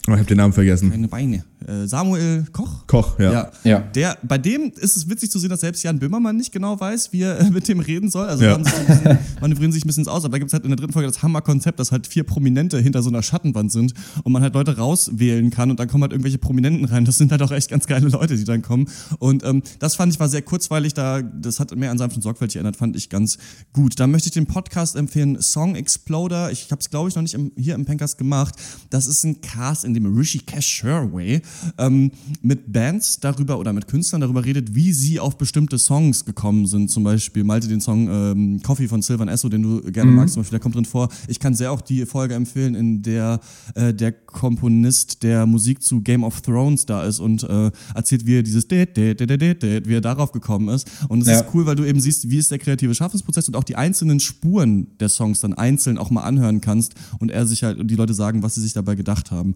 Oh, 0.06 0.12
ich 0.12 0.18
habe 0.18 0.26
den 0.26 0.36
Namen 0.36 0.52
vergessen. 0.52 0.90
keine 0.90 1.08
Beine. 1.08 1.44
Äh, 1.66 1.86
Samuel 1.86 2.44
Koch? 2.52 2.86
Koch, 2.86 3.18
ja. 3.18 3.50
Ja. 3.64 3.78
Der, 3.80 4.18
bei 4.22 4.36
dem 4.36 4.70
ist 4.78 4.98
es 4.98 5.08
witzig 5.08 5.30
zu 5.30 5.38
sehen, 5.38 5.48
dass 5.48 5.60
selbst 5.60 5.82
Jan 5.82 5.98
Böhmermann 5.98 6.36
nicht 6.36 6.52
genau 6.52 6.78
weiß, 6.78 7.14
wie 7.14 7.22
er 7.22 7.40
äh, 7.40 7.50
mit 7.50 7.66
dem 7.68 7.80
reden 7.80 8.10
soll. 8.10 8.26
Also 8.26 8.44
Ja. 8.44 8.56
ein 8.56 8.64
bisschen, 8.64 9.18
manövrieren 9.40 9.72
sich 9.72 9.82
ein 9.82 9.86
bisschen 9.86 10.06
aus. 10.06 10.26
Aber 10.26 10.32
da 10.32 10.38
gibt 10.38 10.48
es 10.50 10.52
halt 10.52 10.64
in 10.64 10.68
der 10.70 10.76
dritten 10.76 10.92
Folge 10.92 11.08
das 11.08 11.22
Hammerkonzept, 11.22 11.80
dass 11.80 11.90
halt 11.90 12.06
vier 12.06 12.24
Prominente 12.24 12.78
hinter 12.78 13.02
so 13.02 13.08
einer 13.08 13.22
Schattenwand 13.22 13.72
sind 13.72 13.94
und 14.24 14.32
man 14.32 14.42
halt 14.42 14.52
Leute 14.52 14.76
rauswählen 14.76 15.48
kann 15.48 15.70
und 15.70 15.80
dann 15.80 15.88
kommen 15.88 16.02
halt 16.02 16.12
irgendwelche 16.12 16.36
Prominenten 16.36 16.84
rein. 16.84 17.06
Das 17.06 17.16
sind 17.16 17.30
halt 17.32 17.40
auch 17.40 17.50
echt 17.50 17.70
ganz 17.70 17.86
geile 17.86 18.08
Leute, 18.08 18.36
die 18.36 18.44
dann 18.44 18.60
kommen. 18.60 18.86
Und 19.20 19.42
ähm, 19.42 19.62
das 19.78 19.94
fand 19.94 20.12
ich 20.12 20.20
war 20.20 20.28
sehr 20.28 20.42
kurzweilig. 20.42 20.92
Da, 20.92 21.22
das 21.22 21.60
hat 21.60 21.74
mehr 21.74 21.90
an 21.90 21.96
sanft 21.96 22.14
und 22.16 22.20
sorgfältig 22.22 22.56
erinnert, 22.56 22.76
fand 22.76 22.94
ich 22.94 23.08
ganz 23.08 23.38
gut. 23.72 23.98
Da 23.98 24.06
möchte 24.06 24.28
ich 24.28 24.34
den 24.34 24.44
Podcast 24.44 24.96
empfehlen, 24.96 25.40
Song 25.40 25.76
Exploder. 25.76 26.52
Ich 26.52 26.70
habe 26.70 26.80
es, 26.80 26.90
glaube 26.90 27.08
ich, 27.08 27.14
noch 27.14 27.22
nicht 27.22 27.32
im, 27.32 27.52
hier 27.56 27.74
im 27.74 27.86
Pencast 27.86 28.18
gemacht. 28.18 28.54
Das 28.90 29.06
ist 29.06 29.24
ein 29.24 29.40
Cast, 29.40 29.84
in 29.86 29.93
in 29.96 30.04
dem 30.04 30.16
Rishi 30.16 30.40
Sherway 30.60 31.40
ähm, 31.78 32.10
mit 32.42 32.72
Bands 32.72 33.20
darüber 33.20 33.58
oder 33.58 33.72
mit 33.72 33.86
Künstlern 33.88 34.20
darüber 34.20 34.44
redet, 34.44 34.74
wie 34.74 34.92
sie 34.92 35.20
auf 35.20 35.38
bestimmte 35.38 35.78
Songs 35.78 36.24
gekommen 36.24 36.66
sind. 36.66 36.90
Zum 36.90 37.04
Beispiel 37.04 37.44
Malte 37.44 37.68
den 37.68 37.80
Song 37.80 38.08
ähm, 38.08 38.60
Coffee 38.62 38.88
von 38.88 39.02
Sylvan 39.02 39.28
Esso, 39.28 39.48
den 39.48 39.62
du 39.62 39.80
gerne 39.92 40.10
Mhm. 40.10 40.16
magst, 40.16 40.34
zum 40.34 40.42
Beispiel, 40.42 40.58
der 40.58 40.62
kommt 40.62 40.74
drin 40.74 40.84
vor. 40.84 41.08
Ich 41.28 41.38
kann 41.40 41.54
sehr 41.54 41.72
auch 41.72 41.80
die 41.80 42.06
Folge 42.06 42.34
empfehlen, 42.34 42.74
in 42.74 43.02
der 43.02 43.40
äh, 43.74 43.92
der 43.94 44.12
Komponist 44.12 45.22
der 45.22 45.46
Musik 45.46 45.82
zu 45.82 46.00
Game 46.00 46.24
of 46.24 46.40
Thrones 46.42 46.86
da 46.86 47.04
ist 47.04 47.20
und 47.20 47.42
äh, 47.44 47.70
erzählt, 47.94 48.26
wie 48.26 48.36
er 48.38 48.42
dieses 48.42 48.68
Det, 48.68 48.96
Det, 48.96 49.14
Det, 49.18 49.26
Det, 49.28 49.62
Det, 49.62 49.88
wie 49.88 49.94
er 49.94 50.00
darauf 50.00 50.32
gekommen 50.32 50.68
ist. 50.68 50.88
Und 51.08 51.22
es 51.22 51.28
Ja. 51.28 51.40
ist 51.40 51.46
cool, 51.54 51.66
weil 51.66 51.76
du 51.76 51.84
eben 51.84 52.00
siehst, 52.00 52.30
wie 52.30 52.38
ist 52.38 52.50
der 52.50 52.58
kreative 52.58 52.94
Schaffensprozess 52.94 53.48
und 53.48 53.56
auch 53.56 53.64
die 53.64 53.76
einzelnen 53.76 54.20
Spuren 54.20 54.88
der 55.00 55.08
Songs 55.08 55.40
dann 55.40 55.54
einzeln 55.54 55.98
auch 55.98 56.10
mal 56.10 56.22
anhören 56.22 56.60
kannst 56.60 56.94
und 57.18 57.30
er 57.30 57.46
sich 57.46 57.62
halt 57.64 57.78
und 57.78 57.88
die 57.90 57.96
Leute 57.96 58.14
sagen, 58.14 58.42
was 58.42 58.54
sie 58.54 58.60
sich 58.60 58.72
dabei 58.72 58.94
gedacht 58.94 59.30
haben. 59.30 59.54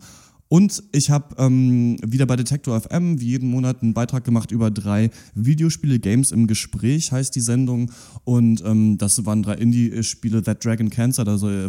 Und 0.48 0.82
ich 0.92 1.10
habe 1.10 1.34
ähm, 1.36 1.98
wieder 2.04 2.24
bei 2.24 2.36
Detektor 2.36 2.80
FM 2.80 3.20
wie 3.20 3.26
jeden 3.26 3.50
Monat 3.50 3.82
einen 3.82 3.92
Beitrag 3.92 4.24
gemacht 4.24 4.50
über 4.50 4.70
drei 4.70 5.10
Videospiele, 5.34 5.98
Games 5.98 6.32
im 6.32 6.46
Gespräch 6.46 7.12
heißt 7.12 7.34
die 7.34 7.40
Sendung. 7.40 7.90
Und 8.24 8.62
ähm, 8.64 8.96
das 8.96 9.26
waren 9.26 9.42
drei 9.42 9.54
Indie-Spiele, 9.54 10.42
That 10.42 10.64
Dragon 10.64 10.88
Cancer, 10.88 11.24
da 11.24 11.36
äh, 11.36 11.68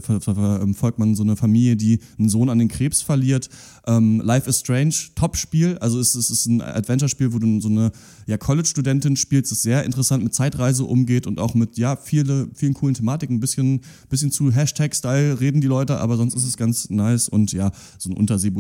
ähm, 0.62 0.74
folgt 0.74 0.98
man 0.98 1.14
so 1.16 1.24
eine 1.24 1.36
Familie, 1.36 1.76
die 1.76 2.00
einen 2.18 2.30
Sohn 2.30 2.50
an 2.50 2.58
den 2.58 2.70
Krebs 2.70 3.02
verliert. 3.02 3.50
Ähm, 3.86 4.22
Life 4.24 4.50
is 4.50 4.60
Strange, 4.60 4.96
Top-Spiel. 5.16 5.78
Also 5.80 6.00
es, 6.00 6.16
es 6.16 6.30
ist 6.30 6.46
ein 6.46 6.62
Adventure-Spiel, 6.62 7.34
wo 7.34 7.40
du 7.40 7.60
so 7.60 7.68
eine 7.68 7.92
ja, 8.28 8.38
College-Studentin 8.38 9.18
spielst, 9.18 9.52
das 9.52 9.62
sehr 9.62 9.84
interessant 9.84 10.24
mit 10.24 10.34
Zeitreise 10.34 10.86
umgeht 10.86 11.28
und 11.28 11.40
auch 11.40 11.54
mit 11.54 11.78
ja, 11.78 11.98
viele, 11.98 12.48
vielen 12.54 12.74
coolen 12.74 12.94
Thematiken. 12.94 13.38
Ein 13.38 13.40
bisschen, 13.42 13.82
bisschen 14.10 14.32
zu 14.32 14.52
Hashtag-Style 14.52 15.42
reden 15.42 15.60
die 15.60 15.68
Leute, 15.68 16.00
aber 16.00 16.16
sonst 16.16 16.36
ist 16.36 16.46
es 16.46 16.56
ganz 16.56 16.90
nice. 16.90 17.28
Und 17.28 17.52
ja, 17.52 17.72
so 17.98 18.10
ein 18.10 18.16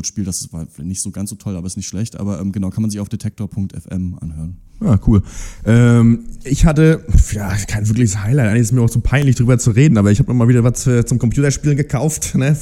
Unterseebootspiel, 0.09 0.25
das 0.25 0.41
ist, 0.41 0.53
war 0.53 0.65
nicht 0.83 1.01
so 1.01 1.11
ganz 1.11 1.29
so 1.29 1.35
toll, 1.35 1.55
aber 1.55 1.67
ist 1.67 1.77
nicht 1.77 1.87
schlecht. 1.87 2.19
Aber 2.19 2.39
ähm, 2.39 2.51
genau, 2.51 2.69
kann 2.69 2.81
man 2.81 2.91
sich 2.91 2.99
auf 2.99 3.09
detektor.fm 3.09 4.17
anhören. 4.19 4.57
Ja, 4.81 4.97
cool. 5.07 5.21
Ähm, 5.65 6.25
ich 6.43 6.65
hatte, 6.65 7.03
ja, 7.33 7.53
kein 7.67 7.87
wirkliches 7.87 8.21
Highlight. 8.23 8.47
Eigentlich 8.47 8.61
ist 8.61 8.71
mir 8.71 8.81
auch 8.81 8.89
zu 8.89 9.01
peinlich, 9.01 9.35
drüber 9.35 9.57
zu 9.57 9.71
reden, 9.71 9.97
aber 9.97 10.11
ich 10.11 10.19
habe 10.19 10.29
noch 10.31 10.37
mal 10.37 10.47
wieder 10.47 10.63
was 10.63 10.87
äh, 10.87 11.05
zum 11.05 11.19
Computerspielen 11.19 11.77
gekauft. 11.77 12.35
Ne? 12.35 12.55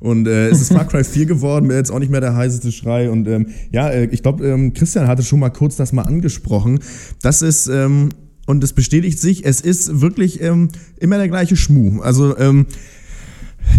Und 0.00 0.28
äh, 0.28 0.48
es 0.48 0.60
ist 0.60 0.72
Far 0.72 0.86
Cry 0.86 1.02
4 1.04 1.26
geworden, 1.26 1.70
jetzt 1.70 1.90
auch 1.90 1.98
nicht 1.98 2.10
mehr 2.10 2.20
der 2.20 2.36
heißeste 2.36 2.70
Schrei. 2.70 3.10
Und 3.10 3.26
ähm, 3.26 3.48
ja, 3.72 3.88
äh, 3.88 4.06
ich 4.06 4.22
glaube, 4.22 4.46
ähm, 4.46 4.72
Christian 4.74 5.08
hatte 5.08 5.22
schon 5.22 5.40
mal 5.40 5.50
kurz 5.50 5.76
das 5.76 5.92
mal 5.92 6.02
angesprochen. 6.02 6.78
Das 7.22 7.42
ist, 7.42 7.66
ähm, 7.66 8.10
und 8.46 8.62
es 8.62 8.72
bestätigt 8.72 9.18
sich, 9.18 9.44
es 9.44 9.60
ist 9.60 10.00
wirklich 10.00 10.40
ähm, 10.40 10.68
immer 10.98 11.18
der 11.18 11.28
gleiche 11.28 11.56
Schmuh. 11.56 12.00
Also, 12.02 12.38
ähm, 12.38 12.66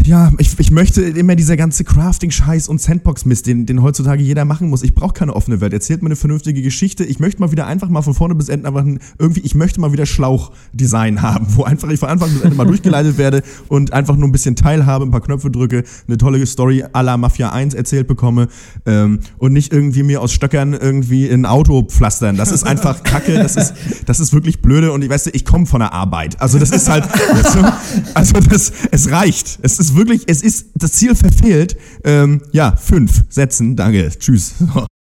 ja, 0.05 0.31
ich, 0.37 0.57
ich 0.59 0.71
möchte 0.71 1.01
immer 1.01 1.35
dieser 1.35 1.57
ganze 1.57 1.83
Crafting-Scheiß 1.83 2.67
und 2.69 2.81
Sandbox-Mist, 2.81 3.45
den, 3.45 3.65
den 3.65 3.81
heutzutage 3.81 4.23
jeder 4.23 4.45
machen 4.45 4.69
muss. 4.69 4.83
Ich 4.83 4.93
brauche 4.93 5.13
keine 5.13 5.35
offene 5.35 5.61
Welt. 5.61 5.73
Erzählt 5.73 6.01
mir 6.01 6.07
eine 6.07 6.15
vernünftige 6.15 6.61
Geschichte. 6.61 7.03
Ich 7.03 7.19
möchte 7.19 7.41
mal 7.41 7.51
wieder 7.51 7.67
einfach 7.67 7.89
mal 7.89 8.01
von 8.01 8.13
vorne 8.13 8.35
bis 8.35 8.49
Ende 8.49 8.67
einfach 8.67 8.81
ein, 8.81 8.99
irgendwie, 9.19 9.41
ich 9.41 9.55
möchte 9.55 9.79
mal 9.81 9.91
wieder 9.91 10.05
Schlauchdesign 10.05 11.21
haben, 11.21 11.47
wo 11.49 11.63
einfach 11.63 11.89
ich 11.89 11.99
von 11.99 12.09
Anfang 12.09 12.31
bis 12.31 12.41
Ende 12.41 12.55
mal 12.55 12.65
durchgeleitet 12.65 13.17
werde 13.17 13.43
und 13.67 13.93
einfach 13.93 14.15
nur 14.15 14.27
ein 14.27 14.31
bisschen 14.31 14.55
teilhabe, 14.55 15.05
ein 15.05 15.11
paar 15.11 15.21
Knöpfe 15.21 15.51
drücke, 15.51 15.83
eine 16.07 16.17
tolle 16.17 16.45
Story 16.45 16.83
à 16.93 17.01
la 17.01 17.17
Mafia 17.17 17.49
1 17.49 17.73
erzählt 17.73 18.07
bekomme 18.07 18.47
ähm, 18.85 19.19
und 19.37 19.53
nicht 19.53 19.73
irgendwie 19.73 20.03
mir 20.03 20.21
aus 20.21 20.31
Stöckern 20.33 20.73
irgendwie 20.73 21.27
ein 21.29 21.45
Auto 21.45 21.83
pflastern. 21.83 22.37
Das 22.37 22.51
ist 22.51 22.65
einfach 22.65 23.03
Kacke, 23.03 23.35
das 23.35 23.55
ist, 23.55 23.73
das 24.05 24.19
ist 24.19 24.33
wirklich 24.33 24.61
blöde 24.61 24.91
und 24.91 25.03
ich 25.03 25.09
weiß, 25.09 25.27
ich 25.27 25.45
komme 25.45 25.65
von 25.65 25.79
der 25.79 25.93
Arbeit. 25.93 26.39
Also 26.41 26.59
das 26.59 26.71
ist 26.71 26.89
halt, 26.89 27.05
du, 27.05 27.73
also 28.13 28.39
das, 28.39 28.71
es 28.91 29.11
reicht. 29.11 29.59
Es 29.61 29.76
ist 29.79 29.95
wirklich, 29.95 30.23
es 30.27 30.41
ist 30.41 30.67
das 30.75 30.93
Ziel 30.93 31.15
verfehlt. 31.15 31.77
Ähm, 32.03 32.41
ja, 32.51 32.75
fünf 32.75 33.23
Sätzen, 33.29 33.75
danke, 33.75 34.09
tschüss. 34.17 34.55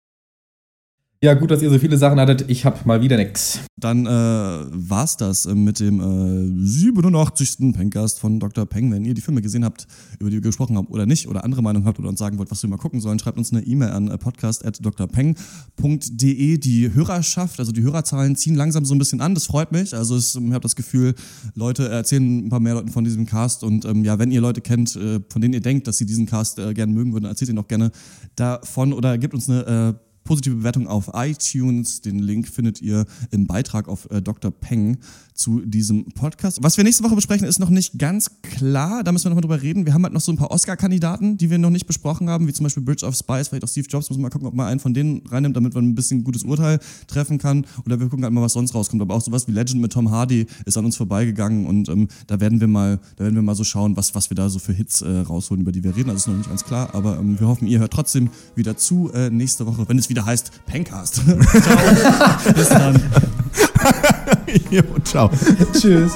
Ja, 1.23 1.33
gut, 1.33 1.51
dass 1.51 1.63
ihr 1.63 1.71
so 1.71 1.79
viele 1.79 1.97
Sachen 1.97 2.21
hattet. 2.21 2.45
Ich 2.49 2.67
hab 2.67 2.85
mal 2.85 3.01
wieder 3.01 3.17
nix. 3.17 3.61
Dann 3.81 4.05
äh, 4.05 4.11
war's 4.11 5.17
das 5.17 5.47
äh, 5.47 5.55
mit 5.55 5.81
dem 5.81 5.99
äh, 5.99 6.63
87. 6.63 7.73
Pencast 7.73 8.21
von 8.21 8.39
Dr. 8.39 8.67
Peng. 8.67 8.93
Wenn 8.93 9.07
ihr 9.07 9.15
die 9.15 9.23
Filme 9.23 9.41
gesehen 9.41 9.65
habt, 9.65 9.87
über 10.19 10.29
die 10.29 10.37
wir 10.37 10.43
gesprochen 10.43 10.77
haben 10.77 10.89
oder 10.89 11.07
nicht, 11.07 11.27
oder 11.27 11.43
andere 11.43 11.63
Meinung 11.63 11.87
habt 11.87 11.99
oder 11.99 12.11
uns 12.11 12.19
sagen 12.19 12.37
wollt, 12.37 12.51
was 12.51 12.63
wir 12.63 12.69
mal 12.69 12.77
gucken 12.77 13.01
sollen, 13.01 13.19
schreibt 13.19 13.39
uns 13.39 13.51
eine 13.51 13.63
E-Mail 13.63 13.93
an 13.93 14.09
äh, 14.09 14.19
podcast.drpeng.de. 14.19 16.59
Die 16.59 16.93
Hörerschaft, 16.93 17.61
also 17.61 17.73
die 17.73 17.83
Hörerzahlen 17.83 18.37
ziehen 18.37 18.55
langsam 18.55 18.85
so 18.85 18.95
ein 18.95 18.99
bisschen 18.99 19.23
an. 19.23 19.35
Das 19.35 19.47
freut 19.47 19.73
mich. 19.73 19.95
Also 19.95 20.19
ich 20.19 20.37
habe 20.37 20.61
das 20.61 20.77
Gefühl, 20.77 21.15
Leute 21.55 21.89
erzählen 21.89 22.45
ein 22.47 22.51
paar 22.51 22.61
mehr 22.61 22.75
Leuten 22.75 22.91
von 22.91 23.05
diesem 23.05 23.25
Cast. 23.25 23.65
Und 23.65 23.87
ähm, 23.87 24.05
ja, 24.05 24.19
wenn 24.19 24.31
ihr 24.31 24.43
Leute 24.43 24.61
kennt, 24.61 24.95
äh, 24.97 25.21
von 25.31 25.41
denen 25.41 25.55
ihr 25.55 25.63
denkt, 25.63 25.87
dass 25.87 25.97
sie 25.97 26.05
diesen 26.05 26.27
Cast 26.27 26.59
äh, 26.59 26.75
gerne 26.75 26.93
mögen 26.93 27.15
würden, 27.15 27.25
erzählt 27.25 27.49
ihnen 27.49 27.59
auch 27.59 27.69
gerne 27.69 27.91
davon 28.35 28.93
oder 28.93 29.17
gebt 29.17 29.33
uns 29.33 29.49
eine 29.49 29.97
äh, 29.99 30.06
positive 30.27 30.57
Bewertung 30.57 30.87
auf 30.87 31.11
iTunes. 31.15 32.03
Den 32.03 32.19
Link 32.19 32.49
findet 32.49 32.83
ihr 32.83 33.07
im 33.31 33.47
Beitrag 33.47 33.89
auf 33.89 34.11
äh, 34.11 34.21
Dr. 34.21 34.51
Peng 34.51 34.99
zu 35.33 35.61
diesem 35.61 36.07
Podcast. 36.07 36.63
Was 36.63 36.77
wir 36.77 36.85
nächste 36.85 37.05
Woche 37.05 37.15
besprechen, 37.15 37.47
ist 37.47 37.59
noch 37.59 37.71
nicht 37.71 37.99
ganz 37.99 38.43
klar. 38.43 39.05
Da 39.05 39.13
müssen 39.13 39.27
wir 39.27 39.31
nochmal 39.31 39.43
drüber 39.43 39.63
reden. 39.63 39.87
Wir 39.87 39.95
haben 39.95 40.03
halt 40.03 40.15
noch 40.15 40.21
so 40.21 40.33
ein 40.33 40.37
paar 40.37 40.51
Oscar-Kandidaten, 40.51 41.37
die 41.37 41.51
wir 41.51 41.59
noch 41.59 41.71
nicht 41.71 41.87
besprochen 41.87 42.29
haben, 42.29 42.49
wie 42.49 42.53
zum 42.53 42.65
Beispiel 42.65 42.83
Bridge 42.83 43.07
of 43.07 43.15
Spies, 43.15 43.49
vielleicht 43.49 43.65
auch 43.65 43.69
Steve 43.69 43.87
Jobs. 43.89 44.09
Müssen 44.09 44.21
wir 44.21 44.25
mal 44.25 44.31
gucken, 44.31 44.49
ob 44.49 44.55
man 44.55 44.67
einen 44.67 44.81
von 44.81 44.95
denen 44.95 45.23
reinnimmt, 45.27 45.57
damit 45.57 45.75
man 45.75 45.89
ein 45.89 45.95
bisschen 45.95 46.21
ein 46.21 46.25
gutes 46.25 46.43
Urteil 46.43 46.81
treffen 47.07 47.39
kann. 47.39 47.67
Oder 47.85 48.01
wir 48.01 48.09
gucken 48.09 48.25
halt 48.25 48.33
mal, 48.33 48.43
was 48.43 48.55
sonst 48.55 48.75
rauskommt. 48.75 49.03
Aber 49.03 49.15
auch 49.15 49.21
sowas 49.21 49.47
wie 49.47 49.53
Legend 49.53 49.81
mit 49.81 49.93
Tom 49.93 50.11
Hardy 50.11 50.47
ist 50.65 50.77
an 50.77 50.85
uns 50.85 50.97
vorbeigegangen 50.97 51.67
und 51.67 51.89
ähm, 51.89 52.09
da 52.27 52.41
werden 52.41 52.61
wir 52.61 52.69
mal, 52.69 52.99
da 53.17 53.25
werden 53.25 53.35
wir 53.35 53.43
mal 53.43 53.55
so 53.55 53.65
schauen, 53.65 53.97
was, 53.97 54.15
was 54.15 54.31
wir 54.31 54.35
da 54.35 54.49
so 54.49 54.59
für 54.59 54.73
Hits 54.73 55.03
äh, 55.03 55.19
rausholen, 55.19 55.63
über 55.63 55.73
die 55.73 55.85
wir 55.85 55.97
reden. 55.97 56.11
Also 56.11 56.19
ist 56.19 56.29
noch 56.29 56.37
nicht 56.37 56.49
ganz 56.49 56.65
klar, 56.65 56.95
aber 56.95 57.19
ähm, 57.19 57.39
wir 57.39 57.47
hoffen, 57.47 57.69
ihr 57.69 57.79
hört 57.79 57.93
trotzdem 57.93 58.31
wieder 58.55 58.77
zu 58.77 59.11
äh, 59.13 59.31
nächste 59.31 59.67
Woche, 59.67 59.89
wenn 59.89 59.99
es 59.99 60.09
wieder 60.17 60.27
heißt 60.27 60.51
Pencast. 60.67 61.17
Ciao. 61.63 62.53
Bis 62.55 62.69
dann. 62.71 63.01
jo, 64.71 64.83
ciao. 65.05 65.31
Tschüss. 65.73 66.13